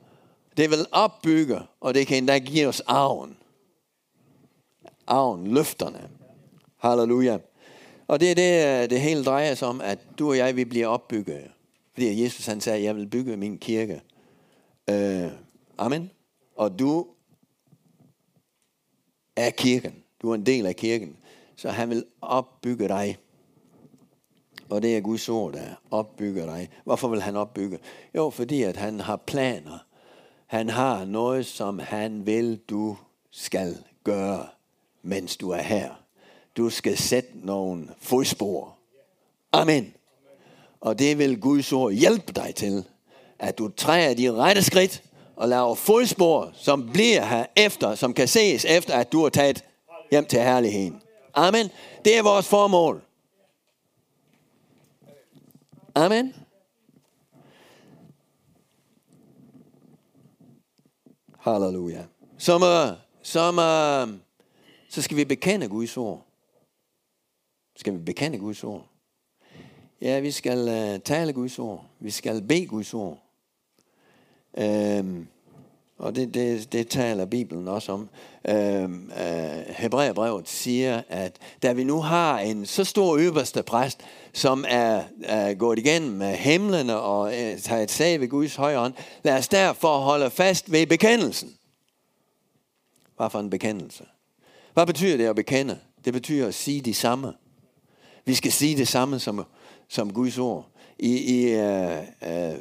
Det 0.56 0.70
vil 0.70 0.86
opbygge, 0.92 1.60
og 1.80 1.94
det 1.94 2.06
kan 2.06 2.16
endda 2.16 2.38
give 2.38 2.68
os 2.68 2.80
arven. 2.80 3.36
Arven, 5.06 5.54
løfterne. 5.54 6.10
Halleluja. 6.76 7.38
Og 8.08 8.20
det 8.20 8.30
er 8.30 8.34
det, 8.34 8.90
det 8.90 9.00
hele 9.00 9.24
drejer 9.24 9.54
sig 9.54 9.68
om, 9.68 9.80
at 9.80 9.98
du 10.18 10.28
og 10.28 10.36
jeg, 10.36 10.56
vi 10.56 10.64
bliver 10.64 10.86
opbygget. 10.86 11.50
Fordi 11.92 12.22
Jesus 12.22 12.46
han 12.46 12.60
sagde, 12.60 12.82
jeg 12.82 12.96
vil 12.96 13.06
bygge 13.06 13.36
min 13.36 13.58
kirke. 13.58 14.02
Øh, 14.90 15.30
amen. 15.78 16.10
Og 16.56 16.78
du 16.78 17.06
er 19.36 19.50
kirken. 19.50 19.94
Du 20.22 20.30
er 20.30 20.34
en 20.34 20.46
del 20.46 20.66
af 20.66 20.76
kirken. 20.76 21.16
Så 21.56 21.70
han 21.70 21.90
vil 21.90 22.04
opbygge 22.20 22.88
dig. 22.88 23.18
Og 24.70 24.82
det 24.82 24.96
er 24.96 25.00
Guds 25.00 25.28
ord, 25.28 25.52
der 25.52 25.64
opbygger 25.90 26.46
dig. 26.46 26.68
Hvorfor 26.84 27.08
vil 27.08 27.22
han 27.22 27.36
opbygge? 27.36 27.78
Jo, 28.14 28.30
fordi 28.30 28.62
at 28.62 28.76
han 28.76 29.00
har 29.00 29.16
planer. 29.16 29.78
Han 30.46 30.68
har 30.68 31.04
noget, 31.04 31.46
som 31.46 31.78
han 31.78 32.26
vil, 32.26 32.60
du 32.70 32.96
skal 33.30 33.76
gøre, 34.04 34.46
mens 35.02 35.36
du 35.36 35.50
er 35.50 35.62
her. 35.62 35.90
Du 36.56 36.70
skal 36.70 36.98
sætte 36.98 37.30
nogle 37.34 37.88
fodspor. 38.00 38.76
Amen. 39.52 39.94
Og 40.80 40.98
det 40.98 41.18
vil 41.18 41.40
Guds 41.40 41.72
ord 41.72 41.92
hjælpe 41.92 42.32
dig 42.32 42.54
til, 42.54 42.84
at 43.38 43.58
du 43.58 43.68
træder 43.68 44.14
de 44.14 44.32
rette 44.32 44.62
skridt 44.62 45.02
og 45.36 45.48
laver 45.48 45.74
fodspor, 45.74 46.50
som 46.54 46.90
bliver 46.92 47.24
her 47.24 47.46
efter, 47.56 47.94
som 47.94 48.14
kan 48.14 48.28
ses 48.28 48.64
efter, 48.64 48.94
at 48.94 49.12
du 49.12 49.22
har 49.22 49.28
taget 49.28 49.64
hjem 50.10 50.24
til 50.24 50.40
herligheden. 50.40 51.02
Amen. 51.34 51.68
Det 52.04 52.18
er 52.18 52.22
vores 52.22 52.48
formål. 52.48 53.02
Amen. 55.94 56.34
Halleluja. 61.38 62.04
Som, 62.38 62.62
uh, 62.62 62.96
som, 63.22 63.58
uh, 63.58 64.18
så 64.88 65.02
skal 65.02 65.16
vi 65.16 65.24
bekende 65.24 65.68
Guds 65.68 65.96
ord. 65.96 66.26
Skal 67.76 67.92
vi 67.92 67.98
bekende 67.98 68.38
Guds 68.38 68.64
ord? 68.64 68.86
Ja, 70.00 70.20
vi 70.20 70.30
skal 70.30 70.58
uh, 70.58 71.00
tale 71.00 71.32
Guds 71.32 71.58
ord. 71.58 71.84
Vi 71.98 72.10
skal 72.10 72.42
bede 72.42 72.66
Guds 72.66 72.94
ord. 72.94 73.18
Um, 74.52 75.28
og 75.98 76.14
det, 76.14 76.34
det, 76.34 76.72
det 76.72 76.88
taler 76.88 77.24
Bibelen 77.24 77.68
også 77.68 77.92
om. 77.92 78.08
Øhm, 78.48 79.10
øh, 79.10 79.74
Hebræerbrevet 79.76 80.48
siger, 80.48 81.02
at 81.08 81.36
da 81.62 81.72
vi 81.72 81.84
nu 81.84 82.00
har 82.00 82.38
en 82.38 82.66
så 82.66 82.84
stor 82.84 83.16
øverste 83.16 83.62
præst, 83.62 84.00
som 84.32 84.64
er, 84.68 85.02
er 85.22 85.54
gået 85.54 85.78
igennem 85.78 86.10
med 86.10 86.36
himlene 86.36 86.96
og 86.96 87.28
øh, 87.28 87.58
tager 87.58 87.82
et 87.82 87.90
sag 87.90 88.20
ved 88.20 88.28
Guds 88.28 88.56
højre 88.56 88.78
hånd, 88.78 88.94
lad 89.22 89.38
os 89.38 89.48
derfor 89.48 89.98
holde 89.98 90.30
fast 90.30 90.72
ved 90.72 90.86
bekendelsen. 90.86 91.54
Hvad 93.16 93.30
for 93.30 93.40
en 93.40 93.50
bekendelse? 93.50 94.04
Hvad 94.74 94.86
betyder 94.86 95.16
det 95.16 95.26
at 95.26 95.36
bekende? 95.36 95.78
Det 96.04 96.12
betyder 96.12 96.46
at 96.46 96.54
sige 96.54 96.80
det 96.80 96.96
samme. 96.96 97.32
Vi 98.24 98.34
skal 98.34 98.52
sige 98.52 98.76
det 98.76 98.88
samme 98.88 99.18
som, 99.18 99.44
som 99.88 100.12
Guds 100.12 100.38
ord. 100.38 100.66
I, 100.98 101.18
i 101.18 101.50
øh, 101.50 101.98
øh, 102.22 102.50
uh, 102.50 102.54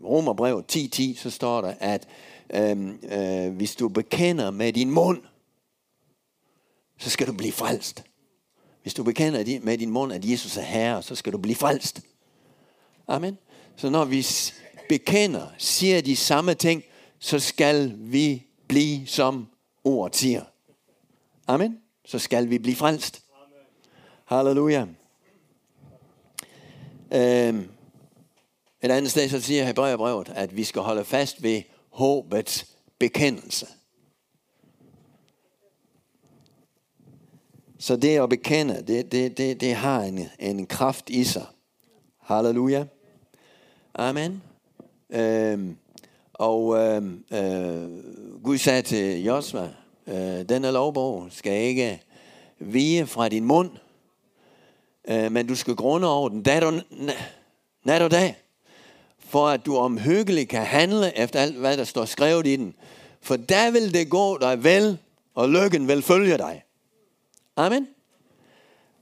uh, 0.00 0.10
Romerbrev 0.10 0.64
10.10, 0.72 1.16
så 1.16 1.30
står 1.30 1.60
der, 1.60 1.74
at 1.80 2.08
øhm, 2.54 2.98
øh, 3.12 3.52
hvis 3.56 3.76
du 3.76 3.88
bekender 3.88 4.50
med 4.50 4.72
din 4.72 4.90
mund, 4.90 5.22
så 6.98 7.10
skal 7.10 7.26
du 7.26 7.32
blive 7.32 7.52
frelst. 7.52 8.04
Hvis 8.82 8.94
du 8.94 9.02
bekender 9.02 9.60
med 9.62 9.78
din 9.78 9.90
mund, 9.90 10.12
at 10.12 10.24
Jesus 10.24 10.56
er 10.56 10.62
Herre, 10.62 11.02
så 11.02 11.14
skal 11.14 11.32
du 11.32 11.38
blive 11.38 11.54
frelst. 11.54 12.00
Amen. 13.08 13.38
Så 13.76 13.90
når 13.90 14.04
vi 14.04 14.26
bekender, 14.88 15.46
siger 15.58 16.00
de 16.00 16.16
samme 16.16 16.54
ting, 16.54 16.84
så 17.18 17.38
skal 17.38 17.94
vi 17.96 18.46
blive 18.68 19.06
som 19.06 19.46
ordet 19.84 20.16
siger. 20.16 20.44
Amen. 21.46 21.78
Så 22.04 22.18
skal 22.18 22.50
vi 22.50 22.58
blive 22.58 22.76
frelst. 22.76 23.22
Halleluja. 24.24 24.86
Øhm, 27.12 27.68
et 28.82 28.90
andet 28.90 29.10
sted 29.10 29.28
så 29.28 29.40
siger 29.40 29.64
Hebræerbrevet, 29.64 30.32
at 30.34 30.56
vi 30.56 30.64
skal 30.64 30.82
holde 30.82 31.04
fast 31.04 31.42
ved 31.42 31.62
håbets 31.90 32.66
bekendelse. 32.98 33.66
Så 37.78 37.96
det 37.96 38.18
at 38.18 38.28
bekende, 38.28 38.84
det, 38.86 39.12
det, 39.12 39.38
det, 39.38 39.60
det 39.60 39.74
har 39.74 40.02
en, 40.02 40.20
en 40.38 40.66
kraft 40.66 41.10
i 41.10 41.24
sig. 41.24 41.46
Halleluja. 42.18 42.84
Amen. 43.94 44.42
Øhm, 45.10 45.76
og 46.32 46.76
øhm, 46.78 47.24
øh, 47.32 48.42
Gud 48.42 48.58
sagde 48.58 48.82
til 48.82 49.24
Josva, 49.24 49.68
øh, 50.06 50.48
denne 50.48 50.70
lovbog 50.70 51.26
skal 51.30 51.52
ikke 51.52 52.02
vige 52.58 53.06
fra 53.06 53.28
din 53.28 53.44
mund, 53.44 53.70
øh, 55.08 55.32
men 55.32 55.46
du 55.46 55.54
skal 55.54 55.76
grunde 55.76 56.08
over 56.08 56.28
den 56.28 56.42
nat 56.46 56.64
og, 56.64 56.72
nat 57.84 58.02
og 58.02 58.10
dag 58.10 58.36
for 59.30 59.48
at 59.48 59.66
du 59.66 59.76
omhyggeligt 59.76 60.48
kan 60.48 60.64
handle 60.64 61.18
efter 61.18 61.40
alt, 61.40 61.56
hvad 61.56 61.76
der 61.76 61.84
står 61.84 62.04
skrevet 62.04 62.46
i 62.46 62.56
den. 62.56 62.74
For 63.22 63.36
der 63.36 63.70
vil 63.70 63.94
det 63.94 64.10
gå 64.10 64.38
dig 64.38 64.64
vel, 64.64 64.98
og 65.34 65.48
lykken 65.48 65.88
vil 65.88 66.02
følge 66.02 66.38
dig. 66.38 66.62
Amen. 67.56 67.86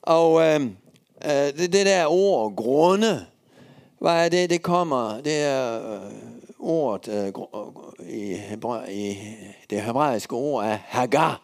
Og 0.02 0.40
øh, 0.40 0.60
øh, 1.24 1.30
det, 1.30 1.72
det 1.72 1.86
der 1.86 2.06
ord, 2.06 2.56
grunde, 2.56 3.26
hvad 3.98 4.24
er 4.24 4.28
det? 4.28 4.50
Det 4.50 4.62
kommer, 4.62 5.20
det 5.20 5.42
er 5.42 5.92
øh, 5.94 6.12
ordet 6.58 7.14
øh, 7.14 7.26
øh 7.26 8.08
i, 8.08 8.34
hebra, 8.34 8.90
i 8.90 9.16
det 9.70 9.82
hebraiske 9.82 10.32
ord 10.32 10.64
er 10.64 10.78
hagar, 10.84 11.42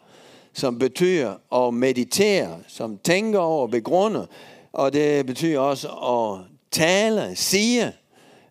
som 0.52 0.78
betyder 0.78 1.34
at 1.66 1.74
meditere, 1.74 2.58
som 2.68 2.98
tænker 2.98 3.38
over, 3.38 3.66
begrunde, 3.66 4.26
og 4.72 4.92
det 4.92 5.26
betyder 5.26 5.58
også 5.58 5.88
at 5.88 6.38
tale, 6.70 7.36
sige, 7.36 7.92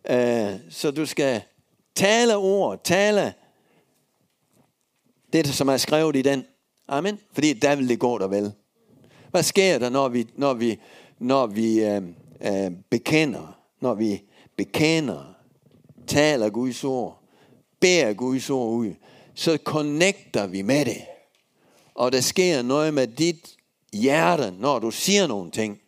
Øh, 0.10 0.60
så 0.70 0.92
du 0.92 1.06
skal 1.06 1.42
tale 1.96 2.36
ord, 2.36 2.84
tale 2.84 3.34
det, 5.34 5.48
som 5.48 5.68
er 5.68 5.78
skrevet 5.78 6.16
i 6.16 6.22
den. 6.22 6.46
Amen. 6.88 7.20
Fordi 7.34 7.54
der 7.54 7.76
vil 7.76 7.90
det 7.90 8.00
gå 8.00 8.18
der 8.18 8.28
vel. 8.28 8.52
Hvad 9.32 9.44
sker 9.44 9.80
der, 9.80 9.90
når 9.90 10.10
vi, 10.10 10.28
når 10.36 10.54
vi, 10.54 10.80
når 11.20 11.48
vi 11.48 11.84
øh, 11.84 12.04
øh, 12.42 12.72
bekender, 12.90 13.60
når 13.82 13.94
vi 13.94 14.24
bekender, 14.56 15.34
taler 16.08 16.50
Guds 16.50 16.84
ord, 16.84 17.24
bærer 17.80 18.14
Guds 18.14 18.50
ord 18.50 18.70
ud, 18.70 18.94
så 19.36 19.58
connecter 19.64 20.48
vi 20.48 20.62
med 20.62 20.86
det. 20.86 21.02
Og 21.96 22.12
der 22.12 22.22
sker 22.22 22.62
noget 22.62 22.94
med 22.94 23.08
dit 23.08 23.56
hjerte, 23.94 24.52
når 24.52 24.80
du 24.80 24.92
siger 24.92 25.28
nogle 25.28 25.52
ting. 25.52 25.80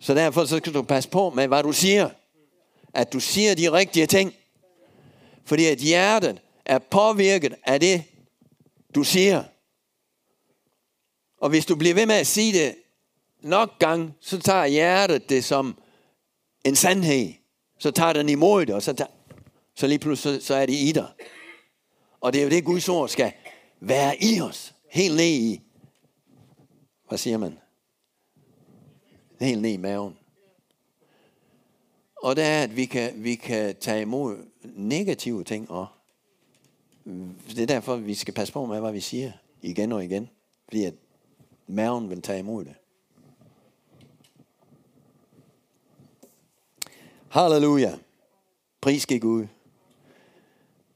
Så 0.00 0.14
derfor 0.14 0.44
så 0.44 0.56
skal 0.56 0.74
du 0.74 0.82
passe 0.82 1.10
på 1.10 1.30
med, 1.30 1.48
hvad 1.48 1.62
du 1.62 1.72
siger 1.72 2.10
at 2.94 3.12
du 3.12 3.20
siger 3.20 3.54
de 3.54 3.72
rigtige 3.72 4.06
ting. 4.06 4.34
Fordi 5.44 5.66
at 5.66 5.78
hjertet 5.78 6.40
er 6.64 6.78
påvirket 6.78 7.54
af 7.66 7.80
det, 7.80 8.04
du 8.94 9.04
siger. 9.04 9.44
Og 11.38 11.48
hvis 11.48 11.66
du 11.66 11.76
bliver 11.76 11.94
ved 11.94 12.06
med 12.06 12.14
at 12.14 12.26
sige 12.26 12.52
det 12.58 12.74
nok 13.40 13.78
gang, 13.78 14.14
så 14.20 14.38
tager 14.38 14.66
hjertet 14.66 15.28
det 15.28 15.44
som 15.44 15.78
en 16.64 16.76
sandhed. 16.76 17.32
Så 17.78 17.90
tager 17.90 18.12
den 18.12 18.28
imod 18.28 18.66
det, 18.66 18.74
og 18.74 18.82
så, 18.82 18.92
tager, 18.92 19.10
så 19.74 19.86
lige 19.86 19.98
pludselig 19.98 20.42
så 20.42 20.54
er 20.54 20.66
det 20.66 20.74
i 20.74 20.92
dig. 20.92 21.08
Og 22.20 22.32
det 22.32 22.38
er 22.38 22.42
jo 22.42 22.50
det, 22.50 22.64
Guds 22.64 22.88
ord 22.88 23.08
skal 23.08 23.32
være 23.80 24.22
i 24.22 24.40
os. 24.40 24.74
Helt 24.90 25.16
ned 25.16 25.24
i 25.24 25.60
Hvad 27.08 27.18
siger 27.18 27.38
man? 27.38 27.58
Helt 29.40 29.62
ned 29.62 29.70
i 29.70 29.76
maven. 29.76 30.16
Og 32.22 32.36
det 32.36 32.44
er, 32.44 32.62
at 32.62 32.76
vi 32.76 32.84
kan, 32.84 33.12
vi 33.16 33.34
kan 33.34 33.76
tage 33.80 34.02
imod 34.02 34.36
negative 34.64 35.44
ting 35.44 35.70
og 35.70 35.86
det 37.48 37.58
er 37.58 37.66
derfor, 37.66 37.96
vi 37.96 38.14
skal 38.14 38.34
passe 38.34 38.52
på 38.52 38.66
med, 38.66 38.80
hvad 38.80 38.92
vi 38.92 39.00
siger 39.00 39.32
igen 39.62 39.92
og 39.92 40.04
igen. 40.04 40.28
Fordi 40.64 40.84
at 40.84 40.94
maven 41.66 42.10
vil 42.10 42.22
tage 42.22 42.38
imod 42.38 42.64
det. 42.64 42.74
Halleluja. 47.28 47.94
Pris 48.80 49.06
gik 49.06 49.22
Gud. 49.22 49.46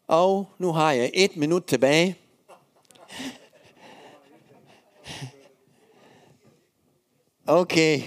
Og 0.06 0.48
nu 0.58 0.72
har 0.72 0.92
jeg 0.92 1.10
et 1.14 1.36
minut 1.36 1.64
tilbage. 1.64 2.16
Okay. 7.46 8.02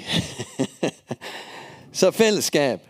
Så 1.92 2.12
fællesskab. 2.12 2.89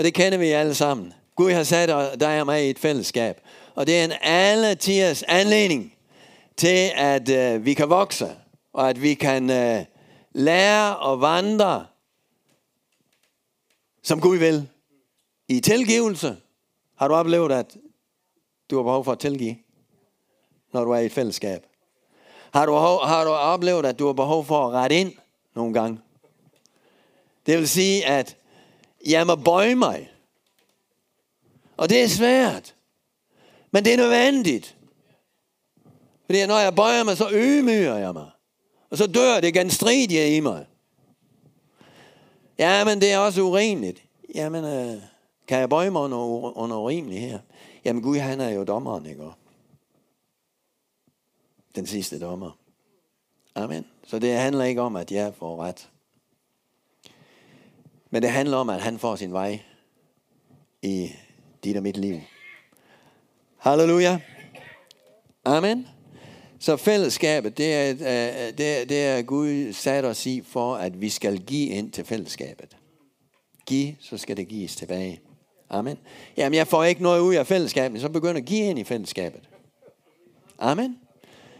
Men 0.00 0.04
det 0.04 0.14
kender 0.14 0.38
vi 0.38 0.50
alle 0.50 0.74
sammen. 0.74 1.14
Gud 1.36 1.52
har 1.52 1.62
sat 1.62 1.88
dig 2.20 2.40
og 2.40 2.46
mig 2.46 2.66
i 2.66 2.70
et 2.70 2.78
fællesskab. 2.78 3.40
Og 3.74 3.86
det 3.86 4.00
er 4.00 4.04
en 4.04 4.12
alle 4.20 4.74
tiers 4.74 5.22
anledning 5.22 5.94
til, 6.56 6.90
at 6.94 7.28
øh, 7.28 7.64
vi 7.64 7.74
kan 7.74 7.90
vokse, 7.90 8.36
og 8.72 8.88
at 8.88 9.02
vi 9.02 9.14
kan 9.14 9.50
øh, 9.50 9.84
lære 10.32 10.96
og 10.96 11.20
vandre, 11.20 11.86
som 14.02 14.20
Gud 14.20 14.36
vil. 14.36 14.68
I 15.48 15.60
tilgivelse 15.60 16.36
har 16.96 17.08
du 17.08 17.14
oplevet, 17.14 17.52
at 17.52 17.76
du 18.70 18.76
har 18.76 18.82
behov 18.82 19.04
for 19.04 19.12
at 19.12 19.18
tilgive, 19.18 19.56
når 20.72 20.84
du 20.84 20.90
er 20.90 20.98
i 20.98 21.06
et 21.06 21.12
fællesskab. 21.12 21.66
Har 22.52 22.66
du, 22.66 22.72
har 23.06 23.24
du 23.24 23.30
oplevet, 23.30 23.86
at 23.86 23.98
du 23.98 24.06
har 24.06 24.12
behov 24.12 24.44
for 24.44 24.66
at 24.66 24.72
rette 24.72 24.96
ind 24.96 25.12
nogle 25.54 25.74
gange? 25.74 26.00
Det 27.46 27.58
vil 27.58 27.68
sige, 27.68 28.06
at 28.06 28.36
jeg 29.06 29.26
må 29.26 29.36
bøje 29.36 29.74
mig. 29.74 30.10
Og 31.76 31.88
det 31.88 32.02
er 32.02 32.08
svært. 32.08 32.74
Men 33.70 33.84
det 33.84 33.92
er 33.92 33.96
nødvendigt. 33.96 34.76
Fordi 36.26 36.46
når 36.46 36.58
jeg 36.58 36.74
bøjer 36.74 37.04
mig, 37.04 37.16
så 37.16 37.28
ydmyger 37.32 37.96
jeg 37.96 38.12
mig. 38.12 38.30
Og 38.90 38.98
så 38.98 39.06
dør 39.06 39.40
det 39.40 39.54
genstridige 39.54 40.36
i 40.36 40.40
mig. 40.40 40.66
Jamen, 42.58 43.00
det 43.00 43.12
er 43.12 43.18
også 43.18 43.42
urimeligt. 43.42 44.04
Jamen, 44.34 44.64
øh, 44.64 45.02
kan 45.46 45.58
jeg 45.58 45.68
bøje 45.68 45.90
mig 45.90 46.02
under, 46.02 46.18
under 46.56 46.76
urimeligt 46.76 47.20
her? 47.20 47.38
Jamen, 47.84 48.02
Gud, 48.02 48.18
han 48.18 48.40
er 48.40 48.50
jo 48.50 48.64
dommeren, 48.64 49.06
ikke? 49.06 49.24
Den 51.74 51.86
sidste 51.86 52.20
dommer. 52.20 52.58
Amen. 53.54 53.86
Så 54.06 54.18
det 54.18 54.32
handler 54.32 54.64
ikke 54.64 54.80
om, 54.80 54.96
at 54.96 55.12
jeg 55.12 55.34
får 55.34 55.62
ret. 55.62 55.88
Men 58.10 58.22
det 58.22 58.30
handler 58.30 58.56
om, 58.56 58.68
at 58.68 58.80
han 58.80 58.98
får 58.98 59.16
sin 59.16 59.32
vej 59.32 59.60
i 60.82 61.10
dit 61.64 61.76
og 61.76 61.82
mit 61.82 61.96
liv. 61.96 62.20
Halleluja. 63.58 64.20
Amen. 65.44 65.88
Så 66.58 66.76
fællesskabet, 66.76 67.58
det 67.58 67.74
er, 67.74 67.90
øh, 67.90 67.96
øh, 68.00 68.58
det, 68.58 68.80
er, 68.80 68.84
det 68.84 69.06
er 69.06 69.22
Gud 69.22 69.72
sat 69.72 70.04
os 70.04 70.26
i 70.26 70.42
for, 70.46 70.74
at 70.74 71.00
vi 71.00 71.08
skal 71.08 71.38
give 71.38 71.68
ind 71.68 71.92
til 71.92 72.04
fællesskabet. 72.04 72.76
Giv, 73.66 73.94
så 74.00 74.18
skal 74.18 74.36
det 74.36 74.48
gives 74.48 74.76
tilbage. 74.76 75.20
Amen. 75.70 75.98
Jamen, 76.36 76.56
jeg 76.56 76.66
får 76.66 76.84
ikke 76.84 77.02
noget 77.02 77.20
ud 77.20 77.34
af 77.34 77.46
fællesskabet, 77.46 78.00
så 78.00 78.08
begynder 78.08 78.40
at 78.40 78.46
give 78.46 78.66
ind 78.66 78.78
i 78.78 78.84
fællesskabet. 78.84 79.40
Amen. 80.58 80.98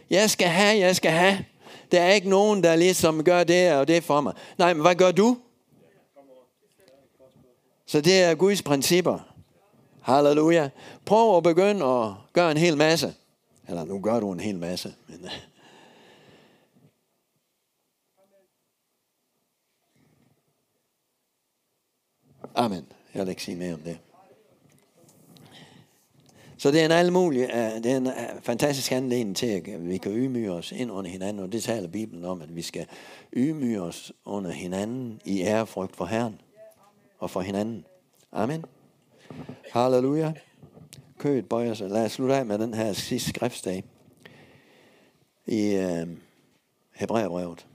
Jeg 0.09 0.29
skal 0.29 0.47
have, 0.47 0.79
jeg 0.79 0.95
skal 0.95 1.11
have. 1.11 1.45
Der 1.91 2.01
er 2.01 2.13
ikke 2.13 2.29
nogen, 2.29 2.63
der 2.63 2.75
ligesom 2.75 3.23
gør 3.23 3.43
det 3.43 3.73
og 3.73 3.87
det 3.87 4.03
for 4.03 4.21
mig. 4.21 4.33
Nej, 4.57 4.73
men 4.73 4.81
hvad 4.81 4.95
gør 4.95 5.11
du? 5.11 5.37
Så 7.91 8.01
det 8.01 8.21
er 8.21 8.35
Guds 8.35 8.61
principper. 8.61 9.19
Halleluja. 10.01 10.69
Prøv 11.05 11.37
at 11.37 11.43
begynde 11.43 11.85
at 11.85 12.13
gøre 12.33 12.51
en 12.51 12.57
hel 12.57 12.77
masse. 12.77 13.13
Eller 13.67 13.85
nu 13.85 13.99
gør 13.99 14.19
du 14.19 14.31
en 14.31 14.39
hel 14.39 14.57
masse. 14.59 14.93
Men. 15.07 15.25
Øh. 15.25 15.31
Amen. 22.55 22.85
Jeg 23.13 23.21
vil 23.21 23.29
ikke 23.29 23.43
sige 23.43 23.57
mere 23.57 23.73
om 23.73 23.79
det. 23.79 23.97
Så 26.57 26.71
det 26.71 26.81
er 26.81 26.85
en 26.85 26.91
almulig, 26.91 27.41
øh, 27.41 27.83
det 27.83 27.85
er 27.85 27.97
en 27.97 28.07
øh, 28.07 28.13
fantastisk 28.41 28.91
anledning 28.91 29.35
til, 29.35 29.47
at 29.47 29.87
vi 29.89 29.97
kan 29.97 30.11
ydmyge 30.11 30.51
os 30.51 30.71
ind 30.71 30.91
under 30.91 31.11
hinanden, 31.11 31.43
og 31.43 31.51
det 31.51 31.63
taler 31.63 31.87
Bibelen 31.87 32.25
om, 32.25 32.41
at 32.41 32.55
vi 32.55 32.61
skal 32.61 32.85
ydmyge 33.33 33.81
os 33.81 34.11
under 34.25 34.51
hinanden 34.51 35.21
i 35.25 35.41
ærefrygt 35.41 35.95
for 35.95 36.05
Herren 36.05 36.41
og 37.21 37.29
for 37.29 37.41
hinanden. 37.41 37.85
Amen. 38.31 38.65
Halleluja. 39.71 40.33
Kødet 41.17 41.49
bøjer 41.49 41.73
sig. 41.73 41.89
Lad 41.89 42.05
os 42.05 42.11
slutte 42.11 42.35
af 42.35 42.45
med 42.45 42.59
den 42.59 42.73
her 42.73 42.93
sidste 42.93 43.29
skriftsdag 43.29 43.83
i 45.45 45.75
øh, 45.75 46.07
Hebræerbrevet. 46.91 47.67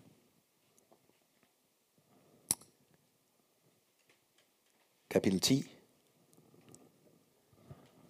Kapitel 5.10 5.40
10. 5.40 5.70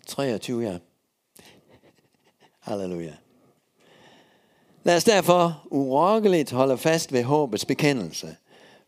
23, 0.07 0.63
ja. 0.63 0.79
Halleluja. 2.61 3.15
Lad 4.83 4.97
os 4.97 5.05
derfor 5.05 5.67
urokkeligt 5.71 6.51
holde 6.51 6.79
fast 6.79 7.13
ved 7.13 7.25
håbets 7.25 7.65
bekendelse. 7.65 8.37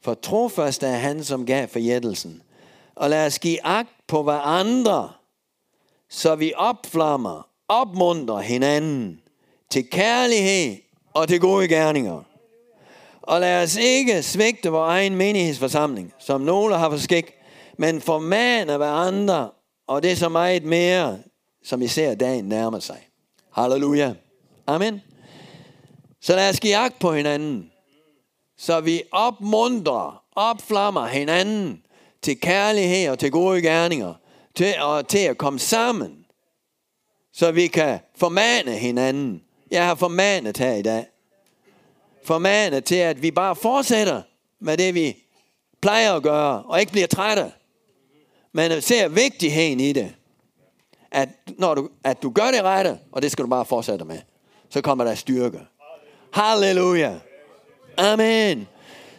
For 0.03 0.15
trofast 0.15 0.83
er 0.83 0.93
han, 0.93 1.25
som 1.25 1.47
gav 1.47 1.69
forjættelsen. 1.69 2.43
Og 2.95 3.11
lad 3.11 3.27
os 3.27 3.39
give 3.39 3.67
agt 3.67 4.07
på 4.07 4.23
hverandre, 4.23 5.13
så 6.11 6.35
vi 6.35 6.53
opflammer, 6.57 7.49
opmuntrer 7.69 8.41
hinanden 8.41 9.21
til 9.71 9.91
kærlighed 9.91 10.77
og 11.15 11.29
til 11.29 11.41
gode 11.41 11.69
gerninger. 11.69 12.23
Og 13.23 13.41
lad 13.41 13.63
os 13.63 13.77
ikke 13.77 14.23
svigte 14.23 14.71
vores 14.71 14.91
egen 14.91 15.17
menighedsforsamling, 15.17 16.13
som 16.19 16.41
nogle 16.41 16.77
har 16.77 16.91
for 16.91 16.97
skik, 16.97 17.33
men 17.79 18.01
formane 18.01 18.77
hverandre, 18.77 19.51
og 19.87 20.03
det 20.03 20.13
er 20.13 20.17
så 20.17 20.29
meget 20.29 20.65
mere, 20.65 21.19
som 21.65 21.81
vi 21.81 21.87
ser 21.87 22.15
dagen 22.15 22.45
nærmer 22.45 22.79
sig. 22.79 23.09
Halleluja. 23.53 24.15
Amen. 24.67 25.03
Så 26.21 26.37
lad 26.37 26.51
os 26.51 26.61
give 26.61 26.77
agt 26.77 26.99
på 26.99 27.13
hinanden, 27.13 27.71
så 28.59 28.81
vi 28.81 29.03
opmuntrer, 29.13 30.23
opflammer 30.37 31.07
hinanden 31.07 31.83
til 32.23 32.41
kærlighed 32.41 33.09
og 33.09 33.19
til 33.19 33.31
gode 33.31 33.63
gerninger, 33.63 34.15
til, 34.55 34.75
og 34.81 35.09
til 35.09 35.19
at 35.19 35.39
komme 35.39 35.59
sammen, 35.59 36.27
så 37.33 37.51
vi 37.53 37.67
kan 37.67 37.99
formane 38.17 38.73
hinanden. 38.73 39.43
Jeg 39.71 39.87
har 39.87 39.95
formanet 39.95 40.59
her 40.59 40.75
i 40.75 40.83
dag. 40.83 41.07
Formanet 42.25 42.85
til, 42.85 42.95
at 42.95 43.23
vi 43.23 43.31
bare 43.31 43.57
fortsætter 43.57 44.23
med 44.61 44.77
det, 44.77 44.95
vi 44.95 45.17
plejer 45.81 46.15
at 46.15 46.23
gøre, 46.23 46.63
og 46.63 46.81
ikke 46.81 46.93
bliver 46.93 47.07
trætte. 47.07 47.53
Men 48.53 48.83
ser 48.83 49.09
vigtigheden 49.09 49.81
i 49.81 49.93
det. 49.93 50.15
At, 51.11 51.29
når 51.59 51.75
du, 51.75 51.89
at 52.05 52.23
du 52.23 52.31
gør 52.31 52.51
det 52.51 52.63
rette, 52.63 52.99
og 53.13 53.23
det 53.23 53.33
skal 53.33 53.43
du 53.43 53.49
bare 53.49 53.65
fortsætte 53.65 54.05
med, 54.05 54.19
så 54.71 54.81
kommer 54.81 55.05
der 55.05 55.15
styrke. 55.15 55.61
Halleluja. 56.33 57.19
Amen. 57.99 58.69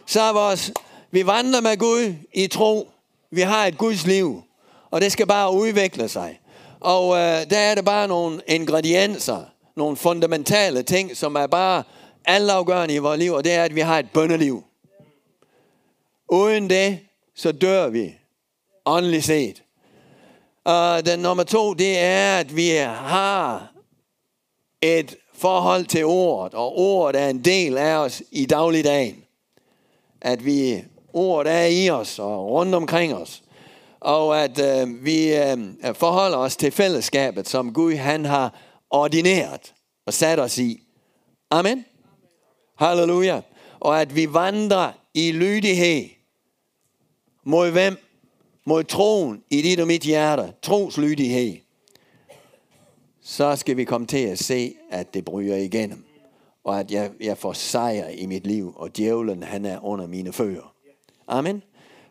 Så 0.06 0.20
er 0.20 0.32
vores, 0.32 0.72
vi 1.10 1.26
vandrer 1.26 1.60
med 1.60 1.76
Gud 1.76 2.14
i 2.34 2.46
tro. 2.46 2.90
Vi 3.30 3.40
har 3.40 3.66
et 3.66 3.78
Guds 3.78 4.06
liv, 4.06 4.42
og 4.90 5.00
det 5.00 5.12
skal 5.12 5.26
bare 5.26 5.52
udvikle 5.52 6.08
sig. 6.08 6.40
Og 6.80 7.16
øh, 7.16 7.50
der 7.50 7.58
er 7.58 7.74
det 7.74 7.84
bare 7.84 8.08
nogle 8.08 8.40
ingredienser, 8.46 9.44
nogle 9.76 9.96
fundamentale 9.96 10.82
ting, 10.82 11.16
som 11.16 11.34
er 11.34 11.46
bare 11.46 11.82
altafgørende 12.24 12.94
i 12.94 12.98
vores 12.98 13.18
liv, 13.18 13.32
og 13.32 13.44
det 13.44 13.52
er, 13.52 13.64
at 13.64 13.74
vi 13.74 13.80
har 13.80 13.98
et 13.98 14.10
bøndeliv. 14.10 14.64
Uden 16.28 16.70
det, 16.70 16.98
så 17.36 17.52
dør 17.52 17.88
vi, 17.88 18.14
åndeligt 18.86 19.24
set. 19.24 19.62
Og 20.64 21.06
den 21.06 21.18
nummer 21.18 21.44
to, 21.44 21.74
det 21.74 21.98
er, 21.98 22.38
at 22.38 22.56
vi 22.56 22.68
har 22.86 23.72
et 24.82 25.16
forhold 25.40 25.84
til 25.84 26.04
ordet, 26.04 26.54
og 26.54 26.78
ordet 26.78 27.20
er 27.20 27.28
en 27.28 27.44
del 27.44 27.78
af 27.78 27.94
os 27.96 28.22
i 28.30 28.46
dagligdagen. 28.46 29.24
At 30.20 30.44
vi 30.44 30.84
ordet 31.12 31.52
er 31.52 31.64
i 31.64 31.90
os 31.90 32.18
og 32.18 32.50
rundt 32.50 32.74
omkring 32.74 33.14
os. 33.14 33.42
Og 34.00 34.42
at 34.42 34.60
øh, 34.60 35.04
vi 35.04 35.34
øh, 35.34 35.58
forholder 35.94 36.38
os 36.38 36.56
til 36.56 36.72
fællesskabet, 36.72 37.48
som 37.48 37.72
Gud 37.72 37.94
han 37.94 38.24
har 38.24 38.54
ordineret 38.90 39.74
og 40.06 40.12
sat 40.12 40.38
os 40.38 40.58
i. 40.58 40.82
Amen. 41.50 41.84
Halleluja. 42.78 43.40
Og 43.80 44.00
at 44.00 44.16
vi 44.16 44.32
vandrer 44.32 44.92
i 45.14 45.32
lydighed. 45.32 46.08
Mod 47.44 47.70
hvem? 47.70 47.96
Mod 48.66 48.84
troen 48.84 49.42
i 49.50 49.62
dit 49.62 49.80
og 49.80 49.86
mit 49.86 50.02
hjerte. 50.02 50.52
Troslydighed. 50.62 51.69
Så 53.30 53.56
skal 53.56 53.76
vi 53.76 53.84
komme 53.84 54.06
til 54.06 54.26
at 54.26 54.38
se, 54.38 54.74
at 54.90 55.14
det 55.14 55.24
bryder 55.24 55.56
igennem. 55.56 56.04
og 56.64 56.80
at 56.80 56.90
jeg, 56.90 57.10
jeg 57.20 57.38
får 57.38 57.52
sejr 57.52 58.08
i 58.08 58.26
mit 58.26 58.46
liv, 58.46 58.72
og 58.76 58.96
djævlen 58.96 59.42
han 59.42 59.64
er 59.64 59.84
under 59.84 60.06
mine 60.06 60.32
fødder. 60.32 60.74
Amen. 61.28 61.62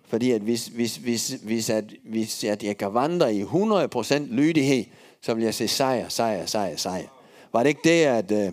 Fordi 0.07 0.31
at 0.31 0.41
hvis, 0.41 0.67
hvis, 0.67 0.95
hvis, 0.95 1.29
hvis, 1.43 1.69
at, 1.69 1.83
hvis 2.05 2.43
at 2.43 2.63
jeg 2.63 2.77
kan 2.77 2.93
vandre 2.93 3.33
i 3.33 3.43
100% 3.43 4.17
lydighed, 4.19 4.85
så 5.21 5.33
vil 5.33 5.43
jeg 5.43 5.53
se 5.53 5.67
sejr, 5.67 6.09
sejr, 6.09 6.45
sejr, 6.45 6.75
sejr. 6.75 7.07
Var 7.53 7.63
det 7.63 7.69
ikke 7.69 7.81
det, 7.83 8.05
at 8.05 8.31
øh, 8.31 8.47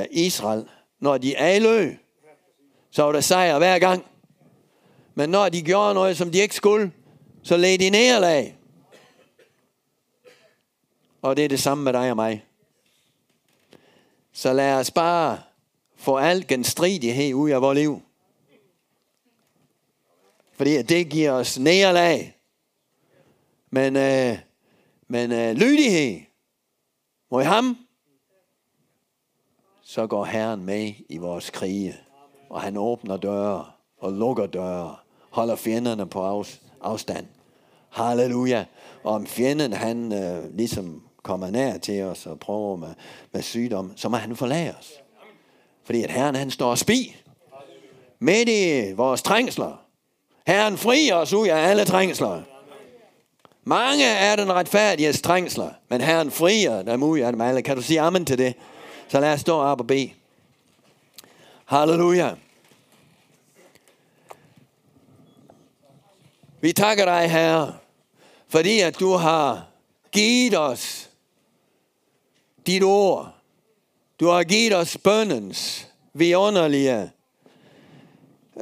øh 0.00 0.04
Israel, 0.10 0.64
når 1.00 1.18
de 1.18 1.36
alø, 1.36 1.94
så 2.90 3.02
var 3.02 3.12
der 3.12 3.20
sejr 3.20 3.58
hver 3.58 3.78
gang. 3.78 4.04
Men 5.14 5.30
når 5.30 5.48
de 5.48 5.62
gjorde 5.62 5.94
noget, 5.94 6.16
som 6.16 6.30
de 6.30 6.38
ikke 6.38 6.54
skulle, 6.54 6.92
så 7.42 7.56
led 7.56 7.78
de 7.78 7.90
nederlag. 7.90 8.56
Og 11.24 11.36
det 11.36 11.44
er 11.44 11.48
det 11.48 11.60
samme 11.60 11.84
med 11.84 11.92
dig 11.92 12.10
og 12.10 12.16
mig. 12.16 12.44
Så 14.32 14.52
lad 14.52 14.74
os 14.74 14.90
bare 14.90 15.42
få 15.96 16.16
al 16.16 16.46
genstridighed 16.48 17.34
ud 17.34 17.50
af 17.50 17.62
vores 17.62 17.78
liv. 17.78 18.02
Fordi 20.52 20.82
det 20.82 21.10
giver 21.10 21.32
os 21.32 21.58
nederlag. 21.58 22.36
Men, 23.70 23.96
øh, 23.96 24.38
men 25.08 25.32
øh, 25.32 25.54
lydighed 25.54 26.20
mod 27.30 27.42
ham, 27.42 27.78
så 29.82 30.06
går 30.06 30.24
Herren 30.24 30.64
med 30.64 30.92
i 31.08 31.18
vores 31.18 31.50
krige. 31.50 31.96
Og 32.50 32.62
han 32.62 32.76
åbner 32.76 33.16
døre 33.16 33.66
og 33.98 34.12
lukker 34.12 34.46
døre. 34.46 34.96
Holder 35.30 35.56
fjenderne 35.56 36.06
på 36.06 36.44
afstand. 36.80 37.26
Halleluja. 37.90 38.64
Og 39.02 39.14
om 39.14 39.26
fjenden 39.26 39.72
han 39.72 40.12
øh, 40.12 40.54
ligesom 40.54 41.03
kommer 41.24 41.50
nær 41.50 41.78
til 41.78 42.02
os 42.02 42.26
og 42.26 42.40
prøver 42.40 42.76
med, 42.76 42.94
med 43.32 43.42
sygdom, 43.42 43.92
så 43.96 44.08
må 44.08 44.16
han 44.16 44.36
forlade 44.36 44.74
os. 44.80 44.92
Fordi 45.84 46.02
at 46.02 46.10
Herren 46.10 46.34
han 46.34 46.50
står 46.50 46.70
og 46.70 46.78
spi 46.78 47.16
midt 48.18 48.48
i 48.48 48.92
vores 48.92 49.22
trængsler. 49.22 49.80
Herren 50.46 50.78
frier 50.78 51.14
os 51.14 51.32
ud 51.32 51.48
af 51.48 51.68
alle 51.68 51.84
trængsler. 51.84 52.42
Mange 53.64 54.04
er 54.04 54.36
den 54.36 54.52
retfærdige 54.52 55.12
trængsler, 55.12 55.70
men 55.88 56.00
Herren 56.00 56.30
frier 56.30 56.82
dem 56.82 57.02
ud 57.02 57.18
af 57.18 57.32
dem 57.32 57.40
alle. 57.40 57.62
Kan 57.62 57.76
du 57.76 57.82
sige 57.82 58.00
amen 58.00 58.24
til 58.24 58.38
det? 58.38 58.54
Så 59.08 59.20
lad 59.20 59.32
os 59.32 59.40
stå 59.40 59.56
op 59.56 59.80
og 59.80 59.86
bede. 59.86 60.10
Halleluja. 61.64 62.30
Vi 66.60 66.72
takker 66.72 67.04
dig, 67.04 67.30
Herre, 67.30 67.74
fordi 68.48 68.80
at 68.80 69.00
du 69.00 69.12
har 69.12 69.66
givet 70.12 70.58
os 70.58 71.10
dit 72.66 72.82
ord. 72.82 73.34
Du 74.20 74.26
har 74.26 74.44
givet 74.44 74.76
os 74.76 74.98
bøndens 75.04 75.88
vidunderlige 76.14 77.10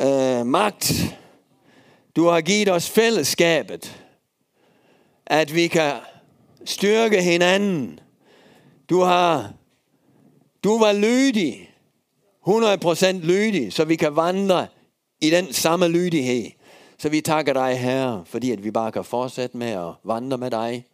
øh, 0.01 0.47
magt. 0.47 0.93
Du 2.17 2.27
har 2.27 2.41
givet 2.41 2.69
os 2.69 2.91
fællesskabet, 2.91 4.03
at 5.27 5.55
vi 5.55 5.67
kan 5.67 5.93
styrke 6.65 7.23
hinanden. 7.23 8.01
Du 8.91 9.01
har, 9.01 9.53
du 10.65 10.79
var 10.79 10.93
lydig, 10.93 11.71
100% 12.49 13.07
lydig, 13.13 13.73
så 13.73 13.85
vi 13.85 13.97
kan 13.97 14.17
vandre 14.17 14.67
i 15.21 15.31
den 15.31 15.53
samme 15.53 15.89
lydighed. 15.89 16.51
Så 16.99 17.09
vi 17.09 17.21
takker 17.21 17.53
dig, 17.53 17.79
Herre, 17.79 18.25
fordi 18.27 18.51
at 18.51 18.65
vi 18.65 18.71
bare 18.71 18.93
kan 18.93 19.05
fortsætte 19.05 19.57
med 19.57 19.71
at 19.71 19.93
vandre 20.05 20.39
med 20.39 20.51
dig, 20.51 20.87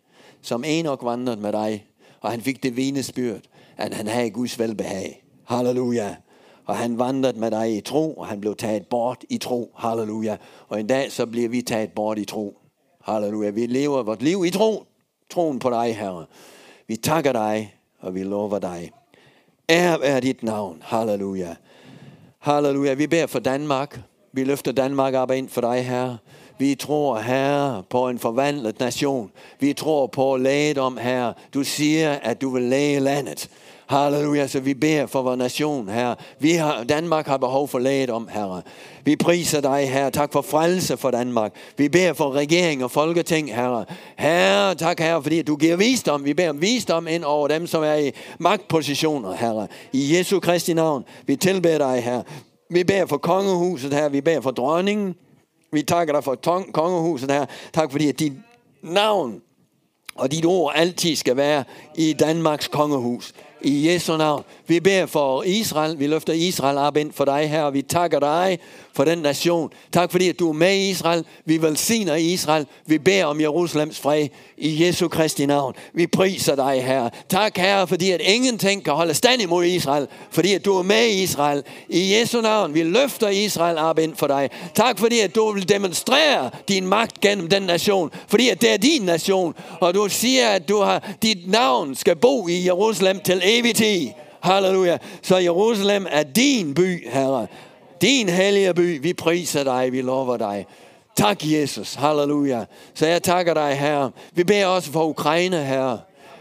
som 0.43 0.65
Enoch 0.65 1.05
vandrede 1.05 1.41
med 1.41 1.53
dig, 1.53 1.88
og 2.21 2.31
han 2.31 2.41
fik 2.41 2.63
det 2.63 2.77
vidnesbyrd, 2.77 3.41
at 3.77 3.95
han 3.95 4.07
havde 4.07 4.31
Guds 4.31 4.59
velbehag. 4.59 5.25
Halleluja. 5.45 6.17
Og 6.65 6.77
han 6.77 6.99
vandrede 6.99 7.41
med 7.41 7.51
dig 7.51 7.77
i 7.77 7.81
tro, 7.81 8.15
og 8.15 8.27
han 8.27 8.41
blev 8.41 8.57
taget 8.57 8.87
bort 8.87 9.25
i 9.31 9.39
tro. 9.39 9.73
Halleluja. 9.77 10.37
Og 10.69 10.81
en 10.81 10.87
dag 10.87 11.13
så 11.13 11.27
bliver 11.27 11.49
vi 11.49 11.63
taget 11.63 11.93
bort 11.93 12.19
i 12.19 12.25
tro. 12.25 12.59
Halleluja. 13.05 13.51
Vi 13.51 13.67
lever 13.67 14.03
vort 14.03 14.23
liv 14.23 14.45
i 14.47 14.51
tro. 14.51 14.85
Troen 15.31 15.59
på 15.59 15.71
dig, 15.71 15.97
Herre. 15.97 16.27
Vi 16.87 16.97
takker 16.97 17.33
dig, 17.33 17.75
og 18.01 18.15
vi 18.15 18.23
lover 18.23 18.59
dig. 18.59 18.91
Ære 19.71 20.05
er 20.05 20.21
dit 20.21 20.43
navn. 20.43 20.83
Halleluja. 20.83 21.55
Halleluja. 22.39 22.95
Vi 22.95 23.07
beder 23.07 23.27
for 23.27 23.39
Danmark. 23.39 24.01
Vi 24.33 24.45
løfter 24.45 24.73
Danmark 24.73 25.15
op 25.15 25.31
ind 25.31 25.49
for 25.49 25.61
dig, 25.61 25.87
Herre. 25.87 26.19
Vi 26.59 26.75
tror, 26.75 27.19
Herre, 27.19 27.83
på 27.91 28.09
en 28.09 28.19
forvandlet 28.19 28.81
nation. 28.81 29.31
Vi 29.61 29.73
tror 29.73 30.07
på 30.07 30.37
lægedom, 30.37 30.97
Herre. 30.97 31.35
Du 31.55 31.65
siger, 31.65 32.13
at 32.13 32.41
du 32.41 32.51
vil 32.51 32.63
læge 32.63 33.01
landet. 33.01 33.51
Halleluja, 33.89 34.47
så 34.47 34.61
vi 34.61 34.75
beder 34.75 35.07
for 35.07 35.23
vores 35.23 35.39
nation, 35.39 35.89
Herre. 35.89 36.17
Vi 36.39 36.53
har, 36.53 36.85
Danmark 36.85 37.27
har 37.27 37.37
behov 37.37 37.69
for 37.69 37.79
lægedom, 37.79 38.29
Herre. 38.33 38.63
Vi 39.05 39.17
priser 39.17 39.61
dig, 39.61 39.91
Herre. 39.91 40.11
Tak 40.11 40.33
for 40.33 40.43
frelse 40.43 40.97
for 40.97 41.11
Danmark. 41.11 41.53
Vi 41.77 41.89
beder 41.89 42.13
for 42.13 42.33
regering 42.33 42.85
og 42.85 42.91
folketing, 42.91 43.55
Herre. 43.55 43.85
Herre, 44.17 44.75
tak, 44.75 45.01
Herre, 45.01 45.23
fordi 45.23 45.43
du 45.43 45.57
giver 45.57 45.77
visdom. 45.77 46.25
Vi 46.25 46.35
beder 46.35 46.51
om 46.51 46.61
visdom 46.61 47.07
ind 47.07 47.25
over 47.25 47.49
dem, 47.49 47.67
som 47.67 47.83
er 47.83 47.95
i 47.95 48.11
magtpositioner, 48.39 49.33
Herre. 49.33 49.67
I 49.93 50.17
Jesu 50.17 50.41
Kristi 50.41 50.75
navn. 50.75 51.05
Vi 51.27 51.37
tilbeder 51.37 51.79
dig, 51.79 52.03
Herre. 52.03 52.23
Vi 52.71 52.85
beder 52.85 53.07
for 53.07 53.17
kongehuset, 53.17 53.93
Herre. 53.95 54.13
Vi 54.13 54.21
beder 54.21 54.41
for 54.41 54.51
dronningen. 54.51 55.15
Vi 55.73 55.83
takker 55.83 56.15
dig 56.15 56.25
for 56.25 56.35
kongehuset 56.73 57.31
her. 57.31 57.47
Tak 57.73 57.91
fordi 57.91 58.09
at 58.09 58.19
dit 58.19 58.33
navn 58.83 59.43
og 60.15 60.33
dit 60.33 60.45
ord 60.45 60.73
altid 60.77 61.17
skal 61.17 61.37
være 61.37 61.65
i 61.95 62.13
Danmarks 62.13 62.69
kongehus. 62.69 63.33
I 63.61 63.89
Jesu 63.89 64.17
navn. 64.17 64.45
Vi 64.67 64.81
beder 64.81 65.07
for 65.07 65.43
Israel. 65.43 65.99
Vi 65.99 66.07
løfter 66.07 66.33
Israel 66.33 66.79
op 66.79 66.97
ind 66.97 67.13
for 67.13 67.25
dig 67.25 67.51
her. 67.51 67.71
Vi 67.71 67.83
takker 67.83 68.21
dig 68.21 68.59
for 68.95 69.05
den 69.05 69.19
nation. 69.19 69.71
Tak 69.93 70.11
fordi 70.11 70.29
at 70.29 70.39
du 70.39 70.49
er 70.49 70.53
med 70.53 70.75
i 70.77 70.91
Israel. 70.91 71.25
Vi 71.45 71.63
velsigner 71.63 72.15
Israel. 72.15 72.67
Vi 72.87 72.99
beder 72.99 73.25
om 73.25 73.41
Jerusalems 73.41 74.01
fred 74.01 74.29
i 74.59 74.85
Jesu 74.85 75.09
Kristi 75.09 75.47
navn. 75.47 75.75
Vi 75.93 76.07
priser 76.07 76.55
dig, 76.55 76.85
Herre. 76.85 77.11
Tak, 77.29 77.57
Herre, 77.57 77.87
fordi 77.87 78.11
at 78.11 78.21
ingenting 78.21 78.85
kan 78.85 78.93
holde 78.93 79.15
stand 79.15 79.43
imod 79.43 79.65
Israel. 79.65 80.07
Fordi 80.31 80.55
at 80.55 80.65
du 80.65 80.79
er 80.79 80.83
med 80.83 81.07
i 81.07 81.23
Israel. 81.23 81.63
I 81.89 82.15
Jesu 82.15 82.41
navn. 82.41 82.75
Vi 82.75 82.83
løfter 82.83 83.29
Israel 83.29 83.79
op 83.79 83.99
ind 83.99 84.17
for 84.17 84.27
dig. 84.27 84.51
Tak 84.75 84.99
fordi 84.99 85.21
at 85.21 85.35
du 85.35 85.53
vil 85.53 85.69
demonstrere 85.69 86.51
din 86.69 86.87
magt 86.87 87.21
gennem 87.21 87.49
den 87.49 87.63
nation. 87.63 88.11
Fordi 88.29 88.49
at 88.49 88.61
det 88.61 88.73
er 88.73 88.77
din 88.77 89.03
nation. 89.03 89.55
Og 89.81 89.95
du 89.95 90.09
siger, 90.09 90.49
at 90.49 90.69
du 90.69 90.81
har, 90.81 91.13
dit 91.23 91.51
navn 91.51 91.95
skal 91.95 92.17
bo 92.17 92.49
i 92.49 92.65
Jerusalem 92.65 93.21
til 93.21 93.41
evig 93.45 93.75
tid. 93.75 94.09
Halleluja. 94.41 94.99
Så 95.23 95.37
Jerusalem 95.37 96.07
er 96.11 96.23
din 96.23 96.75
by, 96.75 97.09
Herre. 97.11 97.47
Din 98.03 98.29
hellige 98.29 98.75
by. 98.75 99.03
Vi 99.03 99.13
priser 99.13 99.65
dig. 99.65 99.93
Vi 99.93 100.01
lover 100.01 100.37
dig. 100.37 100.67
Tak, 101.17 101.39
Jesus. 101.43 101.95
Halleluja. 101.95 102.65
Så 102.95 103.07
jeg 103.07 103.23
takker 103.23 103.55
dig, 103.55 103.79
Herre. 103.79 104.11
Vi 104.33 104.45
beder 104.45 104.67
også 104.67 104.93
for 104.93 105.05
Ukraine, 105.05 105.65
Herre. 105.65 106.01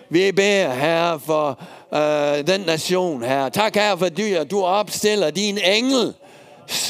Vi 0.09 0.31
beder, 0.31 0.73
Herre, 0.73 1.19
for 1.19 1.59
øh, 1.93 2.47
den 2.47 2.61
nation, 2.61 3.23
Herre. 3.23 3.49
Tak, 3.49 3.75
Herre, 3.75 3.97
for 3.97 4.09
dyr. 4.09 4.43
du 4.43 4.63
opstiller 4.63 5.29
din 5.29 5.57
engel 5.57 6.13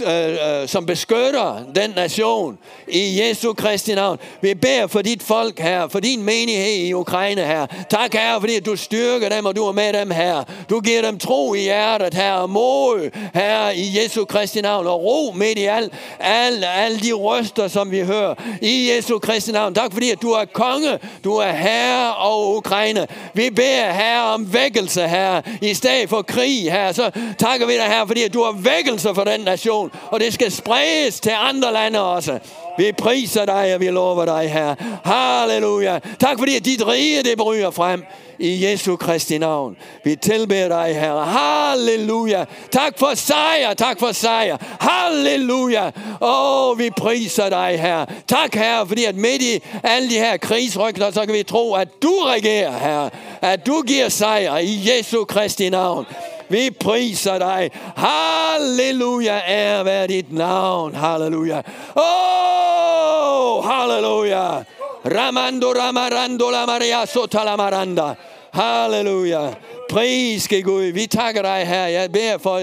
Øh, 0.07 0.61
øh, 0.61 0.67
som 0.67 0.86
beskytter 0.86 1.63
den 1.75 1.89
nation 1.95 2.57
i 2.88 3.21
Jesu 3.21 3.53
Kristi 3.53 3.95
navn. 3.95 4.19
Vi 4.41 4.53
beder 4.53 4.88
for 4.88 5.01
dit 5.01 5.23
folk 5.23 5.59
her, 5.59 5.88
for 5.88 5.99
din 5.99 6.23
menighed 6.23 6.73
i 6.73 6.93
Ukraine 6.93 7.41
her. 7.41 7.65
Tak 7.89 8.13
her, 8.13 8.39
fordi 8.39 8.59
du 8.59 8.75
styrker 8.75 9.30
dem, 9.30 9.45
og 9.45 9.55
du 9.55 9.63
er 9.63 9.71
med 9.71 9.93
dem 9.93 10.11
her. 10.11 10.43
Du 10.69 10.80
giver 10.80 11.01
dem 11.01 11.19
tro 11.19 11.53
i 11.53 11.59
hjertet 11.59 12.13
her, 12.13 12.34
og 12.34 12.49
mod 12.49 13.09
her 13.34 13.69
i 13.69 13.99
Jesu 13.99 14.25
Kristi 14.25 14.61
navn, 14.61 14.88
og 14.88 15.03
ro 15.03 15.32
midt 15.36 15.57
i 15.57 15.65
alt, 15.65 15.93
alle, 16.19 16.67
alle 16.67 16.99
de 16.99 17.13
røster, 17.13 17.67
som 17.67 17.91
vi 17.91 17.99
hører 17.99 18.36
i 18.61 18.91
Jesu 18.91 19.19
Kristi 19.19 19.51
navn. 19.51 19.73
Tak 19.73 19.93
fordi 19.93 20.11
at 20.11 20.21
du 20.21 20.32
er 20.32 20.45
konge, 20.45 20.99
du 21.23 21.36
er 21.36 21.51
herre 21.51 22.15
og 22.15 22.55
Ukraine. 22.55 23.07
Vi 23.34 23.49
beder 23.49 23.91
her 23.91 24.21
om 24.21 24.53
vækkelse 24.53 25.07
her, 25.07 25.41
i 25.61 25.73
stedet 25.73 26.09
for 26.09 26.21
krig 26.21 26.71
her. 26.71 26.91
Så 26.91 27.11
takker 27.38 27.67
vi 27.67 27.73
dig 27.73 27.86
her, 27.86 28.05
fordi 28.05 28.23
at 28.23 28.34
du 28.34 28.43
har 28.43 28.51
vækkelse 28.51 29.15
for 29.15 29.23
den 29.23 29.39
nation 29.39 29.66
nation, 29.68 29.91
og 30.11 30.20
det 30.20 30.34
skal 30.34 30.51
spredes 30.51 31.20
til 31.20 31.34
andre 31.36 31.74
lande 31.74 32.01
også. 32.01 32.39
Vi 32.78 32.91
priser 32.91 33.45
dig, 33.45 33.74
og 33.74 33.80
vi 33.80 33.89
lover 33.89 34.26
dig, 34.26 34.51
her. 34.51 34.76
Halleluja. 35.05 35.99
Tak 36.20 36.38
fordi 36.39 36.59
dit 36.59 36.88
rige, 36.88 37.24
det 37.24 37.38
bryder 37.38 37.72
frem 37.72 38.03
i 38.39 38.65
Jesu 38.65 38.95
Kristi 38.95 39.38
navn. 39.38 39.78
Vi 40.03 40.15
tilbeder 40.15 40.68
dig, 40.68 40.99
Herre. 40.99 41.26
Halleluja. 41.26 42.45
Tak 42.72 42.99
for 42.99 43.15
sejr, 43.15 43.74
tak 43.74 43.99
for 43.99 44.11
sejr. 44.11 44.57
Halleluja. 44.80 45.91
Åh, 46.22 46.70
oh, 46.70 46.80
vi 46.80 46.89
priser 46.89 47.49
dig, 47.49 47.80
Herre. 47.80 48.05
Tak, 48.28 48.55
Herre, 48.55 48.88
fordi 48.88 49.03
at 49.03 49.15
midt 49.15 49.41
i 49.41 49.63
alle 49.84 50.09
de 50.09 50.15
her 50.15 50.38
krigsrygter, 50.38 51.11
så 51.11 51.26
kan 51.26 51.34
vi 51.34 51.43
tro, 51.43 51.74
at 51.74 51.88
du 52.03 52.13
regerer, 52.26 52.78
Herre. 52.80 53.09
At 53.41 53.65
du 53.65 53.84
giver 53.88 54.09
sejr 54.09 54.57
i 54.57 54.89
Jesu 54.89 55.24
Kristi 55.24 55.70
navn. 55.70 56.05
Vi 56.49 56.71
priser 56.71 57.39
dig. 57.39 57.71
Halleluja, 57.95 59.41
ære 59.47 59.85
være 59.85 60.07
dit 60.07 60.33
navn. 60.33 60.95
Halleluja. 60.95 61.61
Oh, 61.95 63.65
halleluja. 63.65 64.63
Ramando 65.05 65.73
ramarando 65.73 66.51
la 66.51 66.65
maria 66.65 67.05
sota 67.05 67.43
la 67.43 67.55
maranda. 67.55 68.15
Halleluja. 68.53 69.55
Pris 69.89 70.47
Gud. 70.63 70.93
Vi 70.93 71.07
takker 71.07 71.41
dig, 71.41 71.67
her. 71.67 71.87
Jeg 71.87 72.11
beder 72.11 72.37
for, 72.37 72.61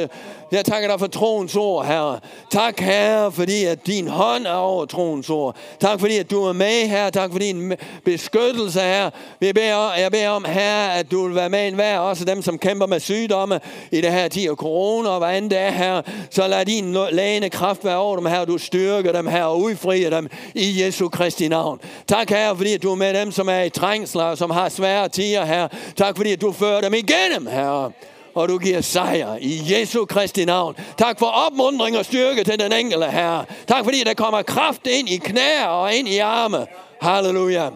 jeg 0.52 0.64
takker 0.64 0.88
dig 0.88 1.00
for 1.00 1.06
troens 1.06 1.56
ord, 1.56 1.86
Herre. 1.86 2.20
Tak, 2.50 2.80
Herre, 2.80 3.32
fordi 3.32 3.64
at 3.64 3.86
din 3.86 4.08
hånd 4.08 4.46
er 4.46 4.52
over 4.52 4.84
troens 4.84 5.30
ord. 5.30 5.56
Tak, 5.80 6.00
fordi 6.00 6.16
at 6.16 6.30
du 6.30 6.42
er 6.42 6.52
med, 6.52 6.88
her. 6.88 7.10
Tak 7.10 7.32
for 7.32 7.38
din 7.38 7.72
beskyttelse, 8.04 8.80
her. 8.80 9.10
Vi 9.40 9.52
beder, 9.52 9.94
jeg 9.94 10.10
beder 10.10 10.28
om, 10.28 10.44
Herre, 10.44 10.98
at 10.98 11.10
du 11.10 11.26
vil 11.26 11.34
være 11.34 11.48
med 11.48 11.68
en 11.68 11.74
hver, 11.74 11.98
også 11.98 12.24
dem, 12.24 12.42
som 12.42 12.58
kæmper 12.58 12.86
med 12.86 13.00
sygdomme 13.00 13.60
i 13.92 14.00
det 14.00 14.12
her 14.12 14.28
tid 14.28 14.50
af 14.50 14.56
corona 14.56 15.08
og 15.08 15.18
hvad 15.18 15.38
end 15.38 15.50
det 15.50 15.58
er, 15.58 15.70
Herre. 15.70 16.02
Så 16.30 16.48
lad 16.48 16.66
din 16.66 16.96
lægende 17.12 17.50
kraft 17.50 17.84
være 17.84 17.96
over 17.96 18.16
dem, 18.16 18.26
Herre. 18.26 18.44
Du 18.44 18.58
styrker 18.58 19.12
dem, 19.12 19.26
Herre, 19.26 19.46
og 19.46 19.60
udfrier 19.60 20.10
dem 20.10 20.28
i 20.54 20.82
Jesu 20.82 21.08
Kristi 21.08 21.48
navn. 21.48 21.80
Tak, 22.08 22.30
Herre, 22.30 22.56
fordi 22.56 22.74
at 22.74 22.82
du 22.82 22.90
er 22.90 22.96
med 22.96 23.14
dem, 23.14 23.32
som 23.32 23.48
er 23.48 23.62
i 23.62 23.70
trængsler, 23.70 24.24
og 24.24 24.38
som 24.38 24.50
har 24.50 24.68
svære 24.68 25.08
tider, 25.08 25.44
Herre. 25.44 25.68
Tak, 25.96 26.16
fordi 26.16 26.32
at 26.32 26.40
du 26.40 26.52
fører 26.52 26.80
dem 26.80 26.94
igennem, 26.94 27.46
Herre 27.46 27.92
og 28.34 28.48
du 28.48 28.58
giver 28.58 28.80
sejr 28.80 29.36
i 29.40 29.60
Jesu 29.70 30.04
Kristi 30.04 30.44
navn. 30.44 30.76
Tak 30.98 31.18
for 31.18 31.26
opmundring 31.26 31.98
og 31.98 32.04
styrke 32.04 32.44
til 32.44 32.58
den 32.58 32.72
enkelte 32.72 33.06
herre. 33.06 33.44
Tak 33.68 33.84
fordi 33.84 34.04
der 34.04 34.14
kommer 34.14 34.42
kraft 34.42 34.86
ind 34.86 35.08
i 35.08 35.16
knæer 35.16 35.66
og 35.66 35.94
ind 35.94 36.08
i 36.08 36.18
arme. 36.18 36.66
Halleluja. 37.00 37.68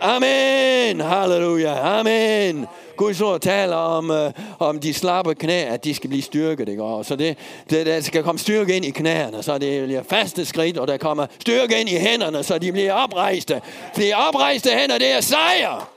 Amen. 0.00 1.00
Halleluja. 1.00 1.98
Amen. 1.98 2.66
Guds 2.96 3.20
ord 3.20 3.40
taler 3.40 3.76
om, 3.76 4.10
øh, 4.10 4.32
om 4.58 4.80
de 4.80 4.94
slappe 4.94 5.34
knæ, 5.34 5.62
at 5.62 5.84
de 5.84 5.94
skal 5.94 6.08
blive 6.08 6.22
styrket. 6.22 6.68
Ikke? 6.68 6.82
Og 6.82 7.04
så 7.04 7.16
det, 7.16 7.38
det, 7.70 7.86
der 7.86 8.00
skal 8.00 8.22
komme 8.22 8.38
styrke 8.38 8.76
ind 8.76 8.84
i 8.84 8.90
knæerne, 8.90 9.42
så 9.42 9.58
det 9.58 9.84
bliver 9.84 10.02
faste 10.02 10.44
skridt, 10.44 10.78
og 10.78 10.88
der 10.88 10.96
kommer 10.96 11.26
styrke 11.40 11.80
ind 11.80 11.88
i 11.88 11.96
hænderne, 11.96 12.42
så 12.42 12.58
de 12.58 12.72
bliver 12.72 12.92
oprejste. 12.92 13.60
Fordi 13.94 14.12
oprejste 14.28 14.70
hænder, 14.70 14.98
det 14.98 15.12
er 15.12 15.20
sejr. 15.20 15.88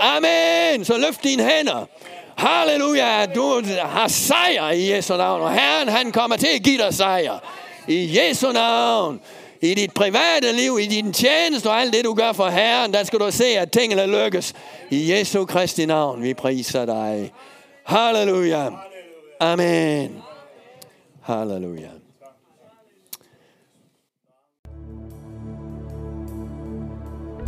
Amen. 0.00 0.84
Så 0.84 0.98
løft 0.98 1.24
dine 1.24 1.42
hænder. 1.42 1.86
Halleluja, 2.38 3.26
du 3.26 3.62
har 3.78 4.08
sejr 4.08 4.70
i 4.70 4.92
Jesu 4.92 5.16
navn, 5.16 5.42
og 5.42 5.52
Herren 5.52 5.88
han 5.88 6.12
kommer 6.12 6.36
til 6.36 6.48
at 6.56 6.62
give 6.62 6.78
dig 6.78 6.94
sejr. 6.94 7.38
I 7.88 8.18
Jesu 8.18 8.52
navn. 8.52 9.20
I 9.62 9.74
dit 9.74 9.94
private 9.94 10.52
liv, 10.52 10.78
i 10.80 10.86
din 10.86 11.12
tjeneste 11.12 11.66
og 11.66 11.80
alt 11.80 11.92
det, 11.92 12.04
du 12.04 12.14
gør 12.14 12.32
for 12.32 12.48
Herren, 12.48 12.92
der 12.92 13.04
skal 13.04 13.18
du 13.18 13.30
se, 13.30 13.44
at 13.44 13.72
tingene 13.72 14.06
lykkes. 14.06 14.54
I 14.90 15.12
Jesu 15.12 15.44
Kristi 15.44 15.86
navn, 15.86 16.22
vi 16.22 16.34
priser 16.34 16.86
dig. 16.86 17.32
Halleluja. 17.84 18.68
Amen. 19.40 20.22
Halleluja. 21.22 21.88